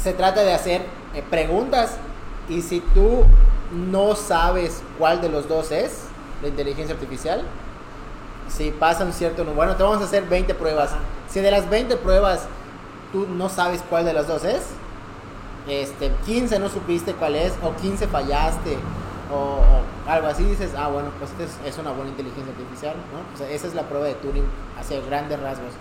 se 0.02 0.14
trata 0.14 0.42
de 0.42 0.52
hacer 0.54 0.82
eh, 1.14 1.24
preguntas 1.30 1.98
y 2.50 2.64
si 2.64 2.80
tú 2.96 3.24
no 3.72 4.16
sabes 4.16 4.82
cuál 4.98 5.22
de 5.22 5.30
los 5.30 5.48
dos 5.48 5.72
es 5.72 6.04
la 6.42 6.48
inteligencia 6.48 6.96
artificial, 6.96 7.44
si 8.50 8.72
pasa 8.72 9.06
un 9.06 9.14
cierto 9.14 9.44
número, 9.44 9.56
bueno, 9.56 9.76
te 9.76 9.84
vamos 9.84 10.02
a 10.02 10.06
hacer 10.06 10.26
20 10.26 10.54
pruebas. 10.56 10.92
Si 11.30 11.40
de 11.40 11.52
las 11.52 11.70
20 11.70 11.98
pruebas 11.98 12.48
tú 13.12 13.28
no 13.28 13.50
sabes 13.50 13.82
cuál 13.90 14.06
de 14.06 14.14
las 14.14 14.28
dos 14.28 14.44
es, 14.44 14.62
este, 15.68 16.12
15 16.26 16.60
no 16.60 16.70
supiste 16.70 17.14
cuál 17.14 17.36
es, 17.36 17.54
o 17.64 17.74
15 17.76 18.08
fallaste, 18.08 18.78
o, 19.32 19.36
o 19.36 20.10
algo 20.10 20.28
así, 20.28 20.44
dices, 20.44 20.72
ah, 20.78 20.88
bueno, 20.88 21.10
pues 21.20 21.32
este 21.32 21.70
es, 21.70 21.78
una 21.78 21.92
buena 21.92 22.10
inteligencia 22.10 22.52
artificial, 22.52 22.96
¿no? 23.14 23.46
O 23.46 23.48
esa 23.48 23.68
es 23.68 23.76
la 23.76 23.84
prueba 23.84 24.08
de 24.08 24.16
Turing 24.16 24.46
hacia 24.78 25.00
grandes 25.02 25.40
rasgos. 25.40 25.74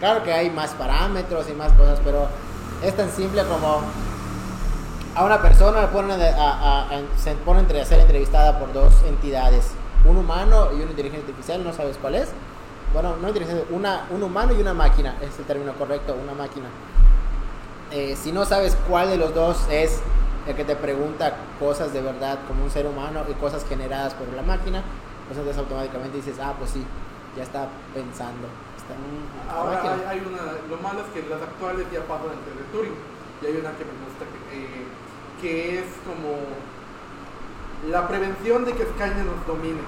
Claro 0.00 0.24
que 0.24 0.32
hay 0.32 0.50
más 0.50 0.70
parámetros 0.70 1.48
y 1.48 1.54
más 1.54 1.72
cosas, 1.72 2.00
pero 2.04 2.26
es 2.82 2.94
tan 2.96 3.10
simple 3.10 3.42
como 3.44 3.80
a 5.16 5.24
una 5.24 5.40
persona 5.40 5.80
le 5.82 5.88
ponen 5.88 6.20
a- 6.20 6.26
a- 6.36 6.82
a- 6.82 7.00
se 7.18 7.32
pone 7.36 7.60
entre 7.60 7.80
a 7.80 7.84
ser 7.84 8.00
entrevistada 8.00 8.58
por 8.58 8.72
dos 8.72 8.92
entidades, 9.08 9.70
un 10.04 10.16
humano 10.18 10.68
y 10.72 10.76
una 10.82 10.90
inteligencia 10.90 11.20
artificial, 11.28 11.64
no 11.64 11.72
sabes 11.72 11.96
cuál 12.00 12.14
es. 12.16 12.28
Bueno, 12.92 13.16
no 13.20 13.28
inteligencia, 13.28 13.64
una, 13.70 14.06
un 14.10 14.22
humano 14.22 14.52
y 14.52 14.60
una 14.60 14.74
máquina, 14.74 15.16
es 15.22 15.38
el 15.38 15.44
término 15.46 15.72
correcto, 15.74 16.14
una 16.22 16.34
máquina. 16.34 16.66
Eh, 17.90 18.16
si 18.16 18.32
no 18.32 18.44
sabes 18.44 18.76
cuál 18.88 19.08
de 19.10 19.16
los 19.16 19.34
dos 19.34 19.58
es 19.70 20.00
el 20.46 20.54
que 20.54 20.64
te 20.64 20.76
pregunta 20.76 21.34
cosas 21.58 21.92
de 21.92 22.00
verdad 22.02 22.38
como 22.46 22.64
un 22.64 22.70
ser 22.70 22.86
humano 22.86 23.22
y 23.28 23.32
cosas 23.34 23.64
generadas 23.68 24.14
por 24.14 24.28
la 24.34 24.42
máquina, 24.42 24.82
pues 25.26 25.38
entonces 25.38 25.58
automáticamente 25.58 26.16
dices, 26.18 26.36
ah, 26.42 26.54
pues 26.58 26.70
sí, 26.70 26.84
ya 27.36 27.42
está 27.42 27.66
pensando. 27.94 28.46
Está 28.76 28.94
en 28.94 29.50
Ahora 29.50 29.82
hay, 29.82 30.18
hay 30.18 30.26
una, 30.26 30.42
lo 30.68 30.76
malo 30.82 31.00
es 31.00 31.06
que 31.12 31.28
las 31.28 31.42
actuales 31.42 31.86
ya 31.92 32.00
pasan 32.06 32.30
de 32.30 32.62
Turing 32.72 32.94
y 33.42 33.46
hay 33.46 33.52
una 33.58 33.70
que 33.74 33.84
me 33.84 33.94
gusta 34.06 34.22
que, 34.30 34.38
eh, 34.56 34.86
que 35.40 35.78
es 35.80 35.84
como 36.06 36.38
la 37.90 38.08
prevención 38.08 38.64
de 38.64 38.72
que 38.72 38.84
Skynet 38.84 39.24
nos 39.24 39.46
domine. 39.46 39.80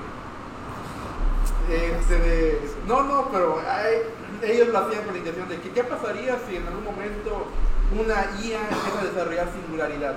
Este 1.70 2.60
no, 2.86 3.02
no, 3.02 3.28
pero 3.30 3.60
hay- 3.66 4.02
ellos 4.42 4.68
lo 4.68 4.78
hacían 4.78 5.04
con 5.04 5.12
la 5.12 5.18
intención 5.18 5.48
de 5.48 5.60
que 5.60 5.70
qué 5.70 5.84
pasaría 5.84 6.38
si 6.48 6.56
en 6.56 6.66
algún 6.66 6.84
momento 6.84 7.46
una 7.92 8.14
IA 8.40 8.60
empieza 8.68 9.00
a 9.00 9.04
desarrollar 9.04 9.48
singularidad. 9.52 10.16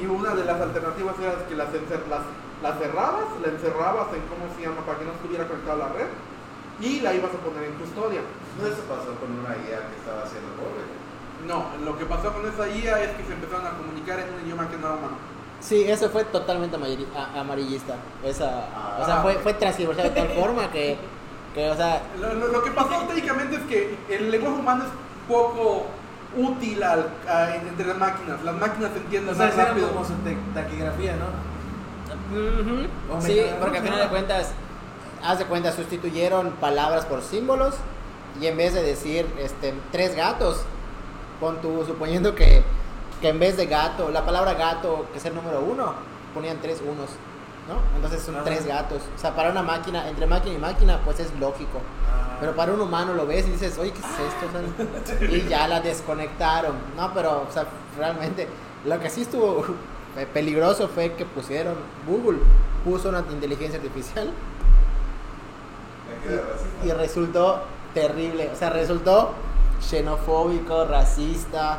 Y 0.00 0.06
una 0.06 0.34
de 0.34 0.44
las 0.44 0.60
alternativas 0.60 1.14
era 1.20 1.46
que 1.48 1.54
las, 1.56 1.68
las, 1.72 2.22
las 2.62 2.78
cerrabas, 2.78 3.24
la 3.42 3.48
encerrabas 3.48 4.08
en 4.14 4.22
cómo 4.30 4.46
se 4.56 4.62
llama 4.62 4.82
para 4.86 4.98
que 4.98 5.04
no 5.06 5.12
estuviera 5.12 5.46
conectada 5.46 5.74
a 5.74 5.88
la 5.88 5.92
red 5.94 6.10
y 6.80 7.00
la 7.00 7.14
ibas 7.14 7.30
a 7.34 7.38
poner 7.38 7.64
en 7.64 7.74
custodia. 7.78 8.20
No 8.60 8.66
eso 8.66 8.82
pasó 8.90 9.14
con 9.18 9.30
una 9.38 9.54
IA 9.56 9.86
que 9.90 9.96
estaba 10.02 10.22
haciendo 10.22 10.50
pobre. 10.58 10.82
No, 11.46 11.64
lo 11.84 11.96
que 11.98 12.04
pasó 12.06 12.32
con 12.32 12.46
esa 12.46 12.68
IA 12.68 13.02
es 13.04 13.10
que 13.16 13.24
se 13.24 13.32
empezaron 13.32 13.66
a 13.66 13.70
comunicar 13.76 14.18
en 14.20 14.34
un 14.34 14.40
idioma 14.44 14.68
que 14.68 14.76
no 14.76 14.86
era 14.86 14.96
humano. 14.96 15.16
Sí, 15.60 15.84
eso 15.88 16.10
fue 16.10 16.24
totalmente 16.24 16.76
amarillista. 16.76 17.94
Esa, 18.24 18.64
Ah. 18.74 18.98
o 19.02 19.04
sea, 19.06 19.16
fue, 19.22 19.34
fue 19.36 19.54
transversal 19.54 20.04
de 20.04 20.10
tal 20.10 20.28
forma 20.28 20.70
que, 20.70 20.96
que, 21.54 21.70
o 21.70 21.76
sea, 21.76 22.02
Lo, 22.20 22.34
lo- 22.34 22.48
lo 22.48 22.62
que 22.62 22.70
pasó 22.72 23.00
técnicamente 23.08 23.56
es 23.56 23.62
que 23.62 23.96
el 24.10 24.30
lenguaje 24.30 24.58
humano 24.58 24.84
es 24.84 24.90
poco 25.28 25.86
útil 26.36 26.82
al- 26.82 27.08
a- 27.28 27.54
entre 27.56 27.86
las 27.86 27.96
máquinas. 27.98 28.42
Las 28.44 28.54
máquinas 28.56 28.90
entienden 28.96 29.34
O 29.34 29.36
sea, 29.36 29.46
más 29.46 29.56
rápido. 29.56 29.88
como 29.88 30.04
su 30.04 30.12
te- 30.16 30.36
taquigrafía, 30.54 31.16
¿no? 31.16 31.56
Sí, 33.20 33.40
porque 33.60 33.78
al 33.78 33.84
final 33.84 34.00
de 34.00 34.08
cuentas, 34.08 34.50
haz 35.24 35.38
de 35.38 35.46
cuenta, 35.46 35.72
sustituyeron 35.72 36.50
palabras 36.60 37.04
por 37.06 37.22
símbolos 37.22 37.74
y 38.40 38.46
en 38.46 38.56
vez 38.56 38.74
de 38.74 38.82
decir 38.82 39.26
este, 39.38 39.74
tres 39.92 40.14
gatos, 40.16 40.62
pon 41.40 41.60
tú, 41.60 41.84
suponiendo 41.86 42.34
que, 42.34 42.62
que 43.20 43.28
en 43.28 43.38
vez 43.38 43.56
de 43.56 43.66
gato, 43.66 44.10
la 44.10 44.24
palabra 44.24 44.54
gato, 44.54 45.06
que 45.12 45.18
es 45.18 45.24
el 45.24 45.34
número 45.34 45.60
uno, 45.60 45.94
ponían 46.34 46.58
tres 46.60 46.80
unos, 46.80 47.10
¿no? 47.68 47.80
Entonces 47.96 48.22
son 48.22 48.36
tres 48.44 48.66
gatos. 48.66 49.02
O 49.14 49.18
sea, 49.18 49.34
para 49.34 49.50
una 49.50 49.62
máquina, 49.62 50.08
entre 50.08 50.26
máquina 50.26 50.54
y 50.54 50.58
máquina, 50.58 51.00
pues 51.04 51.20
es 51.20 51.32
lógico. 51.38 51.80
Ah. 52.10 52.36
Pero 52.40 52.54
para 52.54 52.72
un 52.72 52.80
humano 52.80 53.14
lo 53.14 53.26
ves 53.26 53.46
y 53.46 53.52
dices, 53.52 53.78
oye, 53.78 53.92
¿qué 53.92 54.00
es 54.00 54.06
esto? 54.06 55.24
Y 55.34 55.48
ya 55.48 55.66
la 55.66 55.80
desconectaron. 55.80 56.76
No, 56.96 57.12
pero, 57.14 57.46
o 57.48 57.52
sea, 57.52 57.66
realmente, 57.96 58.48
lo 58.84 59.00
que 59.00 59.10
sí 59.10 59.22
estuvo 59.22 59.64
peligroso 60.32 60.88
fue 60.88 61.12
que 61.12 61.26
pusieron, 61.26 61.74
Google 62.06 62.38
puso 62.84 63.08
una 63.10 63.22
inteligencia 63.30 63.78
artificial 63.78 64.30
y 66.84 66.90
resultó 66.90 67.62
terrible. 67.94 68.50
O 68.52 68.56
sea, 68.56 68.70
resultó 68.70 69.32
xenofóbico, 69.80 70.84
racista. 70.86 71.78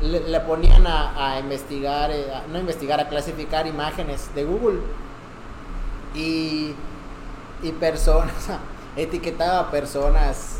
Le, 0.00 0.20
le 0.20 0.40
ponían 0.40 0.86
a, 0.86 1.32
a 1.34 1.38
investigar, 1.40 2.10
eh, 2.10 2.26
a- 2.34 2.46
no 2.52 2.58
investigar, 2.58 3.00
a 3.00 3.08
clasificar 3.08 3.66
imágenes 3.66 4.34
de 4.34 4.44
Google. 4.44 4.80
Y, 6.14 6.74
y 7.62 7.72
personas, 7.72 8.34
etiquetaba 8.96 9.60
a 9.60 9.70
personas 9.70 10.58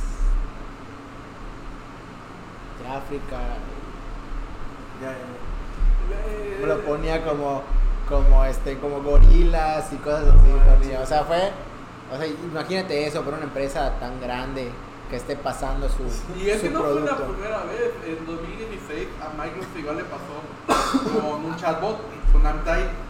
de 2.82 2.88
África. 2.88 3.36
Ya, 5.02 5.12
ya, 5.12 6.66
Lo 6.66 6.80
ponía 6.82 7.24
como, 7.24 7.62
como, 8.08 8.44
este, 8.44 8.78
como 8.78 9.02
gorilas 9.02 9.92
y 9.92 9.96
cosas 9.96 10.24
así. 10.28 10.92
O 10.94 11.06
sea, 11.06 11.24
fue, 11.24 11.50
o 12.12 12.16
sea, 12.16 12.26
imagínate 12.26 13.06
eso 13.06 13.22
por 13.22 13.34
una 13.34 13.44
empresa 13.44 13.92
tan 14.00 14.20
grande 14.20 14.70
que 15.10 15.16
esté 15.16 15.36
pasando 15.36 15.88
su, 15.88 16.02
Y 16.38 16.50
es 16.50 16.56
su 16.60 16.66
que 16.66 16.70
no 16.70 16.82
fue 16.82 17.00
la 17.00 17.16
primera 17.16 17.62
vez. 17.64 17.92
En 18.06 18.26
2016 18.26 19.08
a 19.22 19.42
Microsoft 19.42 19.76
igual 19.78 19.96
le 19.96 20.04
pasó 20.04 21.20
con 21.20 21.44
un 21.44 21.56
chatbot, 21.56 21.98
con 22.32 22.46
Amtai. 22.46 23.06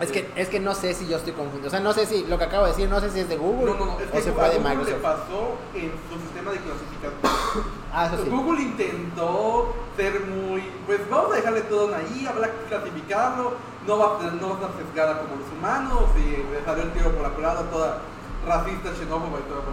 Es 0.00 0.10
que, 0.10 0.32
es 0.34 0.48
que 0.48 0.60
no 0.60 0.74
sé 0.74 0.94
si 0.94 1.06
yo 1.06 1.18
estoy 1.18 1.34
confundido. 1.34 1.66
O 1.68 1.70
sea, 1.70 1.80
no 1.80 1.92
sé 1.92 2.06
si 2.06 2.24
lo 2.24 2.38
que 2.38 2.44
acabo 2.44 2.64
de 2.64 2.70
decir, 2.70 2.88
no 2.88 3.00
sé 3.00 3.10
si 3.10 3.20
es 3.20 3.28
de 3.28 3.36
Google 3.36 3.72
No, 3.72 3.78
no, 3.78 3.84
no, 3.86 4.00
es 4.00 4.08
o 4.08 4.12
que 4.12 4.22
se 4.22 4.32
fue 4.32 4.48
de 4.48 4.56
Google 4.56 4.70
le 4.70 4.76
Microsoft. 4.76 5.02
pasó 5.02 5.56
en 5.74 5.92
su 6.08 6.20
sistema 6.20 6.50
de 6.52 6.58
clasificación. 6.58 7.70
Ah, 7.92 8.06
eso 8.06 8.22
sí. 8.22 8.30
Google 8.30 8.62
intentó 8.62 9.74
ser 9.96 10.20
muy, 10.20 10.62
pues 10.86 11.00
vamos 11.10 11.32
a 11.32 11.36
dejarle 11.36 11.62
todo 11.62 11.92
ahí, 11.92 12.24
habrá 12.24 12.46
que 12.46 12.64
clasificarlo, 12.68 13.54
no 13.84 13.98
va, 13.98 14.14
a 14.14 14.18
tener- 14.18 14.34
no 14.34 14.50
va 14.50 14.54
a 14.54 14.56
estar 14.60 14.70
sesgada 14.86 15.18
como 15.22 15.34
los 15.42 15.50
humanos, 15.58 16.04
y 16.16 16.54
le 16.54 16.64
salió 16.64 16.84
el 16.84 16.92
tiro 16.92 17.10
por 17.10 17.22
la 17.22 17.30
culata, 17.30 17.62
toda 17.68 17.98
racista, 18.46 18.94
xenófoba 18.94 19.40
y 19.40 19.48
todo. 19.50 19.64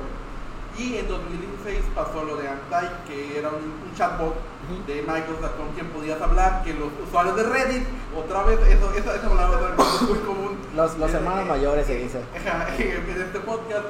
Y 0.77 0.97
en 0.97 1.07
2016 1.07 1.79
pasó 1.95 2.23
lo 2.23 2.35
de 2.37 2.47
Antai, 2.47 2.87
que 3.07 3.39
era 3.39 3.49
un, 3.49 3.55
un 3.55 3.95
chatbot 3.95 4.35
Ujú. 4.67 4.83
de 4.85 5.01
Microsoft 5.01 5.55
con 5.57 5.69
quien 5.73 5.87
podías 5.87 6.21
hablar, 6.21 6.61
que 6.63 6.73
los 6.73 6.89
usuarios 7.07 7.35
de 7.35 7.43
Reddit, 7.43 7.83
otra 8.15 8.43
vez, 8.43 8.59
eso, 8.67 8.91
esa, 8.93 9.15
esa 9.15 9.29
palabra 9.29 9.73
es 9.77 10.01
muy 10.03 10.19
común. 10.19 10.57
Los, 10.75 10.97
los 10.97 11.11
Eh, 11.11 11.17
hermanos 11.17 11.45
eh, 11.45 11.49
mayores 11.49 11.87
se 11.87 11.95
dice. 11.95 12.21
En 12.77 13.21
este 13.21 13.39
podcast 13.39 13.85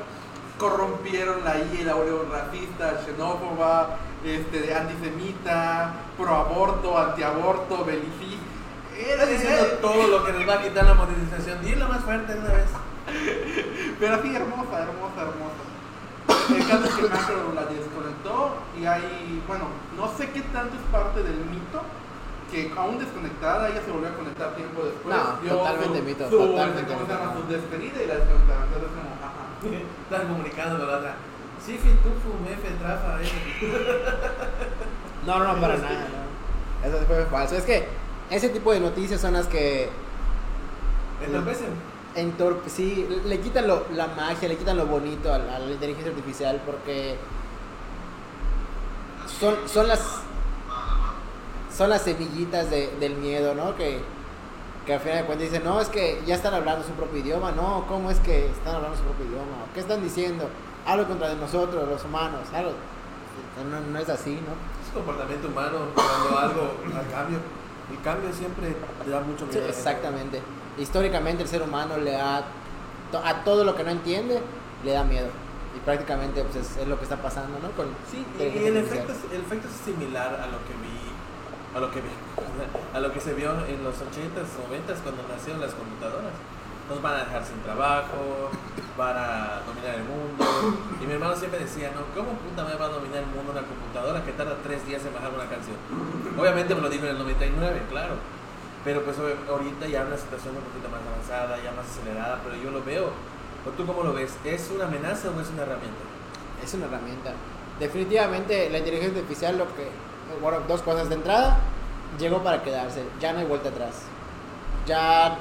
corrompieron 0.57 1.43
la 1.43 1.57
IA 1.57 1.81
y 1.81 1.83
la 1.83 1.93
volvieron 1.95 2.31
racista, 2.31 3.01
xenófoba, 3.05 3.97
este, 4.23 4.73
antisemita, 4.73 5.93
proaborto, 6.17 6.97
antiaborto, 6.97 7.83
belicista. 7.85 8.43
Estás 8.97 9.29
diciendo 9.29 9.63
todo 9.81 10.07
lo 10.07 10.23
que 10.25 10.31
nos 10.33 10.47
va 10.49 10.53
a 10.55 10.61
quitar 10.63 10.85
la 10.85 10.93
monetización. 10.95 11.61
Dilo 11.63 11.87
más 11.89 12.03
fuerte 12.03 12.33
una 12.33 12.49
vez. 12.53 12.65
Pero 13.99 14.15
así, 14.15 14.35
hermosa, 14.35 14.79
hermosa, 14.81 15.21
hermosa. 15.21 15.63
El 16.55 16.67
caso 16.67 16.85
es 16.85 16.95
que 16.95 17.01
Macro 17.09 17.53
la 17.55 17.65
desconectó 17.65 18.55
y 18.79 18.85
hay, 18.85 19.43
bueno, 19.47 19.65
no 19.97 20.07
sé 20.17 20.29
qué 20.31 20.41
tanto 20.53 20.75
es 20.75 20.81
parte 20.91 21.23
del 21.23 21.35
mito 21.45 21.81
que 22.51 22.71
aún 22.77 22.97
desconectada 22.97 23.69
ella 23.69 23.81
se 23.83 23.91
volvió 23.91 24.07
a 24.09 24.13
conectar 24.13 24.55
tiempo 24.55 24.83
después. 24.83 25.15
No, 25.15 25.37
dio 25.43 25.57
totalmente 25.57 25.97
su- 25.99 26.03
mito, 26.05 26.29
su- 26.29 26.37
totalmente 26.37 26.93
¿cómo 26.93 27.05
se 27.05 27.11
llama? 27.13 27.25
mito. 27.33 27.41
Su 27.41 27.47
despedida 27.51 28.03
y 28.03 28.07
la 28.07 28.15
desconectaron. 28.15 28.63
Entonces 28.63 28.89
como, 28.95 29.09
ajá. 29.19 29.43
Estás 30.07 30.21
comunicando 30.27 30.77
con 30.79 30.87
la 30.87 30.97
otra. 30.97 31.15
Sí, 31.65 31.73
fi, 31.77 31.89
tu, 31.99 32.09
fu, 32.23 32.31
me, 32.45 32.55
fe, 32.55 32.69
trafa, 32.79 33.19
eh. 33.21 33.27
No, 35.25 35.39
no, 35.43 35.59
para 35.59 35.77
nada. 35.83 36.07
no. 36.07 36.87
Eso 36.87 36.97
fue 37.05 37.25
falso. 37.25 37.55
Es 37.55 37.63
que 37.65 37.87
ese 38.29 38.49
tipo 38.49 38.71
de 38.71 38.79
noticias 38.79 39.19
son 39.19 39.33
las 39.33 39.47
que 39.47 39.89
Entorpecen. 41.25 41.69
Entorpe, 42.17 42.69
sí, 42.69 43.07
le 43.25 43.39
quitan 43.39 43.67
lo- 43.67 43.85
la 43.93 44.07
magia, 44.07 44.47
le 44.49 44.57
quitan 44.57 44.75
lo 44.77 44.85
bonito 44.85 45.33
a, 45.33 45.37
la- 45.37 45.59
inteligencia 45.71 46.11
artificial 46.11 46.61
porque 46.65 47.15
son, 49.39 49.55
son 49.67 49.87
las 49.87 50.01
son 51.75 51.89
las 51.91 52.01
semillitas 52.01 52.69
de- 52.71 52.89
del 52.99 53.15
miedo, 53.17 53.53
¿no? 53.53 53.75
Que, 53.75 53.99
que 54.85 54.93
al 54.95 54.99
final 54.99 55.17
de 55.19 55.23
cuentas 55.25 55.51
dicen, 55.51 55.63
no, 55.63 55.79
es 55.79 55.89
que 55.89 56.19
ya 56.25 56.33
están 56.33 56.53
hablando 56.55 56.83
su 56.83 56.91
propio 56.93 57.19
idioma, 57.19 57.51
no, 57.51 57.85
¿cómo 57.87 58.09
es 58.09 58.19
que 58.21 58.47
están 58.47 58.75
hablando 58.77 58.97
su 58.97 59.03
propio 59.03 59.25
idioma? 59.27 59.57
¿Qué 59.75 59.81
están 59.81 60.01
diciendo? 60.01 60.49
Algo 60.87 61.05
contra 61.07 61.29
de 61.29 61.35
nosotros, 61.35 61.87
los 61.87 62.03
humanos, 62.03 62.41
algo. 62.53 62.71
No, 63.91 63.99
es 63.99 64.09
así, 64.09 64.31
¿no? 64.31 64.53
Es 64.87 64.93
comportamiento 64.93 65.49
humano 65.49 65.77
cuando 65.93 66.39
algo 66.39 66.61
al 66.97 67.07
cambio. 67.11 67.37
El 67.91 68.01
cambio 68.01 68.31
siempre 68.33 68.75
te 69.03 69.09
da 69.09 69.21
mucho 69.21 69.45
Sí, 69.49 69.57
miedo. 69.57 69.69
exactamente. 69.69 70.41
Históricamente 70.77 71.43
el 71.43 71.49
ser 71.49 71.61
humano 71.61 71.97
le 71.97 72.11
to- 73.11 73.21
a 73.23 73.43
todo 73.43 73.63
lo 73.63 73.75
que 73.75 73.83
no 73.83 73.91
entiende 73.91 74.41
le 74.83 74.91
da 74.91 75.03
miedo 75.03 75.27
y 75.75 75.79
prácticamente 75.79 76.43
pues 76.43 76.55
es, 76.57 76.77
es 76.77 76.87
lo 76.87 76.97
que 76.97 77.03
está 77.03 77.17
pasando, 77.17 77.57
¿no? 77.59 77.71
Con 77.71 77.87
Sí, 78.11 78.25
y, 78.39 78.65
el 78.67 78.77
efecto, 78.77 79.11
es, 79.13 79.19
el 79.33 79.41
efecto 79.41 79.67
es 79.67 79.75
similar 79.85 80.35
a 80.35 80.47
lo 80.47 80.57
que 80.65 80.73
vi, 80.81 81.75
a 81.75 81.79
lo 81.79 81.91
que 81.91 82.01
vi, 82.01 82.09
a 82.95 82.99
lo 82.99 83.11
que 83.13 83.19
se 83.21 83.33
vio 83.33 83.51
en 83.65 83.83
los 83.83 83.95
80s, 83.95 84.49
90s 84.67 85.01
cuando 85.03 85.23
nacieron 85.27 85.61
las 85.61 85.73
computadoras. 85.73 86.33
Nos 86.89 87.01
van 87.01 87.15
a 87.15 87.25
dejar 87.25 87.43
sin 87.43 87.59
trabajo, 87.61 88.49
van 88.97 89.17
a 89.17 89.61
dominar 89.67 89.95
el 89.95 90.03
mundo. 90.03 90.45
Y 91.01 91.05
mi 91.05 91.13
hermano 91.13 91.35
siempre 91.35 91.59
decía, 91.59 91.91
no, 91.93 92.01
¿cómo 92.15 92.37
puta 92.39 92.63
me 92.63 92.75
va 92.75 92.85
a 92.85 92.89
dominar 92.89 93.23
el 93.23 93.27
mundo 93.27 93.51
una 93.51 93.61
computadora 93.61 94.23
que 94.23 94.31
tarda 94.31 94.55
tres 94.63 94.85
días 94.87 95.03
en 95.05 95.13
bajar 95.13 95.31
una 95.33 95.49
canción? 95.49 95.75
Obviamente 96.39 96.73
me 96.75 96.81
lo 96.81 96.89
dijo 96.89 97.05
en 97.05 97.11
el 97.11 97.19
99, 97.19 97.83
claro. 97.89 98.15
Pero 98.83 99.03
pues 99.03 99.17
ahorita 99.19 99.87
ya 99.87 100.05
una 100.05 100.17
situación 100.17 100.55
un 100.55 100.63
poquito 100.63 100.87
más 100.87 101.01
avanzada, 101.03 101.61
ya 101.61 101.71
más 101.73 101.85
acelerada, 101.85 102.39
pero 102.43 102.55
yo 102.55 102.71
lo 102.71 102.83
veo. 102.83 103.11
¿O 103.67 103.69
tú 103.75 103.85
cómo 103.85 104.03
lo 104.03 104.13
ves? 104.13 104.37
¿Es 104.45 104.71
una 104.73 104.85
amenaza 104.85 105.29
o 105.29 105.41
es 105.41 105.49
una 105.49 105.63
herramienta? 105.63 106.03
Es 106.63 106.73
una 106.73 106.85
herramienta. 106.85 107.33
Definitivamente 107.79 108.69
la 108.69 108.79
inteligencia 108.79 109.19
artificial 109.19 109.57
lo 109.57 109.67
que 109.75 109.91
bueno, 110.41 110.59
dos 110.67 110.81
cosas 110.81 111.09
de 111.09 111.15
entrada, 111.15 111.57
llegó 112.19 112.43
para 112.43 112.61
quedarse, 112.61 113.03
ya 113.19 113.33
no 113.33 113.39
hay 113.39 113.45
vuelta 113.45 113.69
atrás. 113.69 113.95
Ya 114.85 115.37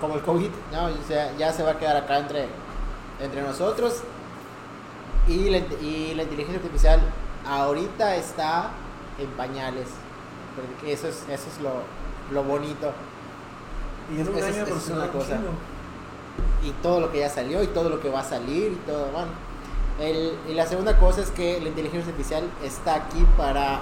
como 0.00 0.14
el 0.14 0.22
COVID, 0.22 0.50
¿no? 0.72 0.84
O 0.86 1.06
sea, 1.06 1.36
ya 1.36 1.52
se 1.52 1.62
va 1.62 1.72
a 1.72 1.78
quedar 1.78 1.96
acá 1.96 2.18
entre 2.18 2.46
entre 3.22 3.42
nosotros 3.42 4.00
y 5.28 5.50
la, 5.50 5.58
y 5.58 6.14
la 6.14 6.22
inteligencia 6.22 6.56
artificial 6.62 7.00
ahorita 7.46 8.16
está 8.16 8.70
en 9.18 9.28
pañales. 9.32 9.88
Porque 10.56 10.92
eso 10.92 11.06
es 11.08 11.16
eso 11.28 11.44
es 11.54 11.60
lo, 11.62 11.70
lo 12.32 12.42
bonito. 12.44 12.92
Y 14.10 14.20
en 14.20 14.28
un 14.28 14.36
Esa 14.38 14.48
es- 14.48 14.54
año 14.56 14.64
esa 14.66 14.76
es 14.76 14.88
una 14.88 15.08
cosa. 15.08 15.38
y 16.64 16.70
todo 16.82 17.00
lo 17.00 17.12
que 17.12 17.18
ya 17.20 17.28
salió 17.28 17.62
y 17.62 17.66
todo 17.68 17.88
lo 17.90 18.00
que 18.00 18.08
va 18.10 18.20
a 18.20 18.24
salir 18.24 18.72
y 18.72 18.76
todo, 18.90 19.06
bueno. 19.12 19.30
El- 20.00 20.32
y 20.48 20.54
la 20.54 20.66
segunda 20.66 20.98
cosa 20.98 21.20
es 21.20 21.30
que 21.30 21.60
la 21.60 21.68
inteligencia 21.68 22.10
artificial 22.10 22.44
está 22.64 22.94
aquí 22.94 23.24
para 23.36 23.80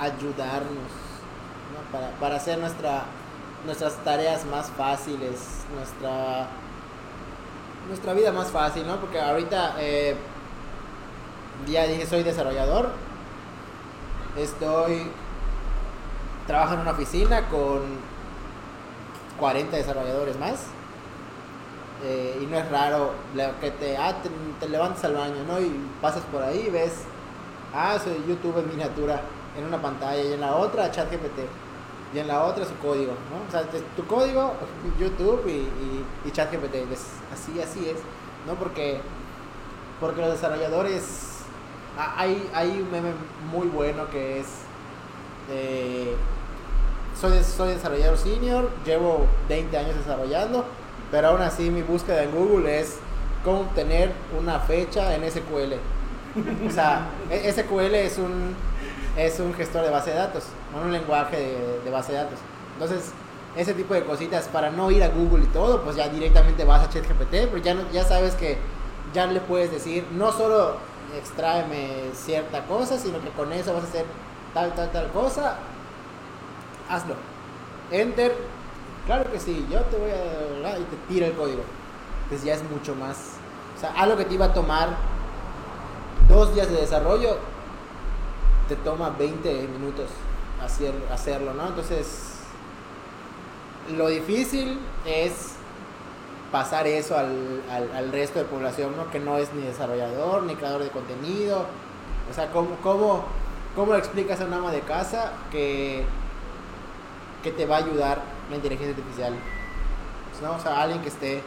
ayudarnos, 0.00 0.90
¿no? 1.72 1.92
para, 1.92 2.10
para 2.18 2.36
hacer 2.36 2.58
nuestra, 2.58 3.04
nuestras 3.66 3.94
tareas 4.04 4.44
más 4.46 4.70
fáciles, 4.70 5.64
nuestra, 5.74 6.46
nuestra 7.88 8.12
vida 8.12 8.32
más 8.32 8.50
fácil, 8.50 8.86
¿no? 8.86 8.96
Porque 9.00 9.20
ahorita, 9.20 9.76
eh, 9.78 10.16
ya 11.66 11.86
dije, 11.86 12.06
soy 12.06 12.22
desarrollador, 12.22 12.90
estoy, 14.36 15.10
trabajo 16.46 16.74
en 16.74 16.80
una 16.80 16.90
oficina 16.92 17.48
con 17.48 17.82
40 19.38 19.76
desarrolladores 19.76 20.38
más. 20.38 20.66
Eh, 22.04 22.38
y 22.42 22.46
no 22.46 22.58
es 22.58 22.70
raro 22.70 23.12
que 23.62 23.70
te, 23.70 23.96
ah, 23.96 24.14
te, 24.22 24.28
te 24.60 24.68
levantas 24.68 25.04
al 25.04 25.14
baño, 25.14 25.42
¿no? 25.48 25.58
Y 25.58 25.72
pasas 26.02 26.22
por 26.24 26.42
ahí 26.42 26.64
y 26.66 26.70
ves, 26.70 27.04
ah, 27.74 27.96
soy 28.02 28.22
YouTube 28.28 28.58
en 28.58 28.68
miniatura 28.68 29.22
en 29.56 29.64
una 29.64 29.80
pantalla 29.80 30.22
y 30.22 30.32
en 30.32 30.40
la 30.40 30.56
otra 30.56 30.90
ChatGPT 30.90 31.38
y 32.14 32.18
en 32.18 32.28
la 32.28 32.44
otra 32.44 32.64
su 32.64 32.76
código, 32.76 33.12
¿no? 33.30 33.48
O 33.48 33.50
sea, 33.50 33.68
tu 33.96 34.06
código, 34.06 34.52
YouTube 35.00 35.42
y, 35.46 35.50
y, 35.50 36.04
y 36.24 36.30
ChatGPT, 36.30 36.76
así, 37.32 37.60
así 37.60 37.88
es, 37.88 37.98
¿no? 38.46 38.54
Porque, 38.54 39.00
porque 40.00 40.20
los 40.20 40.30
desarrolladores, 40.30 41.40
hay, 41.98 42.48
hay 42.54 42.80
un 42.80 42.90
meme 42.90 43.10
muy 43.50 43.66
bueno 43.66 44.08
que 44.10 44.40
es, 44.40 44.46
eh, 45.50 46.14
soy, 47.20 47.42
soy 47.42 47.74
desarrollador 47.74 48.16
senior, 48.16 48.70
llevo 48.86 49.26
20 49.48 49.76
años 49.76 49.96
desarrollando, 49.96 50.64
pero 51.10 51.28
aún 51.28 51.42
así 51.42 51.70
mi 51.70 51.82
búsqueda 51.82 52.22
en 52.22 52.30
Google 52.30 52.80
es 52.80 52.98
cómo 53.44 53.62
obtener 53.62 54.12
una 54.38 54.60
fecha 54.60 55.14
en 55.14 55.28
SQL. 55.30 55.74
O 56.66 56.70
sea, 56.70 57.10
e- 57.30 57.52
SQL 57.52 57.94
es 57.94 58.18
un, 58.18 58.56
es 59.16 59.38
un 59.40 59.54
gestor 59.54 59.82
de 59.84 59.90
base 59.90 60.10
de 60.10 60.16
datos, 60.16 60.44
no 60.72 60.82
un 60.82 60.92
lenguaje 60.92 61.36
de, 61.84 61.90
base 61.90 62.12
de 62.12 62.18
datos. 62.18 62.38
Entonces, 62.74 63.12
ese 63.56 63.74
tipo 63.74 63.94
de 63.94 64.04
cositas, 64.04 64.48
para 64.48 64.70
no 64.70 64.90
ir 64.90 65.02
a 65.02 65.08
Google 65.08 65.44
y 65.44 65.48
todo, 65.48 65.82
pues 65.82 65.96
ya 65.96 66.08
directamente 66.08 66.64
vas 66.64 66.84
a 66.84 66.90
ChatGPT, 66.90 67.30
pero 67.50 67.58
ya, 67.58 67.74
no, 67.74 67.82
ya 67.92 68.04
sabes 68.04 68.34
que 68.34 68.58
ya 69.12 69.26
le 69.26 69.40
puedes 69.40 69.70
decir, 69.70 70.04
no 70.12 70.32
solo 70.32 70.76
extráeme 71.16 72.10
cierta 72.14 72.64
cosa, 72.64 72.98
sino 72.98 73.20
que 73.20 73.28
con 73.30 73.52
eso 73.52 73.72
vas 73.72 73.84
a 73.84 73.86
hacer 73.86 74.04
tal, 74.52 74.74
tal, 74.74 74.90
tal 74.90 75.08
cosa, 75.12 75.56
hazlo. 76.88 77.14
Enter, 77.90 78.34
claro 79.06 79.30
que 79.30 79.38
sí, 79.38 79.66
yo 79.70 79.80
te 79.82 79.96
voy 79.96 80.10
a... 80.10 80.78
y 80.78 80.84
te 80.84 80.96
tira 81.08 81.26
el 81.26 81.34
código. 81.34 81.62
Entonces 82.24 82.44
ya 82.44 82.54
es 82.54 82.62
mucho 82.68 82.94
más... 82.94 83.34
O 83.76 83.80
sea, 83.80 83.92
algo 83.92 84.16
que 84.16 84.24
te 84.24 84.34
iba 84.34 84.46
a 84.46 84.52
tomar 84.52 84.88
dos 86.28 86.54
días 86.54 86.68
de 86.70 86.76
desarrollo, 86.76 87.38
te 88.68 88.76
toma 88.76 89.10
20 89.10 89.68
minutos 89.68 90.10
hacer, 90.62 90.94
hacerlo, 91.12 91.54
¿no? 91.54 91.68
Entonces, 91.68 92.34
lo 93.96 94.08
difícil 94.08 94.78
es 95.06 95.54
pasar 96.50 96.86
eso 96.86 97.16
al, 97.18 97.62
al, 97.70 98.12
resto 98.12 98.38
de 98.38 98.44
población, 98.44 98.96
¿no? 98.96 99.10
Que 99.10 99.18
no 99.18 99.36
es 99.38 99.52
ni 99.54 99.62
desarrollador, 99.62 100.44
ni 100.44 100.54
creador 100.54 100.82
de 100.82 100.90
contenido. 100.90 101.66
O 102.30 102.34
sea, 102.34 102.50
¿cómo, 102.52 102.76
cómo, 102.82 103.24
cómo 103.74 103.94
explicas 103.94 104.40
a 104.40 104.44
un 104.44 104.54
ama 104.54 104.70
de 104.70 104.80
casa 104.80 105.32
que, 105.50 106.04
que 107.42 107.50
te 107.50 107.66
va 107.66 107.76
a 107.76 107.78
ayudar 107.80 108.22
la 108.50 108.56
inteligencia 108.56 108.94
artificial? 108.96 109.34
¿No? 110.42 110.56
O 110.56 110.60
sea, 110.60 110.80
alguien 110.80 111.02
que 111.02 111.08
esté 111.08 111.42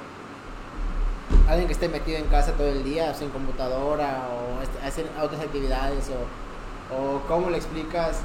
alguien 1.47 1.67
que 1.67 1.73
esté 1.73 1.89
metido 1.89 2.17
en 2.17 2.25
casa 2.25 2.53
todo 2.53 2.67
el 2.67 2.83
día, 2.83 3.13
sin 3.13 3.29
computadora, 3.29 4.27
o 4.29 4.85
hacer 4.85 5.07
otras 5.21 5.41
actividades, 5.41 6.09
o, 6.09 6.46
o 6.95 7.19
cómo 7.27 7.49
le 7.49 7.57
explicas 7.57 8.19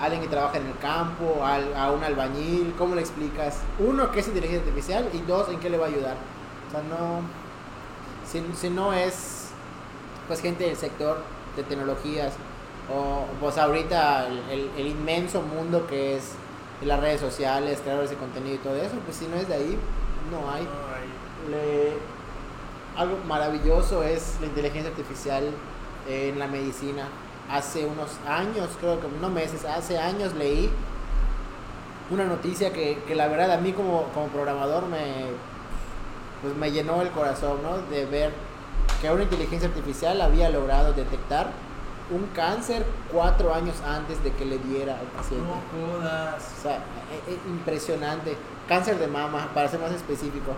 a 0.00 0.04
alguien 0.04 0.22
que 0.22 0.28
trabaja 0.28 0.58
en 0.58 0.66
el 0.66 0.78
campo, 0.78 1.44
al- 1.44 1.74
a 1.74 1.90
un 1.90 2.02
albañil, 2.04 2.74
cómo 2.78 2.94
le 2.94 3.00
explicas, 3.00 3.58
uno, 3.78 4.10
qué 4.10 4.20
es 4.20 4.28
inteligencia 4.28 4.60
artificial, 4.66 5.08
y 5.12 5.18
dos, 5.20 5.48
en 5.48 5.58
qué 5.60 5.70
le 5.70 5.78
va 5.78 5.86
a 5.86 5.88
ayudar. 5.88 6.16
O 6.68 6.70
sea, 6.70 6.82
no, 6.82 7.20
si, 8.30 8.42
si 8.58 8.70
no 8.70 8.92
es, 8.92 9.48
pues, 10.26 10.40
gente 10.40 10.64
del 10.64 10.76
sector 10.76 11.22
de 11.56 11.62
tecnologías, 11.62 12.34
o 12.94 13.24
pues 13.40 13.58
ahorita 13.58 14.26
el, 14.28 14.38
el- 14.50 14.70
el 14.76 14.86
inmenso 14.88 15.42
mundo 15.42 15.86
que 15.86 16.16
es 16.16 16.32
las 16.82 17.00
redes 17.00 17.20
sociales, 17.20 17.80
creadores 17.82 18.10
de 18.10 18.16
contenido 18.16 18.54
y 18.56 18.58
todo 18.58 18.76
eso, 18.76 18.94
pues 19.04 19.16
si 19.16 19.26
no 19.26 19.36
es 19.36 19.48
de 19.48 19.54
ahí, 19.54 19.78
no 20.30 20.50
hay 20.50 20.68
le- 21.50 21.96
algo 23.00 23.18
maravilloso 23.26 24.02
es 24.02 24.36
la 24.40 24.46
inteligencia 24.46 24.90
artificial 24.90 25.44
en 26.08 26.38
la 26.38 26.46
medicina. 26.46 27.08
Hace 27.50 27.86
unos 27.86 28.10
años, 28.26 28.68
creo 28.80 29.00
que 29.00 29.06
no 29.20 29.28
meses, 29.28 29.64
hace 29.64 29.98
años 29.98 30.34
leí 30.34 30.70
una 32.10 32.24
noticia 32.24 32.72
que, 32.72 33.02
que 33.06 33.14
la 33.14 33.28
verdad 33.28 33.52
a 33.52 33.58
mí 33.58 33.72
como, 33.72 34.04
como 34.14 34.26
programador 34.28 34.86
me, 34.86 35.26
pues 36.42 36.54
me 36.56 36.70
llenó 36.72 37.02
el 37.02 37.10
corazón, 37.10 37.58
¿no? 37.62 37.78
De 37.90 38.04
ver 38.06 38.32
que 39.00 39.10
una 39.10 39.22
inteligencia 39.24 39.68
artificial 39.68 40.20
había 40.20 40.48
logrado 40.50 40.92
detectar 40.92 41.50
un 42.10 42.26
cáncer 42.34 42.86
cuatro 43.12 43.52
años 43.52 43.74
antes 43.84 44.22
de 44.22 44.32
que 44.32 44.44
le 44.44 44.58
diera 44.58 44.98
al 44.98 45.06
paciente. 45.06 45.46
No 45.46 45.98
jodas. 45.98 46.44
O 46.58 46.62
sea, 46.62 46.76
e- 46.76 47.32
e- 47.32 47.48
impresionante. 47.48 48.36
Cáncer 48.68 48.98
de 48.98 49.06
mama, 49.08 49.48
para 49.54 49.68
ser 49.68 49.80
más 49.80 49.92
específico. 49.92 50.52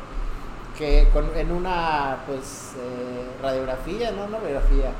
Que 0.77 1.09
con, 1.13 1.35
en 1.37 1.51
una 1.51 2.19
pues 2.27 2.73
eh, 2.79 3.27
radiografía, 3.43 4.11
no, 4.11 4.29
no 4.29 4.39
radiografía. 4.39 4.93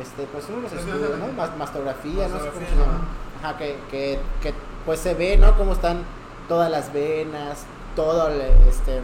Este, 0.00 0.24
pues 0.32 0.44
uno 0.48 0.62
los 0.62 0.70
Radiografía. 0.72 1.06
estudios, 1.06 1.18
¿no? 1.28 1.36
Mas- 1.36 1.56
mastografía, 1.56 2.28
no 2.28 2.38
sé 2.38 2.48
cómo 2.48 2.66
se 2.66 2.76
llama. 2.76 3.00
Ajá, 3.42 3.58
que, 3.58 3.76
que, 3.90 4.18
que 4.42 4.54
pues 4.86 5.00
se 5.00 5.14
ve, 5.14 5.36
¿no? 5.36 5.56
Cómo 5.56 5.72
están 5.72 6.02
todas 6.48 6.70
las 6.70 6.92
venas, 6.92 7.64
todo 7.94 8.28
el, 8.28 8.40
este, 8.68 9.00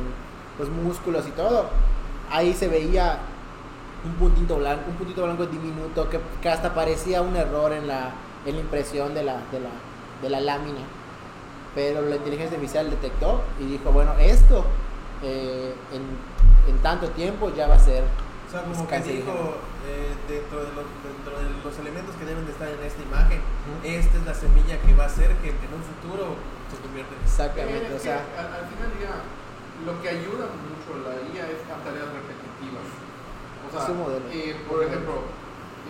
los 0.58 0.68
músculos 0.70 1.26
y 1.26 1.30
todo. 1.32 1.66
Ahí 2.30 2.54
se 2.54 2.68
veía 2.68 3.18
un 4.04 4.12
puntito 4.14 4.56
blanco, 4.56 4.82
un 4.88 4.94
puntito 4.96 5.24
blanco 5.24 5.46
diminuto 5.46 6.08
que, 6.08 6.20
que 6.40 6.48
hasta 6.48 6.74
parecía 6.74 7.20
un 7.20 7.36
error 7.36 7.72
en 7.72 7.86
la, 7.88 8.10
en 8.46 8.54
la 8.54 8.60
impresión 8.60 9.12
de 9.14 9.24
la, 9.24 9.34
de 9.52 9.60
la, 9.60 9.70
de 10.22 10.30
la 10.30 10.40
lámina. 10.40 10.80
Pero 11.74 12.00
la 12.02 12.16
inteligencia 12.16 12.56
artificial 12.56 12.88
detectó 12.90 13.42
y 13.60 13.66
dijo, 13.66 13.90
bueno, 13.92 14.12
esto 14.18 14.64
eh, 15.22 15.74
en, 15.92 16.72
en 16.74 16.78
tanto 16.82 17.08
tiempo 17.10 17.52
ya 17.54 17.66
va 17.68 17.74
a 17.74 17.78
ser 17.78 18.04
O 18.48 18.50
sea, 18.50 18.62
como 18.62 18.88
que 18.88 18.98
dijo, 19.00 19.32
eh, 19.86 20.10
dentro, 20.26 20.64
de 20.64 20.72
los, 20.74 20.86
dentro 21.06 21.32
de 21.38 21.46
los 21.62 21.74
elementos 21.78 22.14
que 22.16 22.24
deben 22.26 22.44
de 22.46 22.52
estar 22.52 22.68
en 22.68 22.82
esta 22.82 23.02
imagen, 23.02 23.40
esta 23.84 24.14
es 24.18 24.24
la 24.26 24.34
semilla 24.34 24.80
que 24.82 24.94
va 24.94 25.04
a 25.04 25.10
hacer 25.12 25.30
que 25.38 25.50
en 25.54 25.70
un 25.74 25.84
futuro 25.84 26.34
se 26.70 26.76
convierta 26.82 27.14
en 27.14 27.22
exactamente, 27.22 27.88
Eh, 27.92 27.96
o 27.96 28.00
sea, 28.00 28.18
que 28.26 28.38
al, 28.38 28.48
al 28.58 28.66
final 28.66 28.90
ya 28.98 29.14
lo 29.86 29.92
que 30.02 30.08
ayuda 30.08 30.50
mucho 30.50 30.88
a 30.94 30.98
la 31.06 31.14
IA 31.30 31.46
es 31.54 31.62
a 31.70 31.78
tareas 31.86 32.10
repetitivas. 32.10 32.86
O 33.62 33.68
sea, 33.70 33.84
eh, 34.32 34.56
por 34.66 34.82
ejemplo, 34.82 35.28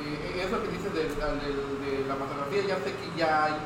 eh, 0.02 0.42
eso 0.44 0.60
que 0.62 0.68
dices 0.68 0.92
de, 0.92 2.04
la 2.06 2.14
mastografía, 2.16 2.62
ya 2.66 2.76
sé 2.84 2.92
que 2.92 3.08
ya 3.16 3.44
hay 3.44 3.56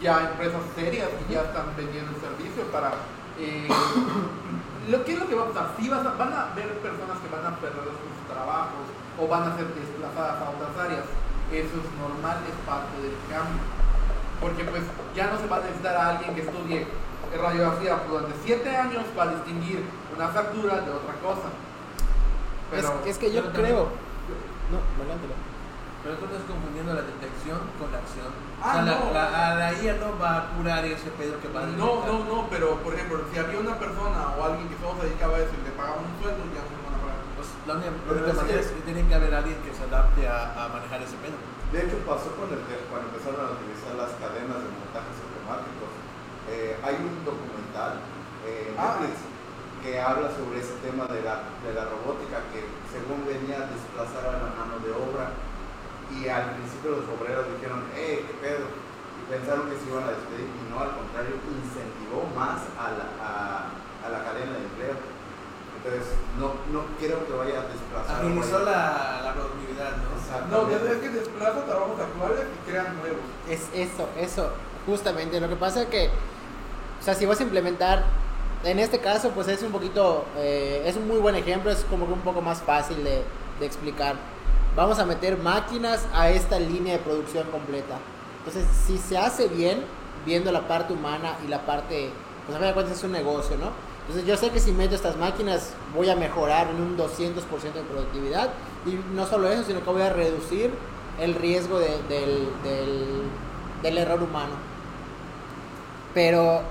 ya 0.00 0.30
empresas 0.30 0.62
serias 0.76 1.08
que 1.10 1.34
ya 1.34 1.42
están 1.42 1.74
vendiendo 1.76 2.14
el 2.14 2.20
servicio 2.22 2.62
para... 2.70 2.94
eh, 3.38 3.66
lo 4.90 5.04
que 5.04 5.12
es 5.12 5.18
lo 5.18 5.26
que 5.28 5.34
va 5.34 5.42
a 5.42 5.48
pasar, 5.50 5.74
sí 5.78 5.88
vas 5.88 6.06
a- 6.06 6.14
van 6.14 6.32
a 6.32 6.52
haber 6.52 6.70
personas 6.78 7.18
que 7.18 7.28
van 7.34 7.44
a 7.46 7.56
perder 7.58 7.84
sus 7.98 8.14
trabajos 8.30 8.86
o 9.20 9.26
van 9.28 9.50
a 9.50 9.56
ser 9.56 9.66
desplazadas 9.74 10.42
a 10.42 10.50
otras 10.50 10.74
áreas. 10.86 11.04
Eso 11.52 11.74
es 11.80 11.88
normal, 11.98 12.38
es 12.46 12.54
parte 12.66 12.94
del 13.02 13.16
cambio. 13.28 13.62
Porque 14.40 14.64
pues 14.64 14.82
ya 15.14 15.26
no 15.32 15.38
se 15.38 15.46
va 15.46 15.56
a 15.56 15.60
necesitar 15.60 15.96
a 15.96 16.08
alguien 16.10 16.34
que 16.34 16.42
estudie 16.42 16.86
radiografía 17.34 17.98
durante 18.08 18.32
7 18.44 18.76
años 18.76 19.04
para 19.16 19.32
distinguir 19.34 19.84
una 20.16 20.28
fractura 20.28 20.80
de 20.80 20.90
otra 20.90 21.14
cosa. 21.22 21.48
Pero, 22.70 23.00
es, 23.04 23.06
es 23.10 23.18
que 23.18 23.32
yo 23.32 23.40
pero 23.42 23.52
también- 23.52 23.74
creo... 23.74 23.88
No, 24.68 24.78
adelántalo. 25.00 25.34
Pero 26.04 26.14
tú 26.20 26.24
estás 26.30 26.44
confundiendo 26.46 26.94
la 26.94 27.02
detección 27.02 27.58
con 27.80 27.90
la 27.90 27.98
acción. 27.98 28.30
Ah, 28.62 28.68
o 28.68 28.72
sea, 28.72 28.82
la, 28.86 28.92
no. 28.94 29.10
la, 29.12 29.24
a 29.26 29.54
la 29.56 29.68
IA 29.82 29.94
no 29.98 30.14
va 30.20 30.30
a 30.38 30.42
curar 30.54 30.84
ese 30.84 31.10
pedo 31.18 31.40
que 31.42 31.48
va 31.50 31.64
a 31.64 31.66
no, 31.66 31.74
detectar. 32.06 32.12
no, 32.12 32.16
no, 32.24 32.36
pero 32.48 32.76
por 32.86 32.94
ejemplo, 32.94 33.18
si 33.32 33.38
había 33.38 33.58
una 33.58 33.74
persona 33.80 34.36
o 34.38 34.44
alguien 34.44 34.68
que 34.68 34.76
solo 34.78 34.94
se 35.00 35.08
dedicaba 35.10 35.36
a 35.36 35.42
eso 35.42 35.50
y 35.58 35.64
le 35.66 35.72
pagaban 35.74 36.04
un 36.06 36.14
sueldo, 36.22 36.38
ya 36.54 36.62
no 36.62 36.70
se 36.70 36.80
van 36.86 36.94
a 36.94 37.00
pagar. 37.02 37.18
Pues 37.34 37.48
la 37.68 37.74
única, 37.76 37.92
la 38.08 38.12
única 38.16 38.32
manera 38.32 38.60
es 38.64 38.72
que 38.72 38.80
tiene 38.88 39.04
que 39.06 39.14
haber 39.14 39.32
alguien 39.36 39.60
que 39.60 39.72
se 39.76 39.84
adapte 39.84 40.24
a, 40.26 40.56
a 40.56 40.68
manejar 40.72 41.04
ese 41.04 41.20
pedo. 41.20 41.36
De 41.68 41.84
hecho, 41.84 42.00
pasó 42.08 42.32
con 42.40 42.48
el 42.48 42.64
cuando 42.88 43.12
empezaron 43.12 43.44
a 43.44 43.52
utilizar 43.60 43.92
las 43.92 44.16
cadenas 44.16 44.56
de 44.64 44.72
montajes 44.72 45.16
automáticos. 45.20 45.92
Eh, 46.48 46.80
hay 46.80 46.96
un 46.96 47.12
documental 47.28 48.00
eh, 48.48 48.72
Ah. 48.72 48.96
Netflix 49.04 49.20
que 49.84 50.00
habla 50.00 50.32
sobre 50.32 50.58
ese 50.64 50.74
tema 50.80 51.04
de 51.12 51.20
la, 51.22 51.44
de 51.62 51.70
la 51.76 51.84
robótica 51.86 52.40
que 52.50 52.64
según 52.90 53.22
venía 53.28 53.62
a 53.62 53.70
desplazar 53.70 54.26
a 54.26 54.40
la 54.42 54.50
mano 54.56 54.80
de 54.82 54.90
obra 54.90 55.36
y 56.08 56.26
al 56.26 56.56
principio 56.56 56.98
los 56.98 57.06
obreros 57.14 57.46
dijeron, 57.52 57.84
eh, 57.94 58.24
qué 58.26 58.34
pedo, 58.42 58.64
y 58.64 59.22
pensaron 59.28 59.68
que 59.68 59.76
se 59.76 59.86
iban 59.92 60.08
a 60.08 60.16
despedir 60.16 60.48
y 60.50 60.62
no, 60.72 60.80
al 60.80 60.96
contrario, 60.96 61.36
incentivó 61.36 62.26
más 62.32 62.64
a 62.80 62.96
la, 62.96 63.06
a, 63.20 63.30
a 64.02 64.06
la 64.08 64.18
cadena 64.24 64.56
de 64.56 64.64
empleo. 64.66 64.96
Entonces, 65.78 66.12
no, 66.38 66.54
no 66.72 66.84
quiero 66.98 67.26
que 67.26 67.32
vaya 67.32 67.60
a 67.60 67.66
desplazar. 67.68 68.24
La, 68.64 69.20
la 69.24 69.34
productividad, 69.34 69.96
¿no? 69.96 70.08
No, 70.50 70.68
es 70.68 70.98
que 70.98 71.08
desplaza 71.08 71.64
trabajos 71.64 72.00
actuales 72.00 72.40
y 72.40 72.70
crean 72.70 72.96
nuevos. 72.98 73.20
Es 73.48 73.68
eso, 73.72 74.08
eso, 74.18 74.50
justamente. 74.86 75.40
Lo 75.40 75.48
que 75.48 75.56
pasa 75.56 75.82
es 75.82 75.88
que, 75.88 76.08
o 77.00 77.02
sea, 77.02 77.14
si 77.14 77.24
vas 77.26 77.40
a 77.40 77.44
implementar, 77.44 78.04
en 78.64 78.78
este 78.78 78.98
caso, 78.98 79.30
pues 79.30 79.48
es 79.48 79.62
un 79.62 79.72
poquito, 79.72 80.24
eh, 80.36 80.82
es 80.84 80.96
un 80.96 81.06
muy 81.06 81.18
buen 81.18 81.36
ejemplo, 81.36 81.70
es 81.70 81.84
como 81.84 82.06
que 82.06 82.12
un 82.12 82.20
poco 82.20 82.42
más 82.42 82.60
fácil 82.60 83.02
de, 83.04 83.22
de 83.60 83.66
explicar. 83.66 84.16
Vamos 84.76 84.98
a 84.98 85.06
meter 85.06 85.38
máquinas 85.38 86.06
a 86.12 86.28
esta 86.30 86.58
línea 86.58 86.94
de 86.94 86.98
producción 86.98 87.46
completa. 87.50 87.96
Entonces, 88.38 88.66
si 88.86 88.98
se 88.98 89.16
hace 89.16 89.48
bien, 89.48 89.84
viendo 90.26 90.52
la 90.52 90.66
parte 90.68 90.92
humana 90.92 91.36
y 91.44 91.48
la 91.48 91.64
parte, 91.64 92.10
pues 92.46 92.56
a 92.56 92.58
fin 92.58 92.68
de 92.68 92.74
cuentas 92.74 92.98
es 92.98 93.04
un 93.04 93.12
negocio, 93.12 93.56
¿no? 93.56 93.70
Entonces 94.08 94.26
yo 94.26 94.36
sé 94.38 94.50
que 94.50 94.58
si 94.60 94.72
meto 94.72 94.94
estas 94.94 95.16
máquinas 95.18 95.74
voy 95.94 96.08
a 96.08 96.16
mejorar 96.16 96.68
en 96.70 96.80
un 96.80 96.96
200% 96.96 97.74
de 97.74 97.82
productividad 97.82 98.48
y 98.86 98.98
no 99.14 99.26
solo 99.26 99.48
eso, 99.50 99.64
sino 99.64 99.84
que 99.84 99.90
voy 99.90 100.00
a 100.02 100.10
reducir 100.12 100.70
el 101.20 101.34
riesgo 101.34 101.78
de- 101.78 102.02
del, 102.08 102.48
del- 103.82 103.98
error 103.98 104.22
humano. 104.22 104.54
Pero 106.14 106.62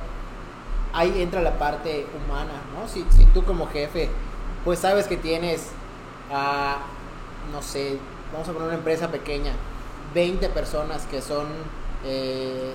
ahí 0.93 1.21
entra 1.21 1.41
la 1.41 1.57
parte 1.57 2.07
humana, 2.15 2.53
¿no? 2.73 2.87
Si, 2.87 3.03
tú 3.33 3.43
como 3.43 3.67
jefe, 3.67 4.09
pues 4.65 4.79
sabes 4.79 5.07
que 5.07 5.17
tienes, 5.17 5.67
a, 6.31 6.77
no 7.51 7.61
sé, 7.61 7.97
vamos 8.33 8.47
a 8.49 8.51
poner 8.53 8.67
una 8.69 8.77
empresa 8.77 9.09
pequeña, 9.09 9.53
20 10.13 10.49
personas 10.49 11.05
que 11.05 11.21
son 11.21 11.45
eh, 12.03 12.73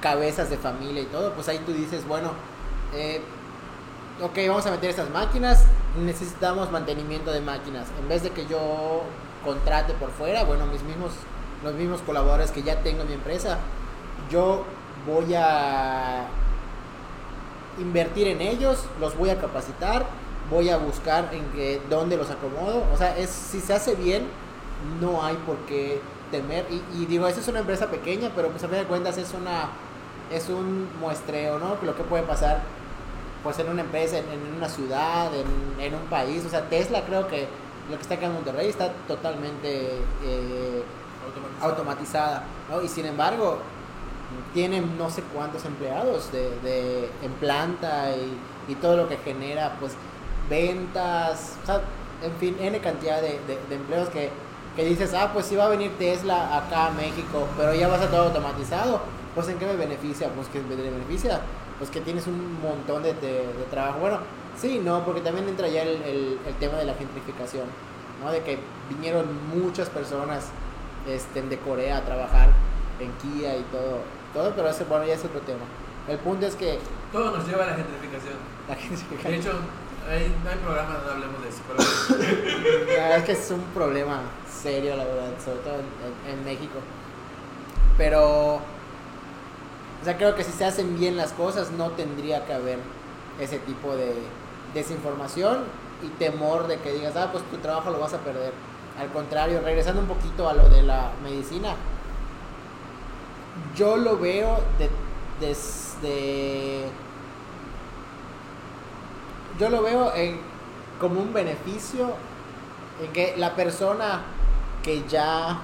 cabezas 0.00 0.48
de 0.50 0.56
familia 0.58 1.02
y 1.02 1.06
todo, 1.06 1.32
pues 1.32 1.48
ahí 1.48 1.58
tú 1.66 1.72
dices, 1.72 2.06
bueno, 2.06 2.30
eh, 2.94 3.20
ok, 4.22 4.38
vamos 4.48 4.66
a 4.66 4.70
meter 4.70 4.90
estas 4.90 5.10
máquinas, 5.10 5.64
necesitamos 6.04 6.70
mantenimiento 6.70 7.32
de 7.32 7.40
máquinas. 7.40 7.88
En 8.00 8.08
vez 8.08 8.22
de 8.22 8.30
que 8.30 8.46
yo 8.46 9.02
contrate 9.44 9.92
por 9.94 10.10
fuera, 10.10 10.44
bueno, 10.44 10.66
mis 10.66 10.82
mismos, 10.82 11.12
los 11.62 11.74
mismos 11.74 12.00
colaboradores 12.02 12.50
que 12.50 12.62
ya 12.62 12.80
tengo 12.80 13.02
en 13.02 13.08
mi 13.08 13.14
empresa, 13.14 13.58
yo 14.30 14.64
voy 15.06 15.34
a 15.34 16.26
invertir 17.78 18.28
en 18.28 18.40
ellos, 18.40 18.84
los 19.00 19.16
voy 19.16 19.30
a 19.30 19.40
capacitar, 19.40 20.06
voy 20.50 20.70
a 20.70 20.76
buscar 20.76 21.30
en 21.32 21.80
dónde 21.90 22.16
los 22.16 22.30
acomodo. 22.30 22.84
O 22.92 22.96
sea, 22.96 23.16
es, 23.18 23.30
si 23.30 23.60
se 23.60 23.74
hace 23.74 23.94
bien, 23.94 24.26
no 25.00 25.24
hay 25.24 25.36
por 25.46 25.56
qué 25.66 26.00
temer. 26.30 26.66
Y, 26.94 27.06
digo, 27.06 27.26
esa 27.26 27.40
es 27.40 27.48
una 27.48 27.60
empresa 27.60 27.90
pequeña, 27.90 28.30
pero 28.34 28.48
pues 28.48 28.62
a 28.64 28.68
fin 28.68 28.78
de 28.78 28.84
cuentas 28.84 29.18
es 29.18 29.32
una 29.34 29.70
es 30.30 30.48
un 30.48 30.88
muestreo, 31.00 31.58
¿no? 31.58 31.76
Lo 31.82 31.94
que 31.94 32.02
puede 32.02 32.22
pasar 32.22 32.62
pues 33.44 33.58
en 33.60 33.68
una 33.68 33.82
empresa, 33.82 34.18
en, 34.18 34.24
en 34.24 34.56
una 34.56 34.68
ciudad, 34.68 35.30
en, 35.34 35.80
en 35.80 35.94
un 35.94 36.06
país. 36.08 36.42
O 36.44 36.48
sea, 36.48 36.68
Tesla 36.68 37.02
creo 37.06 37.28
que 37.28 37.46
lo 37.90 37.96
que 37.96 38.02
está 38.02 38.14
acá 38.14 38.26
en 38.26 38.32
Monterrey 38.32 38.68
está 38.70 38.90
totalmente 39.06 39.98
eh, 40.24 40.82
automatizada, 41.60 42.44
¿no? 42.70 42.82
Y 42.82 42.88
sin 42.88 43.06
embargo, 43.06 43.58
tienen 44.52 44.96
no 44.98 45.10
sé 45.10 45.22
cuántos 45.34 45.64
empleados 45.64 46.32
de, 46.32 46.50
de- 46.60 47.10
en 47.22 47.32
planta 47.34 48.10
y, 48.16 48.72
y 48.72 48.74
todo 48.76 48.96
lo 48.96 49.08
que 49.08 49.18
genera, 49.18 49.76
pues, 49.78 49.92
ventas, 50.48 51.56
o 51.62 51.66
sea, 51.66 51.80
en 52.22 52.32
fin, 52.36 52.56
N 52.60 52.78
cantidad 52.80 53.20
de, 53.20 53.38
de- 53.46 53.58
de 53.68 53.74
empleos 53.74 54.08
que, 54.08 54.30
que 54.76 54.84
dices, 54.84 55.12
ah, 55.14 55.30
pues 55.32 55.46
sí 55.46 55.56
va 55.56 55.64
a 55.66 55.68
venir 55.68 55.92
Tesla 55.98 56.56
acá 56.56 56.86
a 56.86 56.90
México, 56.90 57.46
pero 57.56 57.74
ya 57.74 57.88
va 57.88 57.96
a 57.96 57.98
ser 57.98 58.10
todo 58.10 58.24
automatizado, 58.24 59.00
pues 59.34 59.48
¿en 59.48 59.58
qué 59.58 59.66
me 59.66 59.76
beneficia? 59.76 60.28
Pues 60.30 60.48
que 60.48 60.60
me 60.60 60.74
beneficia, 60.76 61.40
pues 61.84 61.90
que 61.92 62.00
tienes 62.00 62.26
un 62.26 62.62
montón 62.62 63.02
de, 63.02 63.12
de- 63.12 63.46
de 63.46 63.64
trabajo. 63.70 63.98
Bueno, 63.98 64.18
sí, 64.58 64.80
no, 64.82 65.04
porque 65.04 65.20
también 65.20 65.46
entra 65.48 65.68
ya 65.68 65.82
el, 65.82 66.00
el- 66.02 66.38
el 66.46 66.54
tema 66.58 66.78
de 66.78 66.86
la 66.86 66.94
gentrificación, 66.94 67.66
¿no? 68.24 68.30
De 68.32 68.40
que 68.40 68.58
vinieron 68.88 69.26
muchas 69.54 69.90
personas 69.90 70.46
este, 71.06 71.42
de 71.42 71.58
Corea 71.58 71.98
a 71.98 72.00
trabajar 72.00 72.48
en 72.98 73.10
Kia 73.20 73.54
y 73.58 73.62
todo, 73.64 73.98
todo, 74.32 74.54
pero 74.56 74.70
ese, 74.70 74.84
bueno, 74.84 75.04
ya 75.04 75.12
es 75.12 75.24
otro 75.26 75.40
tema. 75.40 75.60
El 76.08 76.16
punto 76.18 76.46
es 76.46 76.54
que 76.54 76.78
Todo 77.12 77.36
nos 77.36 77.46
lleva 77.46 77.64
a 77.64 77.66
la 77.66 77.74
gentrificación. 77.74 78.34
la 78.66 78.74
De 78.74 78.80
gentrificación 78.80 79.34
hecho, 79.34 79.50
hay, 80.08 80.34
no 80.42 80.50
hay 80.50 80.56
programa 80.56 80.94
donde 80.94 81.12
hablemos 81.12 81.42
de 81.42 81.48
eso. 81.50 81.60
Pero 81.68 82.86
la 82.96 83.02
verdad 83.02 83.18
es 83.18 83.24
que 83.24 83.32
es 83.32 83.50
un 83.50 83.60
problema 83.74 84.20
serio, 84.50 84.96
la 84.96 85.04
verdad, 85.04 85.28
sobre 85.44 85.58
todo 85.58 85.74
en, 85.74 86.30
en- 86.32 86.38
en 86.38 86.44
México. 86.46 86.78
Pero, 87.98 88.60
o 90.04 90.06
sea, 90.06 90.18
creo 90.18 90.34
que 90.34 90.44
si 90.44 90.52
se 90.52 90.66
hacen 90.66 90.98
bien 90.98 91.16
las 91.16 91.32
cosas, 91.32 91.70
no 91.70 91.92
tendría 91.92 92.44
que 92.44 92.52
haber 92.52 92.78
ese 93.40 93.58
tipo 93.60 93.96
de 93.96 94.12
desinformación 94.74 95.60
y 96.02 96.08
temor 96.18 96.66
de 96.66 96.76
que 96.78 96.92
digas, 96.92 97.16
ah, 97.16 97.30
pues 97.32 97.42
tu 97.44 97.56
trabajo 97.56 97.88
lo 97.88 98.00
vas 98.00 98.12
a 98.12 98.18
perder. 98.18 98.52
Al 99.00 99.08
contrario, 99.12 99.62
regresando 99.64 100.02
un 100.02 100.06
poquito 100.06 100.46
a 100.46 100.52
lo 100.52 100.68
de 100.68 100.82
la 100.82 101.12
medicina, 101.22 101.74
yo 103.74 103.96
lo 103.96 104.18
veo 104.18 104.58
de- 104.78 104.90
desde... 105.40 106.84
Yo 109.58 109.70
lo 109.70 109.82
veo 109.82 110.12
como 111.00 111.18
un 111.22 111.32
beneficio 111.32 112.10
en 113.02 113.10
que 113.14 113.36
la 113.38 113.54
persona 113.56 114.20
que 114.82 115.02
ya 115.08 115.60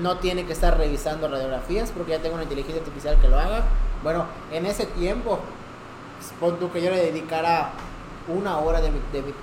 no 0.00 0.18
tiene 0.18 0.44
que 0.44 0.52
estar 0.52 0.76
revisando 0.76 1.28
radiografías 1.28 1.90
porque 1.90 2.12
ya 2.12 2.18
tengo 2.18 2.34
una 2.34 2.44
inteligencia 2.44 2.80
artificial 2.80 3.18
que 3.20 3.28
lo 3.28 3.38
haga. 3.38 3.64
Bueno, 4.02 4.26
en 4.52 4.66
ese 4.66 4.86
tiempo, 4.86 5.38
pon 6.40 6.56
que 6.70 6.82
yo 6.82 6.90
le 6.90 6.96
dedicara 6.96 7.70
una 8.28 8.58
hora 8.58 8.80
de 8.80 8.90
mi, 8.90 9.00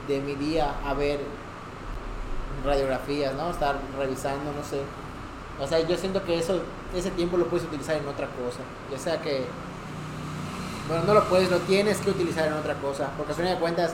de 0.08 0.36
día 0.36 0.76
a 0.86 0.94
ver 0.94 1.20
radiografías, 2.66 3.34
¿no? 3.36 3.50
Estar 3.52 3.76
revisando, 3.98 4.52
no 4.52 4.64
sé. 4.64 4.82
O 5.60 5.68
sea, 5.68 5.80
yo 5.80 5.96
siento 5.98 6.24
que 6.24 6.38
eso, 6.38 6.62
ese 6.96 7.12
tiempo 7.12 7.38
lo 7.38 7.48
puedes 7.48 7.68
utilizar 7.68 7.96
en 7.96 8.08
otra 8.08 8.28
cosa. 8.28 8.60
Ya 8.92 8.98
sea 8.98 9.22
que, 9.22 9.46
bueno, 10.88 11.04
no 11.06 11.14
lo 11.14 11.24
puedes, 11.26 11.50
lo 11.52 11.60
tienes 11.60 12.00
que 12.00 12.10
utilizar 12.10 12.48
en 12.48 12.54
otra 12.54 12.76
cosa. 12.76 13.10
Porque 13.18 13.34
a 13.34 13.36
fin 13.36 13.46
de 13.46 13.56
cuentas, 13.56 13.94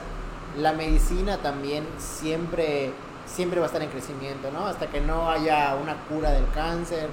la 0.56 0.72
medicina 0.72 1.38
también 1.38 1.86
siempre, 1.98 2.92
siempre 3.32 3.60
va 3.60 3.66
a 3.66 3.68
estar 3.68 3.82
en 3.82 3.90
crecimiento, 3.90 4.50
¿no? 4.50 4.66
Hasta 4.66 4.86
que 4.88 5.00
no 5.00 5.30
haya 5.30 5.76
una 5.80 5.94
cura 6.08 6.30
del 6.30 6.48
cáncer, 6.50 7.08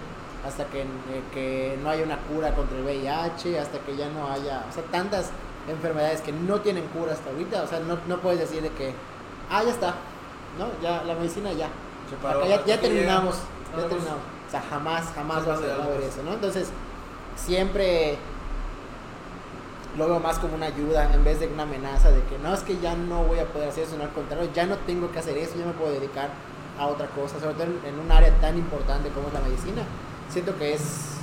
hasta 0.46 0.66
que, 0.66 0.82
eh, 0.82 0.86
que 1.34 1.78
no 1.82 1.90
haya 1.90 2.04
una 2.04 2.18
cura 2.18 2.54
contra 2.54 2.78
el 2.78 2.84
VIH, 2.84 3.60
hasta 3.60 3.80
que 3.80 3.96
ya 3.96 4.10
no 4.10 4.32
haya, 4.32 4.64
o 4.70 4.74
sea, 4.74 4.84
tantas 4.92 5.32
enfermedades 5.68 6.22
que 6.22 6.32
no 6.32 6.62
tienen 6.62 6.86
cura 6.88 7.14
hasta 7.14 7.30
ahorita. 7.30 7.64
O 7.64 7.68
sea, 7.68 7.80
no, 7.80 7.98
no 8.08 8.20
puedes 8.20 8.40
decir 8.40 8.62
de 8.62 8.70
que, 8.70 8.94
ah, 9.50 9.64
ya 9.64 9.72
está, 9.72 9.96
¿no? 10.60 10.68
Ya, 10.82 11.04
la 11.04 11.16
medicina 11.16 11.52
ya. 11.52 11.70
Paró, 12.22 12.40
Acá 12.40 12.50
ya, 12.50 12.66
ya 12.66 12.82
terminamos, 12.82 13.38
ya 13.76 13.88
terminamos. 13.88 14.22
O 14.48 14.52
sea, 14.52 14.62
jamás, 14.70 15.12
jamás 15.16 15.46
vas 15.46 15.58
a 15.58 15.66
largo. 15.66 15.94
eso, 15.94 16.22
¿no? 16.24 16.34
Entonces, 16.34 16.70
siempre 17.36 18.18
lo 19.98 20.08
veo 20.08 20.20
más 20.20 20.40
como 20.40 20.56
una 20.56 20.68
ayuda 20.68 21.14
en 21.14 21.24
vez 21.24 21.40
de 21.40 21.48
una 21.48 21.64
amenaza 21.64 22.12
de 22.12 22.22
que 22.24 22.38
no 22.40 22.54
es 22.54 22.62
que 22.62 22.78
ya 22.80 22.96
no 22.96 23.24
voy 23.24 23.40
a 23.40 23.46
poder 23.46 23.70
hacer 23.70 23.86
eso, 23.86 23.98
no 23.98 24.04
al 24.04 24.12
contrario, 24.12 24.50
ya 24.54 24.66
no 24.66 24.78
tengo 24.80 25.12
que 25.12 25.20
hacer 25.20 25.38
eso, 25.38 25.58
ya 25.58 25.66
me 25.66 25.74
puedo 25.74 25.92
dedicar 25.92 26.30
a 26.78 26.88
otra 26.88 27.08
cosa, 27.08 27.40
sobre 27.40 27.54
todo 27.54 27.64
en, 27.64 28.00
un 28.00 28.12
área 28.12 28.32
tan 28.42 28.58
importante 28.58 29.10
como 29.10 29.28
es 29.28 29.34
la 29.34 29.40
medicina. 29.40 29.84
Siento 30.30 30.58
que 30.58 30.74
es 30.74 31.16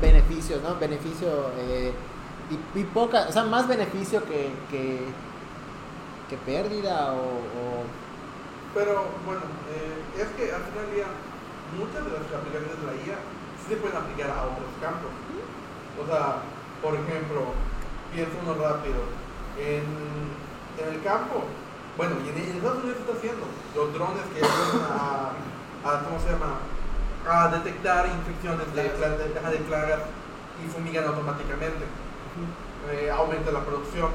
beneficios, 0.00 0.62
¿no? 0.62 0.76
Beneficio 0.78 1.50
eh, 1.58 1.92
y, 2.74 2.84
poca, 2.84 3.26
o 3.28 3.32
sea, 3.32 3.44
más 3.44 3.66
beneficio 3.66 4.22
que, 4.24 4.50
que, 4.70 5.06
que 6.28 6.36
pérdida 6.44 7.14
o, 7.14 7.84
Pero 8.74 9.06
bueno, 9.24 9.40
eh, 9.72 10.20
es 10.20 10.28
que 10.36 10.52
al 10.52 10.62
final 10.64 10.90
del 10.90 11.06
muchas 11.78 12.04
de 12.04 12.10
las 12.12 12.28
aplicaciones 12.28 12.76
de 12.80 12.86
la 12.86 12.92
IA 13.00 13.16
sí 13.56 13.68
se 13.70 13.76
pueden 13.76 13.96
aplicar 13.96 14.28
a 14.28 14.42
otros 14.42 14.68
campos. 14.82 15.08
O 16.02 16.06
sea, 16.06 16.42
por 16.82 16.94
ejemplo, 16.94 17.54
pienso 18.12 18.32
uno 18.42 18.54
rápido. 18.54 19.02
En, 19.58 19.84
en 20.78 20.94
el 20.94 21.02
campo, 21.02 21.44
bueno, 21.96 22.16
y 22.24 22.28
en, 22.30 22.36
en 22.36 22.56
Estados 22.56 22.82
Unidos 22.82 22.98
está 23.00 23.12
haciendo 23.12 23.46
los 23.76 23.92
drones 23.92 24.24
que 24.34 24.40
ayudan 24.40 24.82
a, 24.90 25.32
a 25.84 26.04
¿cómo 26.04 26.18
se 26.18 26.30
llama? 26.32 26.58
A 27.28 27.48
detectar 27.48 28.06
infecciones 28.08 28.74
de, 28.74 28.82
de, 28.82 29.28
de 29.28 29.64
plagas 29.68 30.00
y 30.64 30.68
fumigan 30.68 31.04
automáticamente. 31.04 31.84
Eh, 32.90 33.10
aumenta 33.10 33.52
la 33.52 33.60
producción. 33.60 34.10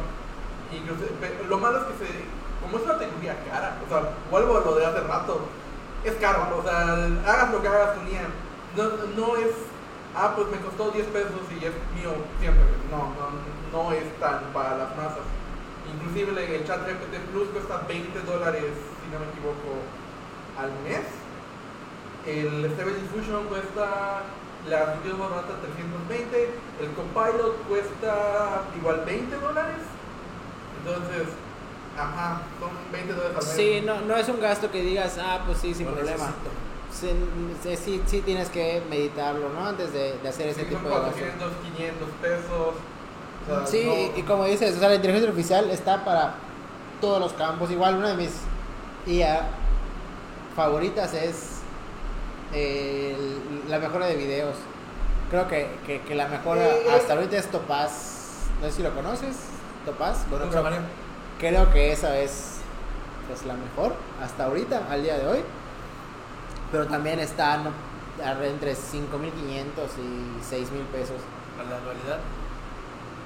Incluso, 0.73 1.05
lo 1.47 1.57
malo 1.57 1.77
es 1.79 1.83
que 1.85 2.05
se, 2.05 2.11
como 2.61 2.77
es 2.77 2.83
una 2.83 2.97
tecnología 2.97 3.37
cara, 3.49 3.77
o 3.85 3.87
sea, 3.87 4.11
vuelvo 4.29 4.57
a 4.57 4.61
lo 4.61 4.75
de 4.75 4.85
hace 4.85 4.99
rato, 5.01 5.39
es 6.03 6.13
caro, 6.15 6.57
o 6.57 6.63
sea, 6.63 6.93
hagas 7.25 7.51
lo 7.51 7.61
que 7.61 7.67
hagas 7.67 7.95
con 7.95 8.05
no, 8.75 8.83
no 9.15 9.35
es, 9.37 9.51
ah, 10.15 10.33
pues 10.35 10.47
me 10.49 10.57
costó 10.57 10.91
10 10.91 11.07
pesos 11.07 11.41
y 11.51 11.65
es 11.65 11.73
mío 11.95 12.13
siempre, 12.39 12.63
no, 12.91 13.13
no, 13.17 13.25
no 13.71 13.91
es 13.91 14.05
tan 14.19 14.51
para 14.53 14.77
las 14.77 14.95
masas. 14.95 15.25
Inclusive 15.93 16.55
el 16.55 16.65
chat 16.67 16.85
GPT 16.85 17.31
Plus 17.31 17.47
cuesta 17.49 17.83
20 17.87 18.19
dólares, 18.21 18.73
si 19.01 19.07
no 19.11 19.19
me 19.19 19.27
equivoco, 19.31 19.81
al 20.59 20.71
mes. 20.83 21.05
El 22.25 22.69
Stable 22.73 22.95
Diffusion 22.95 23.45
cuesta 23.45 24.23
la 24.67 24.97
más 25.17 25.29
barata 25.29 25.61
320, 25.61 26.49
el 26.81 26.91
Copilot 26.91 27.55
cuesta 27.67 28.63
igual 28.77 29.03
20 29.05 29.35
dólares. 29.37 29.81
Entonces, 30.79 31.27
ajá, 31.97 32.41
son 32.59 32.69
20 32.91 33.13
dólares 33.13 33.37
al 33.37 33.45
mes. 33.45 33.55
Sí, 33.55 33.81
no, 33.85 34.01
no 34.01 34.17
es 34.17 34.27
un 34.27 34.41
gasto 34.41 34.69
que 34.69 34.81
digas, 34.81 35.17
ah, 35.21 35.43
pues 35.45 35.59
sí, 35.59 35.73
sin 35.73 35.85
problema. 35.85 36.11
necesito. 36.11 36.66
Sí, 36.99 37.75
sí, 37.77 38.01
sí, 38.07 38.21
tienes 38.21 38.49
que 38.49 38.81
meditarlo, 38.89 39.49
¿no? 39.49 39.65
Antes 39.67 39.93
de, 39.93 40.17
de 40.21 40.29
hacer 40.29 40.47
ese 40.47 40.61
Sí, 40.61 40.67
tipo 40.67 40.87
de 40.87 40.95
gastos. 40.95 41.13
400, 41.13 41.51
500 41.75 42.09
pesos. 42.21 42.73
o 43.49 43.57
sea, 43.57 43.67
Sí, 43.67 43.85
no- 44.13 44.19
y, 44.19 44.23
como 44.23 44.45
dices, 44.45 44.75
o 44.75 44.79
sea, 44.79 44.89
la 44.89 44.95
inteligencia 44.95 45.29
artificial 45.29 45.69
está 45.69 46.03
para 46.03 46.35
todos 46.99 47.19
los 47.19 47.33
campos. 47.33 47.69
Igual 47.71 47.95
una 47.97 48.09
de 48.09 48.15
mis 48.15 48.31
IA 49.05 49.41
favoritas 50.55 51.13
es 51.13 51.59
el- 52.53 53.41
la 53.69 53.79
mejora 53.79 54.07
de 54.07 54.15
videos. 54.15 54.55
Creo 55.29 55.47
que, 55.47 55.67
que, 55.85 56.01
que 56.01 56.15
la 56.15 56.27
mejora 56.27 56.63
Eh, 56.65 56.83
eh. 56.87 56.91
hasta 56.95 57.13
ahorita 57.13 57.37
es 57.37 57.47
Topaz. 57.47 57.91
No 58.61 58.67
sé 58.67 58.73
si 58.77 58.83
lo 58.83 58.93
conoces, 58.95 59.35
Topaz. 59.85 60.25
Bueno, 60.29 60.45
creo, 60.49 60.63
creo 61.39 61.73
que 61.73 61.91
esa 61.91 62.17
es 62.17 62.55
pues, 63.27 63.45
la 63.45 63.53
mejor 63.53 63.93
hasta 64.23 64.45
ahorita, 64.45 64.87
al 64.89 65.03
día 65.03 65.17
de 65.19 65.27
hoy. 65.27 65.39
Pero 66.71 66.85
también 66.87 67.19
está 67.19 67.57
¿no? 67.57 67.71
Entre 68.43 68.73
5.500 68.73 68.75
y 69.99 70.43
6.000 70.43 70.85
pesos. 70.91 71.17
A 71.59 71.63
la 71.69 71.79
dualidad. 71.79 72.19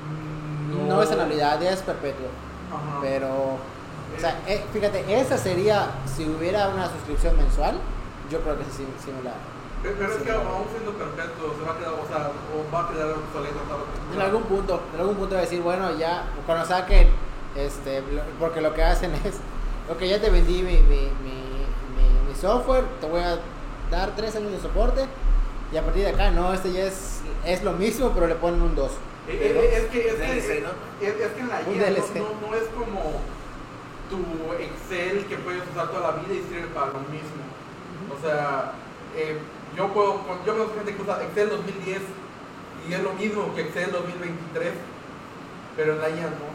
Mm, 0.05 0.87
No, 0.87 1.01
es 1.01 1.11
anualidad, 1.11 1.59
ya 1.61 1.71
es 1.71 1.81
perpetuo. 1.81 2.27
Ajá. 2.71 2.99
Pero, 3.01 3.27
o 3.27 4.19
sea, 4.19 4.39
eh, 4.47 4.63
fíjate, 4.73 5.19
esa 5.19 5.37
sería, 5.37 5.87
si 6.05 6.25
hubiera 6.27 6.69
una 6.69 6.89
suscripción 6.89 7.37
mensual, 7.37 7.75
yo 8.29 8.39
creo 8.41 8.57
que 8.57 8.63
sí, 8.65 8.85
sí 9.03 9.11
me 9.15 9.23
la... 9.23 9.33
Pero 9.83 10.13
es 10.13 10.21
que 10.21 10.31
aún 10.31 10.65
siendo 10.71 10.91
perfecto, 10.93 11.55
se 11.57 11.65
va 11.65 11.73
a 11.73 11.77
quedar, 11.77 11.93
o 11.93 12.07
sea, 12.07 12.29
o 12.53 12.71
va 12.73 12.85
a 12.87 12.89
quedar 12.91 13.07
obsoleto. 13.11 13.55
En 14.13 14.21
algún 14.21 14.43
punto, 14.43 14.79
en 14.93 14.99
algún 14.99 15.15
punto 15.15 15.33
va 15.35 15.39
a 15.39 15.43
decir, 15.43 15.61
bueno, 15.61 15.95
ya, 15.97 16.25
cuando 16.45 16.65
saquen, 16.65 17.09
este, 17.55 18.03
porque 18.39 18.61
lo 18.61 18.73
que 18.73 18.83
hacen 18.83 19.11
es, 19.25 19.37
ok, 19.91 20.01
ya 20.03 20.21
te 20.21 20.29
vendí 20.29 20.61
mi, 20.61 20.77
mi- 20.83 21.11
mi 21.23 21.40
software, 22.41 22.83
te 22.99 23.07
voy 23.07 23.21
a 23.21 23.37
dar 23.91 24.15
tres 24.15 24.35
años 24.35 24.51
de 24.51 24.59
soporte, 24.59 25.05
y 25.71 25.77
a 25.77 25.83
partir 25.83 26.03
de 26.03 26.09
acá, 26.09 26.31
no, 26.31 26.51
este 26.53 26.71
ya 26.73 26.85
es, 26.85 27.21
es 27.45 27.63
lo 27.63 27.73
mismo, 27.73 28.11
pero 28.13 28.27
le 28.27 28.35
ponen 28.35 28.61
un 28.61 28.75
2. 28.75 28.91
Eh, 28.91 28.95
eh, 29.29 29.77
es 29.77 29.85
que, 29.91 30.07
es 30.09 30.15
que, 30.15 30.17
DLC, 30.25 30.57
es, 30.57 30.63
¿no? 30.63 30.69
es- 31.07 31.15
es 31.21 31.31
que 31.33 31.39
en 31.39 31.47
la 31.49 31.61
IA 31.61 31.89
no, 32.19 32.49
no, 32.49 32.55
es 32.55 32.63
como 32.75 33.21
tu 34.09 34.53
Excel 34.61 35.25
que 35.27 35.37
puedes 35.37 35.61
usar 35.71 35.87
toda 35.89 36.11
la 36.11 36.17
vida 36.17 36.33
y 36.33 36.43
sirve 36.49 36.67
para 36.73 36.87
lo 36.87 36.99
mismo. 37.01 37.43
O 38.11 38.21
sea, 38.21 38.73
eh, 39.15 39.37
yo 39.77 39.87
puedo, 39.93 40.19
yo 40.45 40.53
conozco 40.53 40.75
gente 40.75 40.95
que 40.95 41.01
usa 41.01 41.23
Excel 41.23 41.49
2010 41.49 42.01
y 42.89 42.93
es 42.93 43.03
lo 43.03 43.13
mismo 43.13 43.53
que 43.55 43.61
Excel 43.61 43.91
2023, 43.91 44.73
pero 45.77 45.93
en 45.93 46.01
la 46.01 46.09
IA 46.09 46.27
no. 46.27 46.51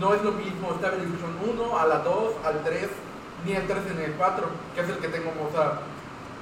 No 0.00 0.14
es 0.14 0.22
lo 0.22 0.32
mismo 0.32 0.72
estar 0.74 0.94
en 0.94 1.00
Diffusion 1.00 1.36
1, 1.56 1.78
a 1.78 1.86
la 1.86 1.98
2, 1.98 2.34
al 2.44 2.62
3, 2.62 2.88
ni 3.44 3.52
el 3.52 3.66
3 3.66 3.78
en 3.92 3.98
el 4.00 4.12
4, 4.12 4.46
que 4.74 4.80
es 4.80 4.88
el 4.88 4.98
que 4.98 5.08
tengo, 5.08 5.30
o 5.30 5.50
sea, 5.52 5.80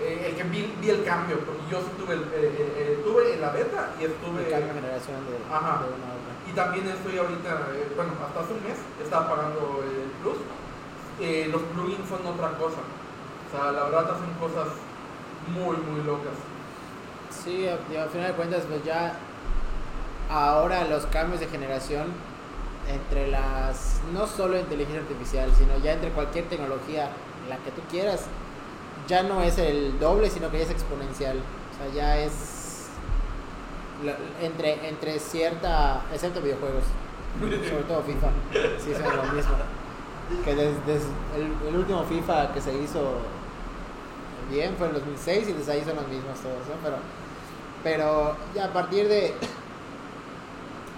eh, 0.01 0.29
el 0.31 0.37
que 0.37 0.43
vi, 0.45 0.75
vi 0.81 0.91
el 0.91 1.05
cambio, 1.05 1.39
porque 1.41 1.63
yo 1.71 1.81
sí 1.81 1.91
tuve, 1.99 2.15
el, 2.15 2.25
eh, 2.33 2.97
estuve 2.99 3.35
en 3.35 3.41
la 3.41 3.51
beta 3.51 3.91
y 4.01 4.05
estuve... 4.05 4.45
De 4.45 4.51
cambio 4.51 4.75
generación 4.75 5.19
de, 5.27 5.37
Ajá. 5.53 5.83
de 5.83 5.89
una 5.95 6.07
a 6.11 6.15
otra. 6.17 6.33
Y 6.49 6.53
también 6.55 6.89
estoy 6.89 7.19
ahorita, 7.19 7.51
eh, 7.75 7.93
bueno, 7.97 8.13
hasta 8.27 8.41
hace 8.41 8.53
un 8.55 8.63
mes 8.65 8.79
estaba 9.03 9.29
pagando 9.29 9.83
el 9.85 10.11
plus. 10.23 10.39
Eh, 11.21 11.49
los 11.53 11.63
plugins 11.75 12.09
son 12.09 12.27
otra 12.27 12.51
cosa. 12.59 12.83
O 12.83 13.51
sea, 13.55 13.71
la 13.73 13.85
verdad 13.85 14.11
hacen 14.17 14.33
cosas 14.41 14.73
muy, 15.55 15.77
muy 15.77 16.03
locas. 16.05 16.35
Sí, 17.31 17.67
a- 17.69 17.79
y 17.93 17.97
al 17.97 18.09
final 18.11 18.29
de 18.29 18.35
cuentas, 18.35 18.63
pues 18.69 18.83
ya 18.85 19.15
ahora 20.31 20.85
los 20.85 21.07
cambios 21.07 21.41
de 21.41 21.47
generación 21.49 22.07
entre 22.89 23.29
las, 23.29 24.01
no 24.13 24.27
solo 24.27 24.59
inteligencia 24.59 25.03
artificial, 25.03 25.51
sino 25.57 25.79
ya 25.79 25.93
entre 25.93 26.11
cualquier 26.11 26.49
tecnología, 26.49 27.11
la 27.49 27.57
que 27.59 27.71
tú 27.71 27.83
quieras, 27.91 28.27
ya 29.09 29.23
no 29.23 29.43
es 29.43 29.59
el 29.59 29.99
doble, 29.99 30.31
sino 30.31 30.51
que 30.51 30.59
ya 30.59 30.65
es 30.65 30.71
exponencial. 30.71 31.37
O 31.37 31.77
sea, 31.77 31.95
ya 31.95 32.19
es 32.19 32.89
entre, 34.41 34.89
entre 34.89 35.19
cierta, 35.19 36.03
excepto 36.13 36.41
videojuegos, 36.41 36.85
sobre 37.41 37.83
todo 37.85 38.03
FIFA, 38.03 38.29
sí 38.79 38.91
es 38.93 38.99
lo 38.99 39.33
mismo. 39.33 39.55
Que 40.45 40.55
desde 40.55 41.07
el, 41.69 41.77
último 41.77 42.05
FIFA 42.05 42.53
que 42.53 42.61
se 42.61 42.73
hizo 42.75 43.19
bien 44.51 44.75
fue 44.77 44.89
en 44.89 44.95
2006 44.95 45.49
y 45.49 45.53
desde 45.53 45.73
ahí 45.73 45.85
son 45.85 45.97
los 45.97 46.09
mismos 46.09 46.39
todos, 46.41 46.67
¿no? 46.69 46.75
Pero, 46.83 46.97
pero 47.83 48.37
ya 48.55 48.67
a 48.67 48.73
partir 48.73 49.09
de, 49.09 49.35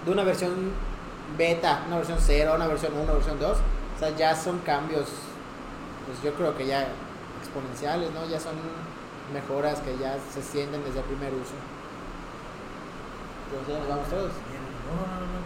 de 0.05 0.11
una 0.11 0.23
versión 0.23 0.71
beta, 1.37 1.83
una 1.87 1.97
versión 1.97 2.17
0, 2.19 2.53
una 2.55 2.67
versión 2.67 2.93
1, 2.93 3.03
una 3.03 3.13
versión 3.13 3.39
2, 3.39 3.57
o 3.57 3.99
sea, 3.99 4.09
ya 4.15 4.35
son 4.35 4.59
cambios, 4.59 5.07
pues 6.05 6.21
yo 6.23 6.33
creo 6.33 6.55
que 6.57 6.67
ya 6.67 6.87
exponenciales, 7.39 8.11
¿no? 8.13 8.25
Ya 8.27 8.39
son 8.39 8.53
mejoras 9.33 9.79
que 9.79 9.97
ya 9.97 10.17
se 10.33 10.41
sienten 10.41 10.83
desde 10.83 10.99
el 10.99 11.05
primer 11.05 11.33
uso. 11.33 11.55
Entonces 13.49 13.73
ya 13.73 13.79
nos 13.79 13.89
vamos 13.89 14.09
todos. 14.09 14.31
No, 14.31 14.93
no, 15.01 15.25
no. 15.25 15.39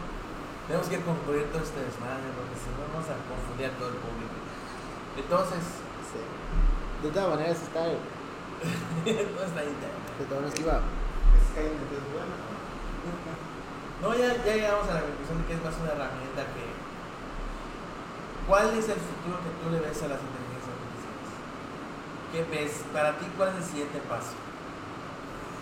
Tenemos 0.67 0.88
que 0.88 1.01
concluir 1.01 1.49
todo 1.51 1.63
este 1.63 1.80
desmadre, 1.82 2.30
porque 2.36 2.55
si 2.59 2.69
no 2.73 2.86
vamos 2.91 3.07
a 3.09 3.17
confundir 3.25 3.67
a 3.67 3.77
todo 3.77 3.89
el 3.89 3.99
público. 4.01 4.36
Entonces, 5.17 5.63
Sí. 6.09 7.05
De 7.05 7.13
todas 7.13 7.30
maneras 7.30 7.61
está. 7.61 7.86
De 9.05 9.21
entonces 9.21 9.55
la 9.55 9.63
internet. 9.63 10.25
todas 10.27 10.41
maneras 10.41 10.59
iba. 10.59 10.82
Es 11.53 12.13
buena. 12.13 12.59
No, 14.02 14.14
ya, 14.16 14.36
ya 14.45 14.54
llegamos 14.56 14.88
a 14.88 14.93
la 14.95 15.02
conclusión 15.02 15.38
de 15.39 15.45
que 15.47 15.54
es 15.54 15.64
más 15.64 15.76
una 15.82 15.91
herramienta 15.91 16.41
que. 16.56 16.66
¿Cuál 18.47 18.70
es 18.78 18.89
el 18.89 18.97
futuro 18.97 19.38
que 19.43 19.52
tú 19.62 19.70
le 19.70 19.80
ves 19.80 20.02
a 20.02 20.08
las 20.08 20.20
inteligencias 20.24 20.74
artificiales? 20.74 21.30
¿Qué 22.32 22.39
ves? 22.50 22.84
Para 22.91 23.18
ti, 23.20 23.26
¿cuál 23.38 23.50
es 23.50 23.56
el 23.58 23.64
siguiente 23.64 24.00
paso? 24.10 24.34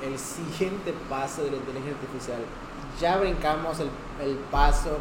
el 0.04 0.18
siguiente 0.20 0.94
paso 1.10 1.44
de 1.44 1.52
la 1.52 1.58
inteligencia 1.58 1.96
artificial. 1.96 2.40
Ya 3.00 3.18
brincamos 3.18 3.80
el, 3.80 3.90
el 4.22 4.36
paso 4.52 5.00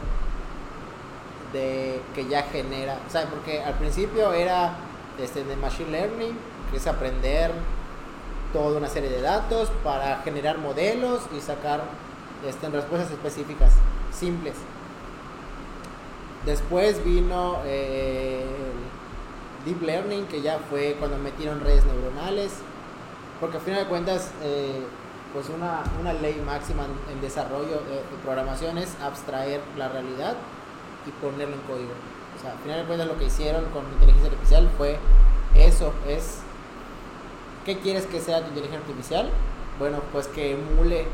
de 1.52 2.00
que 2.14 2.26
ya 2.26 2.42
genera, 2.44 2.98
o 3.06 3.10
sea, 3.10 3.26
porque 3.26 3.62
al 3.62 3.74
principio 3.74 4.32
era 4.32 4.74
este, 5.18 5.44
de 5.44 5.56
machine 5.56 5.90
learning, 5.90 6.36
que 6.70 6.76
es 6.78 6.86
aprender 6.86 7.52
toda 8.52 8.78
una 8.78 8.88
serie 8.88 9.10
de 9.10 9.20
datos 9.22 9.70
para 9.84 10.18
generar 10.22 10.58
modelos 10.58 11.22
y 11.36 11.40
sacar 11.40 11.84
este, 12.46 12.68
respuestas 12.68 13.10
específicas, 13.10 13.72
simples. 14.12 14.54
Después 16.44 17.04
vino 17.04 17.58
eh, 17.64 18.44
el 18.44 19.64
deep 19.64 19.82
learning, 19.82 20.26
que 20.26 20.42
ya 20.42 20.58
fue 20.70 20.96
cuando 20.98 21.18
metieron 21.18 21.60
redes 21.60 21.84
neuronales, 21.84 22.52
porque 23.40 23.56
al 23.56 23.62
final 23.62 23.80
de 23.84 23.88
cuentas, 23.88 24.30
eh, 24.42 24.82
pues 25.32 25.48
una, 25.48 25.82
una 26.00 26.12
ley 26.12 26.40
máxima 26.46 26.84
en, 26.84 27.14
en 27.14 27.20
desarrollo 27.20 27.80
de, 27.88 27.96
de 27.96 28.22
programación 28.24 28.78
es 28.78 28.96
abstraer 29.02 29.60
la 29.76 29.88
realidad 29.88 30.36
y 31.06 31.10
ponerlo 31.24 31.56
en 31.56 31.60
código. 31.62 31.92
O 32.36 32.40
sea, 32.40 32.52
al 32.52 32.58
final 32.58 32.80
de 32.80 32.84
cuentas 32.86 33.08
lo 33.08 33.18
que 33.18 33.24
hicieron 33.24 33.64
con 33.66 33.84
inteligencia 33.94 34.30
artificial 34.30 34.68
fue 34.76 34.98
eso, 35.54 35.92
es 36.06 36.40
¿qué 37.64 37.78
quieres 37.78 38.06
que 38.06 38.20
sea 38.20 38.40
tu 38.42 38.48
inteligencia 38.48 38.80
artificial? 38.80 39.30
Bueno, 39.78 39.98
pues 40.12 40.28
que 40.28 40.52
emule 40.52 41.06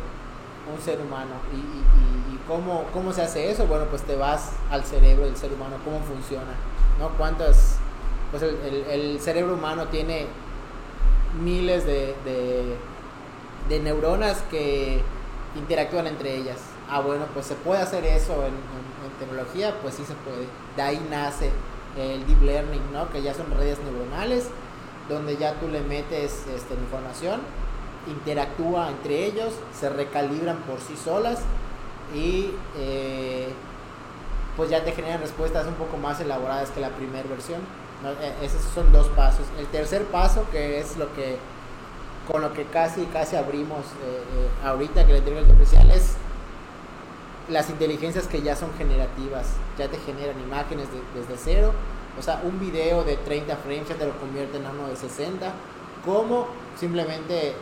un 0.73 0.81
ser 0.81 1.01
humano. 1.01 1.35
¿Y, 1.53 1.57
y, 1.57 2.35
y- 2.35 2.39
cómo, 2.47 2.85
cómo 2.93 3.13
se 3.13 3.23
hace 3.23 3.51
eso? 3.51 3.67
Bueno, 3.67 3.87
pues 3.87 4.03
te 4.03 4.17
vas 4.17 4.51
al 4.71 4.85
cerebro 4.85 5.25
del 5.25 5.37
ser 5.37 5.53
humano, 5.53 5.77
cómo 5.85 6.01
funciona, 6.01 6.55
¿no? 6.99 7.09
¿Cuántas? 7.11 7.77
Pues 8.31 8.43
el, 8.43 8.57
el- 8.91 9.21
cerebro 9.21 9.55
humano 9.55 9.87
tiene 9.89 10.27
miles 11.43 11.87
de, 11.87 12.15
de, 13.69 13.81
neuronas 13.81 14.43
que 14.51 15.01
interactúan 15.57 16.07
entre 16.07 16.37
ellas. 16.37 16.59
Ah, 16.91 17.01
bueno, 17.01 17.25
pues 17.33 17.47
se 17.47 17.55
puede 17.55 17.81
hacer 17.81 18.05
eso 18.05 18.45
en 18.47 18.53
tecnología, 19.19 19.75
pues 19.83 19.95
sí 19.95 20.05
se 20.05 20.15
puede. 20.15 20.47
De 20.77 20.83
ahí 20.83 21.07
nace 21.11 21.51
el 21.97 22.27
deep 22.27 22.43
learning, 22.43 22.83
¿no? 22.93 23.11
Que 23.11 23.23
ya 23.23 23.35
son 23.35 23.51
redes 23.57 23.79
neuronales, 23.81 24.49
donde 25.09 25.37
ya 25.37 25.55
tú 25.55 25.69
le 25.69 25.81
metes 25.81 26.45
este, 26.55 26.75
información, 26.75 27.41
interactúa 28.09 28.91
entre 28.91 29.27
ellos, 29.27 29.53
se 29.79 29.89
recalibran 29.89 30.59
por 30.59 30.81
sí 30.81 30.95
solas 30.97 31.41
y 32.15 32.51
eh, 32.77 33.49
pues 34.57 34.71
ya 34.71 34.85
te 34.85 34.93
generan 34.93 35.21
respuestas 35.21 35.67
un 35.67 35.75
poco 35.75 35.97
más 35.97 36.21
elaboradas 36.21 36.71
que 36.71 36.81
la 36.81 36.91
primera 36.91 37.29
versión. 37.29 37.61
¿no? 38.03 38.11
Eh, 38.11 38.35
Esos 38.43 38.61
son 38.75 38.93
dos 38.93 39.09
pasos. 39.09 39.47
El 39.59 39.67
tercer 39.69 40.05
paso, 40.05 40.45
que 40.51 40.81
es 40.81 40.97
lo 40.97 41.13
que 41.15 41.37
con 42.31 42.41
lo 42.41 42.53
que 42.53 42.65
casi 42.67 43.05
casi 43.07 43.35
abrimos 43.37 43.81
eh, 43.81 44.23
eh, 44.37 44.49
ahorita 44.65 45.05
que 45.07 45.13
la 45.13 45.19
inteligencia 45.19 45.53
artificial 45.55 45.91
es 45.91 46.15
las 47.49 47.69
inteligencias 47.71 48.29
que 48.29 48.41
ya 48.43 48.55
son 48.55 48.73
generativas, 48.79 49.47
ya 49.79 49.89
te 49.89 49.99
generan 49.99 50.39
imágenes 50.41 50.87
de- 50.93 51.21
desde 51.21 51.37
cero. 51.43 51.73
O 52.19 52.23
sea, 52.23 52.41
un 52.45 52.61
video 52.61 53.03
de 53.05 53.17
30 53.17 53.57
frames 53.57 53.89
ya 53.89 53.95
te 53.97 54.07
lo 54.07 54.13
convierte 54.19 54.59
en 54.59 54.67
uno 54.67 54.87
de 54.89 54.97
60. 54.97 55.51
Como 56.05 56.47
simplemente 56.79 57.55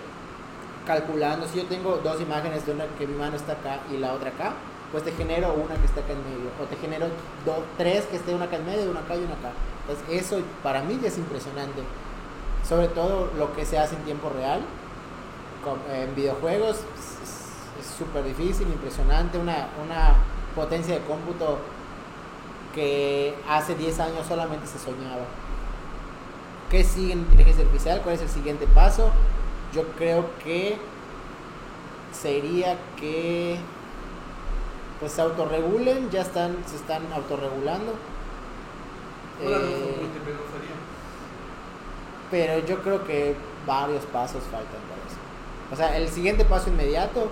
calculando, 0.95 1.47
si 1.47 1.59
yo 1.59 1.67
tengo 1.67 1.99
dos 2.03 2.21
imágenes 2.21 2.67
de 2.67 2.73
una 2.73 2.85
que 2.99 3.07
mi 3.07 3.15
mano 3.17 3.37
está 3.37 3.53
acá 3.53 3.79
y 3.93 3.97
la 3.99 4.13
otra 4.13 4.31
acá, 4.31 4.55
pues 4.91 5.05
te 5.05 5.13
genero 5.13 5.53
una 5.55 5.77
que 5.77 5.87
está 5.87 6.01
acá 6.01 6.13
en 6.15 6.25
medio. 6.25 6.51
O 6.61 6.65
te 6.65 6.75
genero 6.77 7.07
do- 7.47 7.65
tres 7.79 8.05
que 8.07 8.17
esté 8.17 8.35
una 8.35 8.47
acá 8.47 8.57
en 8.57 8.67
medio, 8.67 8.91
una 8.91 9.01
acá 9.01 9.15
y 9.15 9.19
una 9.23 9.35
acá. 9.35 9.53
Entonces 9.87 10.23
eso 10.25 10.41
para 10.65 10.83
mí 10.83 10.99
es 11.05 11.17
impresionante. 11.17 11.83
Sobre 12.69 12.89
todo 12.89 13.31
lo 13.39 13.55
que 13.55 13.65
se 13.65 13.79
hace 13.79 13.95
en 13.97 14.03
tiempo 14.03 14.31
real. 14.31 14.61
con- 15.65 15.79
en 15.95 16.15
videojuegos 16.15 16.77
es 17.79 17.87
súper 17.99 18.25
difícil, 18.25 18.67
impresionante. 18.69 19.37
Una, 19.39 19.69
una 19.85 20.15
potencia 20.57 20.95
de 20.95 21.01
cómputo 21.03 21.59
que 22.75 23.35
hace 23.49 23.75
10 23.75 24.01
años 24.01 24.27
solamente 24.27 24.67
se 24.67 24.79
soñaba. 24.79 25.25
¿Qué 26.71 26.83
sigue 26.85 27.13
en 27.13 27.19
inteligencia 27.21 27.63
artificial? 27.65 28.01
¿Cuál 28.03 28.15
es 28.15 28.23
el 28.23 28.29
siguiente 28.29 28.67
paso? 28.69 29.11
Yo 29.73 29.85
creo 29.97 30.31
que 30.43 30.77
sería 32.13 32.77
que 32.99 33.59
pues 34.99 35.13
se 35.13 35.23
autorregulen, 35.23 36.11
ya 36.11 36.21
están, 36.21 36.57
se 36.67 36.77
están 36.77 37.11
autorregulando. 37.13 37.95
Eh, 39.43 39.97
pero 42.31 42.65
yo 42.67 42.83
creo 42.83 43.05
que 43.05 43.35
varios 43.67 44.05
pasos 44.07 44.43
faltan 44.45 44.81
para 44.89 45.01
eso. 45.09 45.17
O 45.73 45.77
sea, 45.77 45.97
el 45.97 46.09
siguiente 46.09 46.45
paso 46.45 46.69
inmediato, 46.69 47.29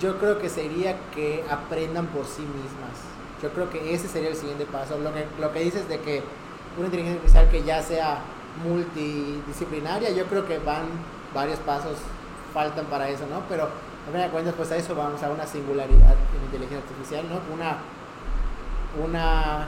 yo 0.00 0.18
creo 0.18 0.38
que 0.38 0.48
sería 0.48 0.96
que 1.14 1.44
aprendan 1.48 2.06
por 2.08 2.26
sí 2.26 2.42
mismas. 2.42 2.98
Yo 3.42 3.50
creo 3.50 3.70
que 3.70 3.94
ese 3.94 4.08
sería 4.08 4.30
el 4.30 4.36
siguiente 4.36 4.66
paso. 4.66 4.98
Lo 4.98 5.14
que, 5.14 5.26
lo 5.40 5.52
que 5.52 5.60
dices 5.60 5.88
de 5.88 6.00
que 6.00 6.22
una 6.76 6.86
inteligencia 6.86 7.20
artificial 7.20 7.50
que 7.50 7.62
ya 7.62 7.82
sea 7.82 8.18
multidisciplinaria, 8.64 10.10
yo 10.10 10.24
creo 10.26 10.46
que 10.46 10.58
van 10.58 10.86
varios 11.34 11.58
pasos, 11.60 11.98
faltan 12.52 12.86
para 12.86 13.08
eso, 13.08 13.26
¿no? 13.28 13.40
Pero 13.48 13.64
a 13.64 14.12
fin 14.12 14.20
de 14.20 14.28
cuentas, 14.28 14.54
pues 14.56 14.70
a 14.72 14.76
eso 14.76 14.94
vamos, 14.94 15.22
a 15.22 15.30
una 15.30 15.46
singularidad 15.46 16.12
en 16.36 16.44
inteligencia 16.44 16.78
artificial, 16.78 17.24
¿no? 17.28 17.40
Una, 17.54 17.78
una, 19.04 19.66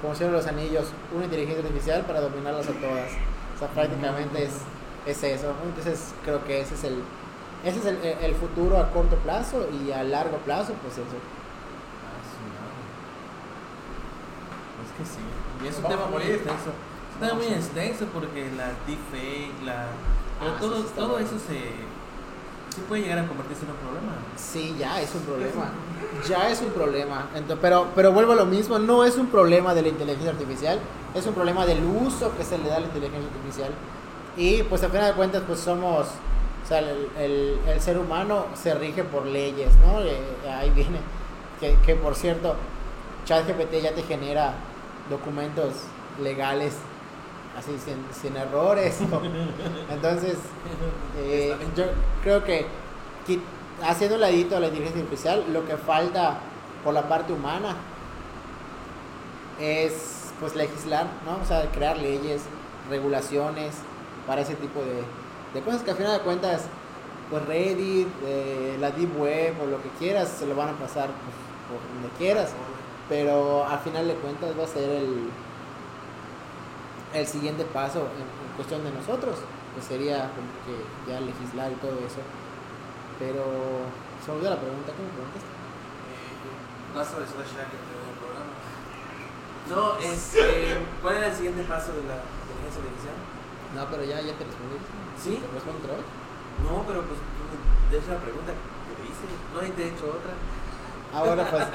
como 0.00 0.14
si 0.14 0.24
los 0.24 0.46
anillos, 0.46 0.86
una 1.14 1.24
inteligencia 1.24 1.64
artificial 1.64 2.02
para 2.02 2.20
dominarlas 2.20 2.68
a 2.68 2.72
todas. 2.72 3.10
O 3.56 3.58
sea, 3.58 3.68
prácticamente 3.68 4.44
es, 4.44 4.52
es 5.06 5.22
eso. 5.24 5.48
¿no? 5.48 5.68
Entonces 5.68 6.14
creo 6.24 6.44
que 6.44 6.60
ese 6.60 6.74
es 6.74 6.84
el, 6.84 7.02
ese 7.64 7.78
es 7.80 7.86
el, 7.86 7.96
el- 8.04 8.34
futuro 8.36 8.78
a 8.78 8.90
corto 8.92 9.16
plazo 9.16 9.66
y 9.72 9.90
a 9.90 10.04
largo 10.04 10.36
plazo, 10.38 10.74
pues 10.82 10.94
eso. 10.94 11.02
Ah. 12.06 12.22
Es 14.84 14.92
que 14.96 15.04
sí. 15.04 15.20
Y 15.64 15.66
es 15.68 15.76
un 15.78 15.84
tema 15.84 16.06
muy 16.06 16.22
extenso. 16.22 16.70
Es 16.70 17.14
un 17.14 17.20
tema 17.20 17.34
muy 17.34 17.46
extenso 17.46 18.06
porque 18.14 18.48
la 18.56 18.68
deepfake, 18.86 19.62
la. 19.64 19.86
Pero 20.40 20.52
Ah, 20.52 20.56
todo, 20.60 20.82
todo 20.96 21.18
eso 21.18 21.38
se. 21.38 21.88
Sí 22.74 22.82
puede 22.86 23.02
llegar 23.02 23.18
a 23.18 23.26
convertirse 23.26 23.64
en 23.64 23.70
un 23.72 23.76
problema. 23.78 24.12
Sí, 24.36 24.76
ya 24.78 25.00
es 25.00 25.12
un 25.14 25.22
problema. 25.22 25.70
Ya 26.28 26.48
es 26.50 26.60
un 26.60 26.68
problema. 26.70 27.26
Ento- 27.34 27.58
pero, 27.60 27.88
pero 27.94 28.12
vuelvo 28.12 28.32
a 28.32 28.36
lo 28.36 28.46
mismo, 28.46 28.78
no 28.78 29.04
es 29.04 29.16
un 29.16 29.26
problema 29.28 29.74
de 29.74 29.82
la 29.82 29.88
inteligencia 29.88 30.30
artificial, 30.30 30.78
es 31.14 31.26
un 31.26 31.34
problema 31.34 31.66
del 31.66 31.82
uso 31.84 32.36
que 32.36 32.44
se 32.44 32.56
le 32.58 32.68
da 32.68 32.76
a 32.76 32.80
la 32.80 32.86
inteligencia 32.86 33.28
artificial. 33.28 33.70
Y 34.36 34.62
pues 34.64 34.82
a 34.84 34.88
final 34.90 35.06
de 35.08 35.12
cuentas, 35.14 35.42
pues 35.46 35.58
somos, 35.58 36.06
o 36.06 36.68
sea, 36.68 36.78
el, 36.78 37.08
el- 37.18 37.58
el 37.66 37.80
ser 37.80 37.98
humano 37.98 38.46
se 38.54 38.74
rige 38.74 39.02
por 39.02 39.26
leyes, 39.26 39.70
¿no? 39.84 40.00
Eh, 40.02 40.20
ahí 40.56 40.70
viene, 40.70 40.98
que, 41.58 41.76
que 41.84 41.96
por 41.96 42.14
cierto, 42.14 42.54
ChatGPT 43.24 43.82
ya 43.82 43.92
te 43.94 44.02
genera 44.04 44.54
documentos 45.10 45.72
legales 46.22 46.74
así 47.58 47.76
sin, 47.78 48.04
sin 48.12 48.36
errores. 48.36 48.98
Entonces, 49.90 50.36
eh, 51.18 51.54
yo 51.76 51.84
creo 52.22 52.44
que 52.44 52.66
haciendo 53.82 54.16
un 54.16 54.20
ladito 54.20 54.56
a 54.56 54.60
la 54.60 54.68
inteligencia 54.68 55.02
artificial, 55.02 55.44
lo 55.52 55.66
que 55.66 55.76
falta 55.76 56.38
por 56.84 56.94
la 56.94 57.08
parte 57.08 57.32
humana 57.32 57.76
es 59.60 60.32
pues 60.40 60.54
legislar, 60.54 61.06
¿no? 61.26 61.42
O 61.42 61.44
sea, 61.44 61.70
crear 61.72 61.98
leyes, 61.98 62.42
regulaciones 62.88 63.74
para 64.26 64.42
ese 64.42 64.54
tipo 64.54 64.80
de, 64.80 65.02
de 65.58 65.64
cosas 65.64 65.82
que 65.82 65.90
al 65.90 65.96
final 65.96 66.18
de 66.18 66.20
cuentas, 66.20 66.66
pues 67.28 67.44
Reddit, 67.46 68.08
eh, 68.24 68.76
la 68.80 68.90
Deep 68.90 69.20
Web 69.20 69.54
o 69.62 69.66
lo 69.66 69.82
que 69.82 69.88
quieras, 69.98 70.28
se 70.38 70.46
lo 70.46 70.54
van 70.54 70.68
a 70.68 70.72
pasar 70.72 71.06
pues, 71.06 71.80
por 71.80 71.94
donde 71.94 72.16
quieras, 72.18 72.50
pero 73.08 73.66
al 73.66 73.80
final 73.80 74.06
de 74.06 74.14
cuentas 74.14 74.50
va 74.58 74.64
a 74.64 74.68
ser 74.68 74.88
el, 74.88 75.28
el 77.14 77.26
siguiente 77.26 77.64
paso 77.64 78.00
en, 78.16 78.22
en 78.22 78.52
cuestión 78.56 78.84
de 78.84 78.90
nosotros, 78.92 79.36
que 79.74 79.82
sería 79.82 80.30
como 80.34 80.48
que 80.66 80.74
ya 81.10 81.20
legislar 81.20 81.72
y 81.72 81.76
todo 81.76 81.98
eso. 82.04 82.20
Pero 83.18 83.44
se 84.24 84.30
me 84.30 84.36
olvidó 84.38 84.50
la 84.50 84.60
pregunta, 84.60 84.92
¿qué 84.94 85.02
me 85.02 85.08
preguntaste? 85.14 85.48
No 86.94 87.04
sobre 87.04 87.26
Slash 87.26 87.52
Shack 87.54 87.70
que 87.70 87.76
en 87.78 88.08
el 88.08 88.16
programa. 88.18 88.52
No, 89.68 89.98
es. 90.00 90.34
eh, 90.36 90.78
¿Cuál 91.02 91.16
era 91.18 91.26
el 91.28 91.34
siguiente 91.36 91.62
paso 91.64 91.92
de 91.92 92.02
la 92.08 92.16
inteligencia 92.24 92.80
artificial? 92.82 93.16
No, 93.76 93.84
pero 93.92 94.02
ya, 94.04 94.16
ya 94.24 94.32
te 94.38 94.44
respondí. 94.48 94.78
¿Sí? 95.20 95.36
¿Te 95.36 95.46
respondo 95.52 95.78
otra 95.84 95.96
vez? 96.00 96.06
No, 96.64 96.82
pero 96.88 97.04
pues 97.04 97.20
me 97.20 97.92
dejas 97.92 98.16
la 98.16 98.22
pregunta 98.24 98.52
que 98.56 98.92
te 98.96 99.04
hice. 99.06 99.28
No, 99.52 99.60
y 99.60 99.70
te 99.76 99.82
he 99.84 99.88
hecho 99.92 100.08
otra. 100.08 100.32
Ahora 101.12 101.44
pues, 101.50 101.66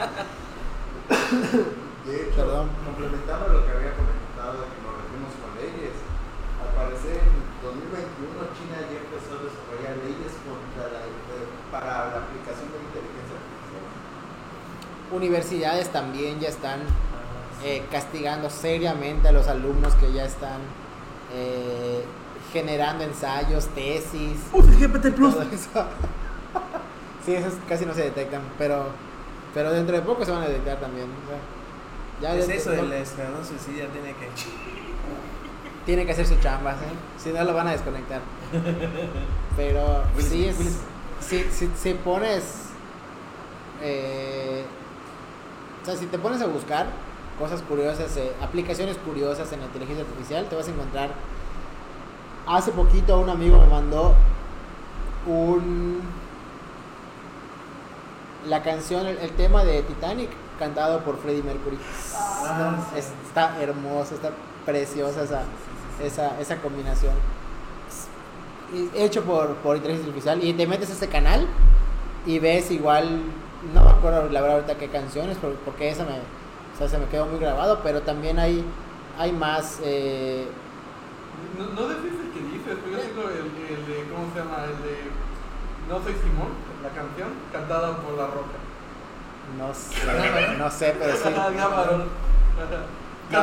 De 2.06 2.16
hecho, 2.28 2.36
Perdón. 2.36 2.68
complementando 2.84 3.48
lo 3.48 3.64
que 3.66 3.72
había 3.72 3.94
comentado 3.96 4.60
de 4.60 4.66
que 4.74 4.80
nos 4.84 4.92
regimos 4.98 5.32
con 5.40 5.53
leyes, 5.64 5.96
al 6.60 6.70
parecer 6.76 7.18
en 7.24 7.36
2021 7.64 8.52
China 8.60 8.78
ya 8.92 8.98
empezó 9.00 9.32
a 9.40 9.44
desarrollar 9.48 9.96
leyes 10.04 10.34
contra 10.44 10.92
la, 10.92 11.02
para 11.72 12.12
la 12.12 12.18
aplicación 12.28 12.68
de 12.72 12.78
la 12.80 12.86
inteligencia 12.92 13.36
artificial. 13.40 13.84
Universidades 15.12 15.90
también 15.90 16.40
ya 16.40 16.50
están 16.50 16.80
eh, 17.64 17.84
castigando 17.92 18.50
seriamente 18.50 19.28
a 19.28 19.32
los 19.32 19.48
alumnos 19.48 19.94
que 19.96 20.12
ya 20.12 20.26
están 20.26 20.60
eh, 21.34 22.04
generando 22.52 23.04
ensayos, 23.04 23.68
tesis. 23.70 24.40
Usa 24.52 24.72
GPT 24.80 25.14
Plus. 25.16 25.36
eso. 25.52 25.86
sí, 27.26 27.34
esos 27.36 27.54
casi 27.70 27.86
no 27.86 27.94
se 27.94 28.04
detectan, 28.04 28.42
pero 28.58 28.86
pero 29.54 29.72
dentro 29.72 29.96
de 29.96 30.02
poco 30.02 30.26
se 30.26 30.32
van 30.32 30.42
a 30.44 30.48
detectar 30.48 30.80
también. 30.80 31.08
o 31.08 31.28
sea, 31.30 32.34
ya 32.34 32.40
Es 32.40 32.50
eso, 32.50 32.72
no- 32.74 32.82
el 32.84 32.94
escalón 32.94 33.46
suicida 33.46 33.86
tiene 33.90 34.14
que. 34.16 34.28
Tiene 35.86 36.06
que 36.06 36.12
hacer 36.12 36.26
su 36.26 36.36
chamba, 36.40 36.74
¿sí? 36.74 36.86
si 37.24 37.30
no 37.32 37.44
lo 37.44 37.54
van 37.54 37.68
a 37.68 37.72
desconectar. 37.72 38.22
Pero 39.56 40.04
Will 40.16 40.26
sí 40.26 40.46
es, 40.46 40.56
si, 41.20 41.44
si, 41.52 41.70
si 41.76 41.94
pones, 41.94 42.70
eh, 43.82 44.64
o 45.82 45.86
sea, 45.86 45.96
si 45.96 46.06
te 46.06 46.18
pones 46.18 46.42
a 46.42 46.48
buscar 46.48 46.88
cosas 47.38 47.62
curiosas, 47.62 48.16
eh, 48.18 48.32
aplicaciones 48.42 48.98
curiosas 48.98 49.52
en 49.52 49.60
la 49.60 49.66
inteligencia 49.66 50.06
artificial, 50.06 50.46
te 50.46 50.56
vas 50.56 50.68
a 50.68 50.72
encontrar. 50.72 51.12
Hace 52.48 52.72
poquito 52.72 53.20
un 53.20 53.30
amigo 53.30 53.60
me 53.60 53.68
mandó 53.68 54.16
un 55.26 56.02
la 58.48 58.62
canción, 58.62 59.08
el, 59.08 59.18
el 59.20 59.32
tema 59.32 59.64
de 59.64 59.82
Titanic 59.84 60.30
cantado 60.60 61.00
por 61.00 61.18
Freddie 61.18 61.44
Mercury. 61.44 61.78
Ah, 62.16 62.76
sí. 62.94 63.00
Está 63.00 63.62
hermoso, 63.62 64.16
está 64.16 64.32
preciosa 64.66 65.24
esa, 65.24 65.42
esa, 66.04 66.40
esa 66.40 66.58
combinación. 66.58 67.14
Hecho 68.96 69.24
por, 69.24 69.56
por 69.58 69.76
inteligencia 69.76 70.10
artificial. 70.10 70.44
Y 70.44 70.54
te 70.54 70.66
metes 70.66 70.90
a 70.90 70.94
ese 70.94 71.08
canal 71.08 71.46
y 72.26 72.40
ves 72.40 72.72
igual, 72.72 73.22
no 73.74 73.84
me 73.84 73.90
acuerdo 73.92 74.30
la 74.30 74.42
verdad 74.42 74.58
ahorita 74.58 74.78
qué 74.80 74.88
canciones, 74.90 75.38
por- 75.38 75.56
porque 75.58 75.90
esa 75.90 76.06
me, 76.06 76.12
o 76.14 76.78
sea, 76.78 76.88
se 76.90 76.98
me 76.98 77.06
quedó 77.06 77.26
muy 77.28 77.40
grabado, 77.40 77.82
pero 77.84 78.02
también 78.02 78.40
hay, 78.40 78.64
hay 79.20 79.32
más... 79.32 79.80
eh, 79.84 80.48
No, 81.60 81.66
no 81.66 81.92
es 81.92 81.98
el 81.98 82.32
que 82.34 82.40
dices, 82.52 82.78
pero 82.84 82.98
yo 82.98 83.04
tengo 83.04 83.30
el, 83.30 83.76
el 83.78 83.86
de, 83.86 84.10
¿cómo 84.12 84.34
se 84.34 84.40
llama? 84.40 84.64
El 84.66 84.82
de 84.84 84.98
No 85.88 86.02
soy 86.04 86.14
Simón, 86.14 86.50
la 86.82 86.90
canción, 86.90 87.30
cantada 87.52 87.98
por 87.98 88.14
La 88.18 88.26
Roca. 88.26 88.58
no 89.60 89.72
sé, 89.74 90.58
no 90.58 90.72
sé, 90.72 90.96
pero 90.98 91.16
sí. 91.18 91.24
Sé, 93.30 93.36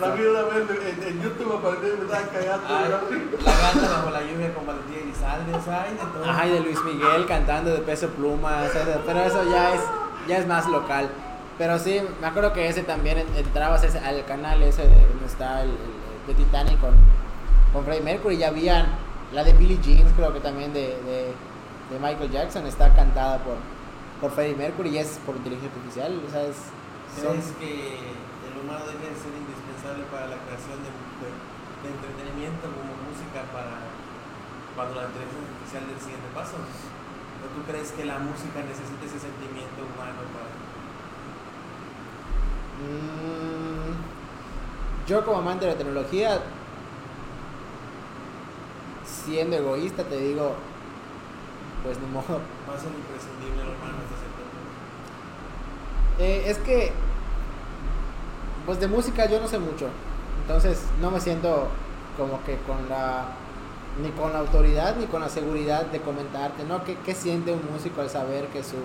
La 0.00 0.14
vi 0.14 0.22
una 0.26 0.42
vez 0.42 0.64
en, 0.68 1.02
en 1.08 1.22
YouTube 1.22 1.56
apareció 1.56 1.94
y 1.94 1.96
me 1.98 2.04
estaba 2.04 2.22
cagando. 2.26 2.66
Ay, 2.68 3.38
la 3.44 3.52
gata 3.52 3.96
bajo 3.96 4.10
la 4.10 4.20
lluvia 4.22 4.54
con 4.54 4.66
Valentín 4.66 4.96
Elizalde, 5.04 5.54
o 5.54 5.62
sea, 5.62 5.82
hay 5.84 5.92
de 5.92 5.98
todo. 5.98 6.24
Ajá, 6.24 6.46
y 6.46 6.50
de 6.50 6.60
Luis 6.60 6.78
Miguel 6.84 7.26
cantando 7.26 7.70
de 7.70 7.78
peso 7.78 8.08
pluma, 8.08 8.62
o 8.68 8.72
sea, 8.72 9.00
pero 9.06 9.20
eso 9.20 9.44
ya 9.50 9.74
es, 9.74 9.80
ya 10.26 10.38
es 10.38 10.46
más 10.46 10.66
local. 10.66 11.08
Pero 11.56 11.78
sí, 11.78 12.00
me 12.20 12.26
acuerdo 12.26 12.52
que 12.52 12.68
ese 12.68 12.82
también 12.82 13.18
en- 13.18 13.36
entrabas 13.36 13.82
ese- 13.82 13.98
al 13.98 14.24
canal 14.26 14.62
ese 14.62 14.82
de 14.82 15.06
donde 15.06 15.26
está 15.26 15.62
el, 15.62 15.70
el- 15.70 16.26
de 16.26 16.34
Titanic 16.34 16.78
con, 16.80 16.94
con 17.72 17.84
Freddie 17.84 18.02
Mercury, 18.02 18.36
ya 18.36 18.48
habían 18.48 18.86
la 19.32 19.42
de 19.44 19.52
Billie 19.54 19.78
Jean, 19.82 20.06
creo 20.16 20.32
que 20.32 20.40
también 20.40 20.72
de, 20.72 20.80
de, 21.04 21.32
de 21.90 21.98
Michael 22.00 22.30
Jackson, 22.30 22.66
está 22.66 22.94
cantada 22.94 23.38
por, 23.38 23.56
por 24.20 24.30
Freddie 24.32 24.54
Mercury 24.54 24.90
y 24.90 24.98
es 24.98 25.18
por 25.24 25.36
inteligencia 25.36 25.70
artificial, 25.74 26.20
o 26.26 26.30
sea, 26.30 26.42
es, 26.42 26.56
son- 27.20 27.32
¿Crees 27.32 27.52
que 27.58 27.98
humano 28.62 28.84
debe 28.86 29.14
ser 29.14 29.32
indispensable 29.34 30.04
para 30.10 30.26
la 30.32 30.38
creación 30.46 30.78
de, 30.84 30.90
de- 30.90 31.40
de 31.78 31.88
entretenimiento 31.94 32.66
como 32.74 32.90
música 33.06 33.46
para 33.54 33.78
cuando 34.74 34.98
la 34.98 35.06
inteligencia 35.10 35.46
artificial 35.46 35.82
dé 35.86 35.92
el 35.94 36.02
siguiente 36.02 36.28
paso? 36.34 36.56
¿O 36.58 37.46
tú 37.54 37.62
crees 37.70 37.92
que 37.94 38.04
la 38.04 38.18
música 38.18 38.58
necesita 38.66 39.06
ese 39.06 39.18
sentimiento 39.18 39.78
humano 39.86 40.22
para... 40.34 40.50
Mm, 42.82 43.94
yo 45.06 45.24
como 45.24 45.38
amante 45.38 45.66
de 45.66 45.72
la 45.72 45.78
tecnología, 45.78 46.40
siendo 49.06 49.56
egoísta, 49.56 50.04
te 50.04 50.16
digo, 50.18 50.54
pues 51.82 51.98
ni 51.98 52.06
modo. 52.06 52.40
Va 52.68 52.74
a 52.74 52.78
ser 52.78 52.90
imprescindible 52.90 53.62
punto? 53.62 54.02
Eh, 56.18 56.44
es 56.50 56.58
que, 56.58 56.92
pues 58.68 58.80
de 58.80 58.86
música 58.86 59.24
yo 59.24 59.40
no 59.40 59.48
sé 59.48 59.58
mucho, 59.58 59.88
entonces 60.42 60.82
no 61.00 61.10
me 61.10 61.20
siento 61.20 61.68
como 62.18 62.44
que 62.44 62.58
con 62.66 62.86
la, 62.90 63.24
ni 64.02 64.10
con 64.10 64.34
la 64.34 64.40
autoridad 64.40 64.94
ni 64.96 65.06
con 65.06 65.22
la 65.22 65.30
seguridad 65.30 65.86
de 65.86 66.02
comentarte, 66.02 66.64
¿no? 66.64 66.84
¿Qué, 66.84 66.98
qué 67.02 67.14
siente 67.14 67.50
un 67.50 67.62
músico 67.72 68.02
al 68.02 68.10
saber 68.10 68.48
que 68.48 68.62
su, 68.62 68.76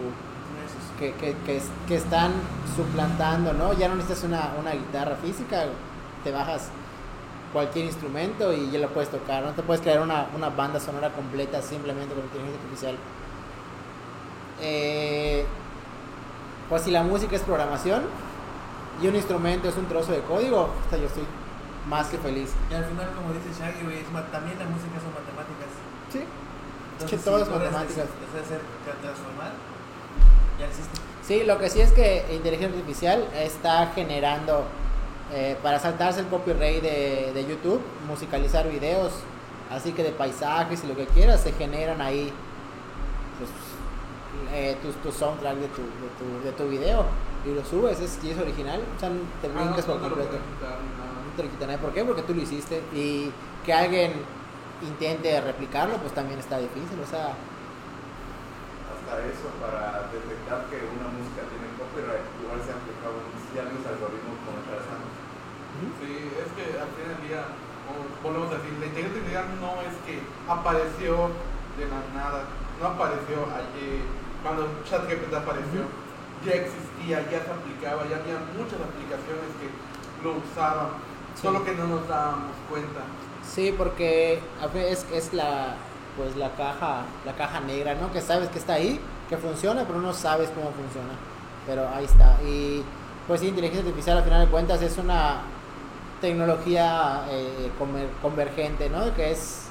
que, 0.97 1.11
que, 1.15 1.35
que 1.85 1.95
están 1.97 2.31
suplantando, 2.77 3.51
¿no? 3.51 3.73
Ya 3.73 3.89
no 3.89 3.95
necesitas 3.95 4.23
una, 4.23 4.53
una 4.57 4.71
guitarra 4.71 5.17
física, 5.17 5.65
te 6.23 6.31
bajas 6.31 6.69
cualquier 7.51 7.83
instrumento 7.83 8.53
y 8.53 8.71
ya 8.71 8.79
lo 8.79 8.87
puedes 8.87 9.09
tocar, 9.09 9.43
no 9.43 9.51
te 9.51 9.63
puedes 9.63 9.81
crear 9.81 9.99
una, 9.99 10.27
una 10.33 10.47
banda 10.47 10.79
sonora 10.79 11.09
completa 11.09 11.61
simplemente 11.61 12.15
con 12.15 12.23
inteligencia 12.23 12.61
artificial. 12.61 12.95
Eh, 14.61 15.43
pues 16.69 16.83
si 16.83 16.91
la 16.91 17.03
música 17.03 17.35
es 17.35 17.41
programación 17.41 18.03
y 19.01 19.07
un 19.07 19.15
instrumento 19.15 19.69
es 19.69 19.77
un 19.77 19.85
trozo 19.87 20.11
de 20.11 20.21
código, 20.21 20.69
hasta 20.83 20.97
yo 20.97 21.07
estoy 21.07 21.23
más 21.87 22.07
que 22.07 22.17
feliz. 22.17 22.51
Y 22.69 22.73
al 22.73 22.85
final, 22.85 23.09
como 23.15 23.33
dice 23.33 23.49
Shaggy, 23.59 23.83
güey, 23.83 24.03
también 24.31 24.57
la 24.59 24.65
música 24.65 24.99
son 25.01 25.13
matemáticas. 25.13 25.71
Sí. 26.11 26.23
Entonces, 26.93 27.19
que 27.19 27.25
todo 27.25 27.43
si 27.43 27.51
matemáticas. 27.51 28.05
hacer 28.07 28.61
transformar, 29.01 29.51
ya 30.59 30.67
existe. 30.67 31.01
Sí, 31.23 31.43
lo 31.43 31.57
que 31.57 31.69
sí 31.69 31.81
es 31.81 31.91
que 31.91 32.25
inteligencia 32.33 32.77
artificial 32.77 33.25
está 33.33 33.87
generando, 33.95 34.65
eh, 35.33 35.57
para 35.63 35.79
saltarse 35.79 36.19
el 36.19 36.27
copyright 36.27 36.81
de, 36.81 37.31
de 37.33 37.45
YouTube, 37.47 37.81
musicalizar 38.07 38.69
videos, 38.69 39.13
así 39.71 39.93
que 39.93 40.03
de 40.03 40.11
paisajes 40.11 40.83
y 40.83 40.87
lo 40.87 40.95
que 40.95 41.07
quieras, 41.07 41.41
se 41.41 41.53
generan 41.53 42.01
ahí 42.01 42.31
pues, 43.39 43.49
eh, 44.53 44.77
tus 44.81 44.95
tu 44.97 45.11
soundtrack 45.11 45.55
de 45.55 45.67
tu, 45.69 45.81
de, 45.81 45.87
tu, 46.19 46.45
de 46.45 46.51
tu 46.51 46.69
video 46.69 47.05
y 47.45 47.53
lo 47.53 47.63
subes, 47.65 47.99
es, 47.99 48.19
y 48.23 48.31
es 48.31 48.37
original, 48.39 48.81
o 48.95 48.99
sea, 48.99 49.09
te 49.41 49.47
Ah, 49.47 49.51
no, 49.53 49.61
brincas 49.63 49.85
por 49.85 49.95
no 49.97 50.09
lo 50.09 50.15
completo. 50.15 50.37
No 50.37 51.31
te 51.35 51.43
lo 51.43 51.49
quitan, 51.49 51.71
¿eh? 51.71 51.77
¿por 51.77 51.93
qué? 51.93 52.03
Porque 52.05 52.23
tú 52.23 52.33
lo 52.33 52.41
hiciste 52.41 52.81
y 52.93 53.31
que 53.65 53.73
alguien 53.73 54.13
intente 54.81 55.39
replicarlo, 55.41 55.97
pues 55.97 56.13
también 56.13 56.39
está 56.39 56.57
difícil, 56.57 56.99
o 56.99 57.07
sea, 57.07 57.35
Hasta 58.91 59.13
eso, 59.27 59.47
para 59.59 60.07
detectar 60.11 60.67
que 60.71 60.79
una 60.87 61.07
música 61.11 61.43
tiene 61.51 61.67
copyright, 61.79 62.23
igual 62.43 62.59
se 62.63 62.71
ha 62.71 62.77
aplicado 62.79 63.15
los 63.53 63.85
algoritmos 63.85 64.37
como 64.47 64.59
trazando. 64.65 65.07
Sí, 65.99 66.31
es 66.31 66.49
que 66.57 66.65
al 66.79 66.89
final 66.95 67.17
del 67.17 67.21
día, 67.27 67.41
volvemos 68.23 68.49
a 68.49 68.57
decir, 68.57 68.73
la 68.79 68.87
inteligencia 68.87 69.45
no 69.59 69.83
es 69.83 69.95
que 70.07 70.21
apareció 70.47 71.29
de 71.77 71.85
la 71.89 72.01
nada, 72.13 72.47
no 72.79 72.83
apareció 72.87 73.45
ayer, 73.51 74.01
cuando 74.41 74.69
ChatGPT 74.85 75.33
apareció, 75.33 75.85
ya 76.45 76.53
existía, 76.59 76.92
ya 77.07 77.29
se 77.29 77.51
aplicaba, 77.51 78.03
ya 78.09 78.17
había 78.17 78.39
muchas 78.57 78.79
aplicaciones 78.79 79.49
que 79.59 80.23
lo 80.23 80.35
usaban, 80.37 80.87
Sí. 81.35 81.41
solo 81.41 81.63
que 81.65 81.73
no 81.73 81.87
nos 81.87 82.07
dábamos 82.07 82.51
cuenta. 82.69 83.01
Sí, 83.43 83.73
porque 83.77 84.39
veces 84.73 85.05
es 85.13 85.33
la 85.33 85.75
pues 86.15 86.35
la 86.35 86.51
caja, 86.51 87.01
la 87.25 87.33
caja 87.33 87.59
negra, 87.61 87.95
¿no? 87.95 88.11
Que 88.11 88.21
sabes 88.21 88.47
que 88.49 88.59
está 88.59 88.73
ahí, 88.73 88.99
que 89.27 89.35
funciona, 89.35 89.83
pero 89.87 89.99
no 89.99 90.13
sabes 90.13 90.49
cómo 90.49 90.67
funciona. 90.71 91.13
Pero 91.65 91.89
ahí 91.89 92.05
está. 92.05 92.37
Y 92.43 92.83
pues 93.27 93.41
sí, 93.41 93.47
inteligencia 93.47 93.81
artificial 93.87 94.17
al 94.19 94.23
final 94.23 94.45
de 94.45 94.51
cuentas 94.51 94.81
es 94.83 94.95
una 94.99 95.37
tecnología 96.21 97.23
eh, 97.29 97.71
convergente, 98.21 98.89
¿no? 98.89 99.13
Que 99.15 99.31
es 99.31 99.67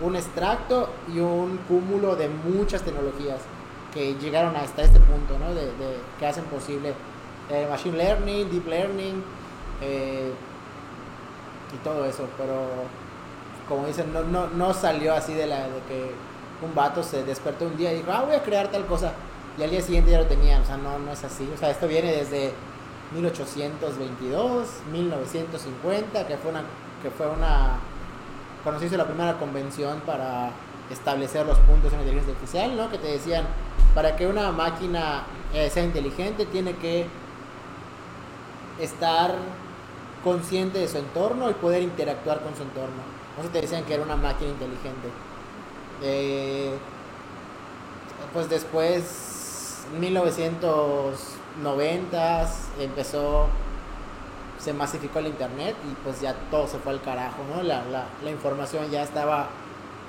un, 0.00 0.06
un 0.06 0.16
extracto 0.16 0.90
y 1.12 1.20
un 1.20 1.58
cúmulo 1.68 2.16
de 2.16 2.28
muchas 2.28 2.82
tecnologías 2.82 3.38
que 3.92 4.14
llegaron 4.14 4.54
hasta 4.56 4.82
este 4.82 5.00
punto, 5.00 5.38
¿no? 5.38 5.54
De, 5.54 5.62
de- 5.66 6.00
que 6.18 6.26
hacen 6.26 6.44
posible 6.44 6.94
eh, 7.50 7.66
machine 7.68 7.96
learning, 7.96 8.50
deep 8.50 8.66
learning, 8.66 9.22
eh, 9.82 10.32
y 11.74 11.76
todo 11.84 12.04
eso, 12.04 12.26
pero 12.36 12.54
como 13.68 13.86
dicen, 13.86 14.12
no, 14.12 14.22
no, 14.24 14.48
no 14.48 14.74
salió 14.74 15.14
así 15.14 15.32
de 15.34 15.46
la 15.46 15.58
de 15.68 15.80
que 15.88 16.12
un 16.64 16.74
vato 16.74 17.02
se 17.02 17.22
despertó 17.24 17.64
un 17.66 17.76
día 17.76 17.92
y 17.92 17.96
dijo, 17.98 18.10
ah, 18.12 18.22
voy 18.26 18.34
a 18.34 18.42
crear 18.42 18.68
tal 18.68 18.86
cosa, 18.86 19.12
y 19.58 19.62
al 19.62 19.70
día 19.70 19.80
siguiente 19.80 20.10
ya 20.10 20.18
lo 20.18 20.26
tenían, 20.26 20.62
o 20.62 20.64
sea, 20.66 20.76
no, 20.76 20.98
no 20.98 21.12
es 21.12 21.22
así, 21.24 21.48
o 21.54 21.56
sea, 21.58 21.70
esto 21.70 21.86
viene 21.88 22.12
desde 22.12 22.52
1822, 23.14 24.68
1950, 24.92 26.26
que 26.26 26.36
fue 26.36 26.50
una, 26.50 26.62
que 27.02 27.10
fue 27.10 27.26
una, 27.28 27.78
cuando 28.62 28.80
se 28.80 28.86
hizo 28.86 28.96
la 28.96 29.06
primera 29.06 29.38
convención 29.38 30.00
para 30.00 30.50
establecer 30.90 31.46
los 31.46 31.58
puntos 31.60 31.92
en 31.92 31.98
la 31.98 32.04
inteligencia 32.04 32.34
artificial, 32.34 32.76
¿no? 32.76 32.90
Que 32.90 32.98
te 32.98 33.06
decían, 33.08 33.44
para 33.94 34.16
que 34.16 34.26
una 34.26 34.50
máquina 34.52 35.24
eh, 35.52 35.68
sea 35.70 35.84
inteligente 35.84 36.46
tiene 36.46 36.74
que 36.76 37.06
estar 38.80 39.34
consciente 40.22 40.78
de 40.78 40.88
su 40.88 40.98
entorno 40.98 41.50
y 41.50 41.54
poder 41.54 41.82
interactuar 41.82 42.40
con 42.40 42.54
su 42.54 42.62
entorno. 42.62 43.02
No 43.42 43.48
te 43.48 43.62
decían 43.62 43.84
que 43.84 43.94
era 43.94 44.02
una 44.02 44.16
máquina 44.16 44.50
inteligente. 44.50 45.08
Eh, 46.02 46.76
pues 48.32 48.48
después, 48.48 49.84
1990 49.98 52.48
empezó, 52.78 53.48
se 54.58 54.72
masificó 54.72 55.18
el 55.18 55.26
internet 55.28 55.74
y 55.90 55.94
pues 56.04 56.20
ya 56.20 56.34
todo 56.50 56.68
se 56.68 56.78
fue 56.78 56.92
al 56.92 57.02
carajo, 57.02 57.42
¿no? 57.54 57.62
La, 57.62 57.84
la, 57.86 58.04
la 58.22 58.30
información 58.30 58.90
ya 58.90 59.02
estaba 59.02 59.48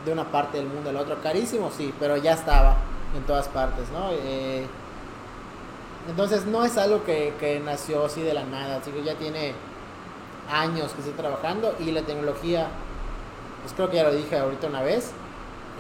de 0.06 0.14
una 0.14 0.26
parte 0.26 0.58
del 0.58 0.68
mundo 0.68 0.90
a 0.90 0.94
la 0.94 1.02
otra, 1.02 1.16
carísimo, 1.16 1.72
sí, 1.76 1.94
pero 2.00 2.18
ya 2.18 2.34
estaba 2.34 2.76
en 3.16 3.24
todas 3.24 3.48
partes, 3.48 3.90
¿no? 3.92 4.12
Eh, 4.12 4.66
entonces 6.10 6.46
no 6.46 6.66
es 6.66 6.78
algo 6.78 7.04
que, 7.04 7.62
nació 7.64 8.06
así 8.06 8.22
de 8.22 8.34
la 8.34 8.44
nada, 8.44 8.78
así 8.78 8.92
que 8.92 9.04
ya 9.04 9.16
tiene 9.16 9.54
años 10.52 10.92
que 10.94 11.00
estoy 11.00 11.14
trabajando 11.14 11.76
y 11.80 11.92
la 11.92 12.02
tecnología, 12.02 12.68
pues 13.62 13.74
creo 13.74 13.90
que 13.90 13.98
ya 13.98 14.04
lo 14.04 14.14
dije 14.14 14.38
ahorita 14.38 14.68
una 14.68 14.82
vez, 14.82 15.12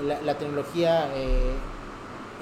la, 0.05 0.21
la 0.21 0.38
tecnología 0.38 1.09
eh, 1.15 1.53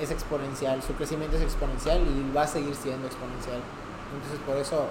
es 0.01 0.11
exponencial, 0.11 0.81
su 0.83 0.93
crecimiento 0.93 1.37
es 1.37 1.43
exponencial 1.43 2.01
y 2.01 2.35
va 2.35 2.43
a 2.43 2.47
seguir 2.47 2.75
siendo 2.75 3.07
exponencial. 3.07 3.59
Entonces 4.13 4.39
por 4.45 4.57
eso, 4.57 4.87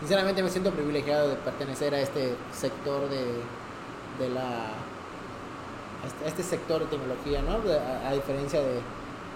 sinceramente 0.00 0.42
me 0.42 0.50
siento 0.50 0.70
privilegiado 0.70 1.28
de 1.28 1.36
pertenecer 1.36 1.94
a 1.94 2.00
este 2.00 2.34
sector 2.52 3.08
de, 3.08 3.24
de 4.18 4.34
la 4.34 4.68
a 6.04 6.06
este, 6.06 6.28
este 6.28 6.42
sector 6.42 6.80
de 6.80 6.86
tecnología, 6.86 7.42
¿no? 7.42 7.52
A, 7.72 8.08
a 8.08 8.12
diferencia 8.12 8.60
de 8.60 8.80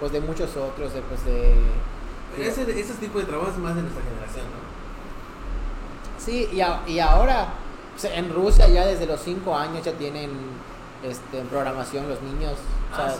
pues 0.00 0.12
de 0.12 0.20
muchos 0.20 0.56
otros, 0.56 0.92
de 0.94 1.00
pues 1.02 1.24
de 1.24 1.54
Ese, 2.38 2.62
ese 2.80 2.94
tipo 2.94 3.18
de 3.18 3.24
trabajo 3.24 3.50
es 3.50 3.58
más 3.58 3.74
de 3.74 3.82
nuestra 3.82 4.02
generación, 4.04 4.44
¿no? 4.46 4.68
Sí, 6.24 6.48
y, 6.52 6.60
a- 6.60 6.82
y 6.86 6.98
ahora 7.00 7.48
sea, 7.96 8.14
en 8.16 8.32
Rusia 8.32 8.68
ya 8.68 8.86
desde 8.86 9.06
los 9.06 9.20
5 9.20 9.56
años 9.56 9.84
ya 9.84 9.92
tienen 9.92 10.30
este, 11.02 11.40
programación 11.50 12.08
los 12.08 12.20
niños. 12.22 12.54
O 12.92 12.96
sea, 12.96 13.06
ah. 13.06 13.10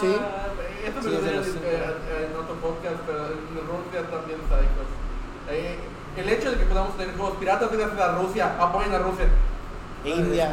Sí. 0.00 0.14
Ah, 0.18 0.46
Esto 0.86 1.00
me 1.00 1.02
Sí, 1.02 1.10
lo 1.10 1.20
decían 1.20 1.36
los 1.36 1.46
en, 1.46 1.52
cinco. 1.52 1.66
eh, 1.66 2.28
en 2.28 2.36
otro 2.36 2.54
podcast, 2.56 2.96
pero 3.06 3.26
en 3.26 3.66
Rusia 3.66 4.10
también 4.10 4.38
hay 4.42 4.66
cosas. 4.74 4.98
Eh, 5.50 5.78
el 6.16 6.28
hecho 6.28 6.50
de 6.50 6.58
que 6.58 6.64
podamos 6.64 6.96
tener 6.96 7.16
juegos 7.16 7.36
piratas 7.38 7.70
gracias 7.70 8.00
a 8.00 8.18
Rusia, 8.18 8.56
apoyen 8.58 8.92
a 8.94 8.98
Rusia. 8.98 9.26
India. 10.04 10.52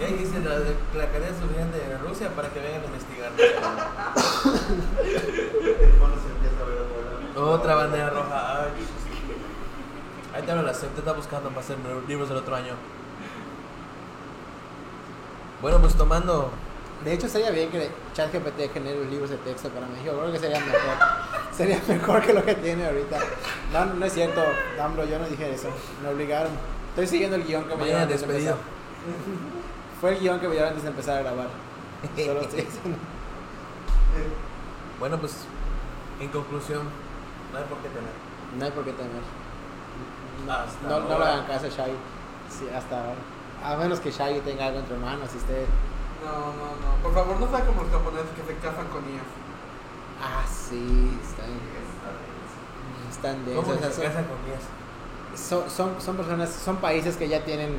Y 0.00 0.04
ahí 0.04 0.14
dice 0.14 0.40
la, 0.40 0.58
la 0.98 1.06
cadena 1.10 1.38
suficiente 1.38 1.78
de 1.78 1.98
Rusia 1.98 2.28
para 2.34 2.48
que 2.48 2.60
vengan 2.60 2.82
a 2.82 2.86
investigar. 2.86 3.30
Otra 7.36 7.74
bandera 7.74 8.10
roja. 8.10 8.64
Ay. 8.64 8.70
Ahí 10.34 10.42
te 10.42 10.50
hablo 10.50 10.62
la 10.62 10.72
te 10.72 10.86
está 10.86 11.12
buscando 11.12 11.48
para 11.48 11.60
hacer 11.60 11.76
libros 12.06 12.28
del 12.28 12.38
otro 12.38 12.54
año. 12.54 12.74
Bueno, 15.62 15.80
pues 15.80 15.94
tomando. 15.94 16.50
De 17.04 17.14
hecho, 17.14 17.28
sería 17.28 17.50
bien 17.50 17.70
que 17.70 17.90
ChatGPT 18.14 18.72
genere 18.72 19.04
libros 19.06 19.30
de 19.30 19.36
texto 19.38 19.68
para 19.70 19.86
México. 19.86 20.12
Creo 20.18 20.32
que 20.32 20.38
sería 20.38 20.60
mejor. 20.60 20.96
sería 21.56 21.80
mejor 21.88 22.22
que 22.22 22.32
lo 22.32 22.44
que 22.44 22.54
tiene 22.56 22.86
ahorita. 22.86 23.18
No, 23.72 23.86
no 23.86 24.04
es 24.04 24.12
cierto, 24.12 24.42
Dumblo, 24.76 25.04
yo 25.04 25.18
no 25.18 25.26
dije 25.26 25.52
eso. 25.52 25.68
Me 26.02 26.10
obligaron. 26.10 26.52
Estoy 26.90 27.06
siguiendo 27.06 27.36
el 27.36 27.44
guion 27.44 27.64
que 27.64 27.76
me 27.76 27.84
dieron 27.84 28.08
despedido. 28.08 28.56
Fue 30.00 30.10
el 30.12 30.20
guion 30.20 30.40
que 30.40 30.46
me 30.48 30.52
dieron 30.52 30.68
antes 30.70 30.82
de 30.84 30.90
empezar 30.90 31.18
a 31.18 31.22
grabar. 31.22 31.48
Solo 32.16 32.40
estoy 32.42 32.62
diciendo. 32.62 32.98
Bueno, 34.98 35.18
pues 35.18 35.36
en 36.20 36.28
conclusión, 36.28 36.82
no 37.52 37.58
hay 37.58 37.64
por 37.64 37.78
qué 37.78 37.88
temer. 37.88 38.12
No 38.58 38.64
hay 38.64 38.70
por 38.70 38.84
qué 38.84 38.92
temer. 38.92 39.22
Hasta 40.48 40.88
No, 40.88 41.00
no 41.00 41.18
le 41.18 41.24
hagan 41.24 41.46
caso 41.46 41.66
a 41.66 41.68
Shaggy. 41.68 41.96
Sí, 42.50 42.66
hasta 42.74 42.98
ahora. 43.00 43.14
A 43.62 43.76
menos 43.76 44.00
que 44.00 44.10
Shaggy 44.10 44.40
tenga 44.40 44.66
algo 44.66 44.80
entre 44.80 44.96
manos 44.96 45.28
y 45.34 45.36
usted. 45.36 45.66
No, 46.24 46.32
no, 46.32 46.76
no. 46.80 47.02
Por 47.02 47.14
favor, 47.14 47.38
no 47.40 47.48
sea 47.50 47.64
como 47.66 47.82
los 47.82 47.92
japoneses 47.92 48.30
que 48.36 48.52
se 48.52 48.58
casan 48.58 48.86
con 48.88 49.04
ellas. 49.04 49.24
Ah, 50.22 50.44
sí, 50.46 51.18
están, 51.22 51.50
están 53.10 53.36
¿Cómo 53.54 53.72
densos. 53.72 53.78
que 53.80 53.86
o 53.86 53.90
se 53.90 54.00
sea, 54.00 54.10
casa 54.12 54.28
con 54.28 54.44
mías? 54.44 54.60
son, 55.34 55.70
son, 55.70 56.00
son 56.00 56.16
personas, 56.16 56.50
son 56.50 56.76
países 56.76 57.16
que 57.16 57.26
ya 57.28 57.42
tienen 57.44 57.78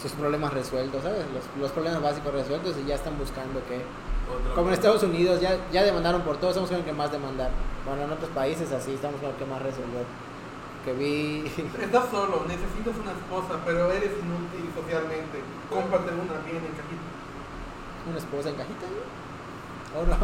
sus 0.00 0.12
problemas 0.12 0.52
resueltos, 0.52 1.02
¿sabes? 1.02 1.24
Los, 1.34 1.44
los 1.60 1.70
problemas 1.72 2.02
básicos 2.02 2.32
resueltos 2.32 2.76
y 2.82 2.86
ya 2.86 2.94
están 2.96 3.18
buscando 3.18 3.60
que. 3.66 3.82
Otro- 4.30 4.54
Como 4.54 4.68
en 4.68 4.74
Estados 4.74 5.02
Unidos 5.02 5.40
ya, 5.40 5.58
ya 5.72 5.82
demandaron 5.82 6.22
por 6.22 6.36
todo, 6.38 6.50
estamos 6.50 6.68
buscando 6.70 6.86
que 6.90 6.96
más 6.96 7.10
demandar. 7.12 7.50
Bueno, 7.86 8.02
en 8.04 8.10
otros 8.12 8.30
países 8.30 8.70
así 8.72 8.92
estamos 8.94 9.20
buscando 9.20 9.38
que 9.38 9.46
más 9.46 9.60
resolver. 9.62 10.04
Que 10.84 10.92
vi. 10.94 11.44
Estás 11.82 12.10
solo, 12.10 12.44
necesitas 12.48 12.94
una 13.00 13.12
esposa, 13.12 13.60
pero 13.64 13.90
eres 13.90 14.12
inútil 14.18 14.70
socialmente. 14.74 15.38
Cómprate 15.70 16.10
una 16.14 16.40
bien 16.44 16.56
en 16.64 16.72
cajita. 16.72 17.08
una 18.08 18.18
esposa 18.18 18.48
en 18.50 18.56
cajita, 18.56 18.86
¿no? 18.86 19.02
Unos, 20.02 20.18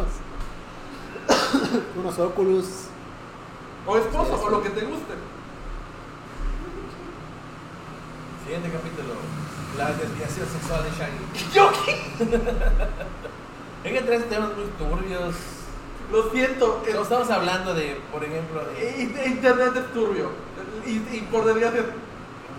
unos 1.95 2.19
Oculus. 2.19 2.65
O 3.85 3.97
esposo, 3.97 4.35
Sí, 4.37 4.43
o 4.45 4.49
lo 4.49 4.61
que 4.63 4.69
te 4.71 4.81
guste. 4.85 5.13
Siguiente 8.43 8.69
capítulo. 8.71 9.13
La 9.77 9.91
desviación 9.91 10.47
sexual 10.47 10.83
de 10.83 10.89
Shaggy. 10.91 11.51
¿Yo 11.53 11.71
Es 13.83 13.91
que 13.93 14.01
tres 14.01 14.29
temas 14.29 14.49
muy 14.55 14.65
turbios. 14.77 15.35
Lo 16.11 16.29
siento. 16.31 16.83
No 16.93 17.01
estamos 17.01 17.29
hablando 17.29 17.73
de, 17.73 17.99
por 18.11 18.23
ejemplo, 18.23 18.63
de. 18.65 18.89
Eh, 19.01 19.11
Internet 19.27 19.73
es 19.75 19.93
turbio. 19.93 20.29
Y, 20.85 20.91
y 21.15 21.27
por 21.31 21.45
desgracia, 21.45 21.85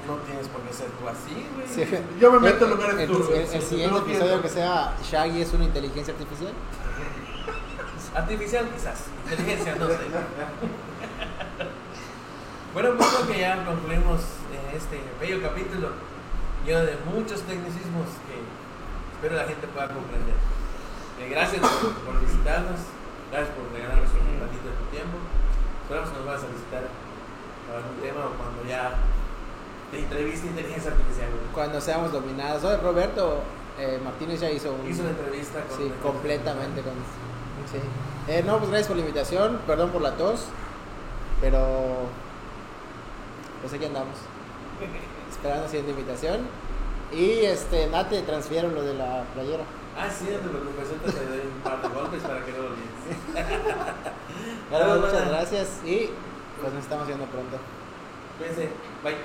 No 0.07 0.15
tienes 0.27 0.49
por 0.49 0.63
qué 0.63 0.73
ser 0.73 0.87
tú 0.99 1.07
así, 1.09 1.47
güey. 1.55 1.67
Sí. 1.69 1.85
Yo 2.19 2.33
me 2.33 2.39
meto 2.41 2.65
en 2.65 2.71
lugares 2.71 2.99
el, 3.01 3.09
turbios. 3.09 3.51
el- 3.51 3.55
el 3.57 3.63
siguiente 3.63 3.99
episodio 3.99 4.41
que 4.41 4.49
sea 4.49 4.97
Shaggy 5.03 5.43
es 5.43 5.53
una 5.53 5.65
inteligencia 5.65 6.15
artificial. 6.15 6.53
Artificial 8.15 8.69
quizás, 8.75 9.05
inteligencia, 9.25 9.75
no 9.77 9.87
sé. 9.89 9.97
bueno, 12.75 12.91
pues 12.97 13.09
creo 13.09 13.27
que 13.29 13.39
ya 13.41 13.65
concluimos 13.65 14.21
eh, 14.53 14.77
este 14.77 15.01
bello 15.21 15.41
capítulo 15.43 15.89
lleno 16.71 16.87
de 16.87 16.97
muchos 17.11 17.43
tecnicismos 17.43 18.07
que 18.31 18.39
espero 19.19 19.35
la 19.35 19.47
gente 19.51 19.67
pueda 19.67 19.91
comprender. 19.91 20.39
Eh, 21.19 21.29
gracias 21.29 21.61
por, 21.61 21.93
por 22.07 22.21
visitarnos, 22.23 22.79
gracias 23.31 23.51
por 23.59 23.75
regalarnos 23.75 24.07
un 24.15 24.39
ratito 24.39 24.71
de 24.71 24.77
tu 24.79 24.87
tiempo. 24.95 25.19
Esperamos 25.83 26.11
que 26.11 26.17
nos 26.23 26.27
vas 26.27 26.43
a 26.47 26.47
visitar 26.47 26.85
para 27.67 27.83
algún 27.83 27.99
tema 27.99 28.23
o 28.31 28.39
cuando 28.39 28.63
ya 28.71 29.03
te 29.91 29.99
entreviste 29.99 30.47
inteligencia 30.47 30.95
artificial. 30.95 31.29
Cuando 31.53 31.81
seamos 31.81 32.13
dominados. 32.13 32.63
Oye, 32.63 32.77
Roberto 32.79 33.43
eh, 33.77 33.99
Martínez 34.03 34.39
ya 34.39 34.51
hizo 34.51 34.71
un. 34.73 34.87
Hizo 34.87 35.03
una 35.03 35.11
entrevista 35.11 35.67
con 35.67 35.77
Sí, 35.77 35.93
completamente 36.01 36.83
con. 36.83 36.95
Sí. 37.67 37.83
Eh, 38.31 38.45
no, 38.47 38.59
pues 38.59 38.71
gracias 38.71 38.87
por 38.87 38.97
la 38.97 39.03
invitación. 39.03 39.59
Perdón 39.67 39.91
por 39.91 40.03
la 40.03 40.15
tos. 40.15 40.47
Pero. 41.41 42.07
Pues 43.61 43.75
aquí 43.75 43.85
andamos. 43.85 44.15
La 45.45 45.67
siguiente 45.67 45.93
invitación. 45.93 46.41
Y 47.13 47.45
este, 47.45 47.89
Nate, 47.89 48.23
transfieron 48.23 48.75
lo 48.75 48.83
de 48.83 48.95
la 48.95 49.25
playera. 49.35 49.65
Ah, 49.99 50.09
sí, 50.09 50.29
no 50.31 50.39
te 50.39 50.49
preocupes, 50.49 50.87
ahorita 50.89 51.21
te 51.21 51.27
doy 51.27 51.41
un 51.47 51.63
par 51.63 51.83
de 51.83 51.89
golpes 51.89 52.23
para 52.23 52.45
que 52.45 52.53
no 52.53 52.59
lo 52.59 52.69
olvides. 52.69 53.35
Bueno, 54.71 55.01
muchas 55.01 55.29
gracias 55.29 55.81
y 55.85 56.09
pues 56.61 56.73
nos 56.73 56.85
estamos 56.85 57.07
viendo 57.07 57.27
pronto. 57.27 57.59
Cuídense, 58.39 58.71
bye. 59.03 59.17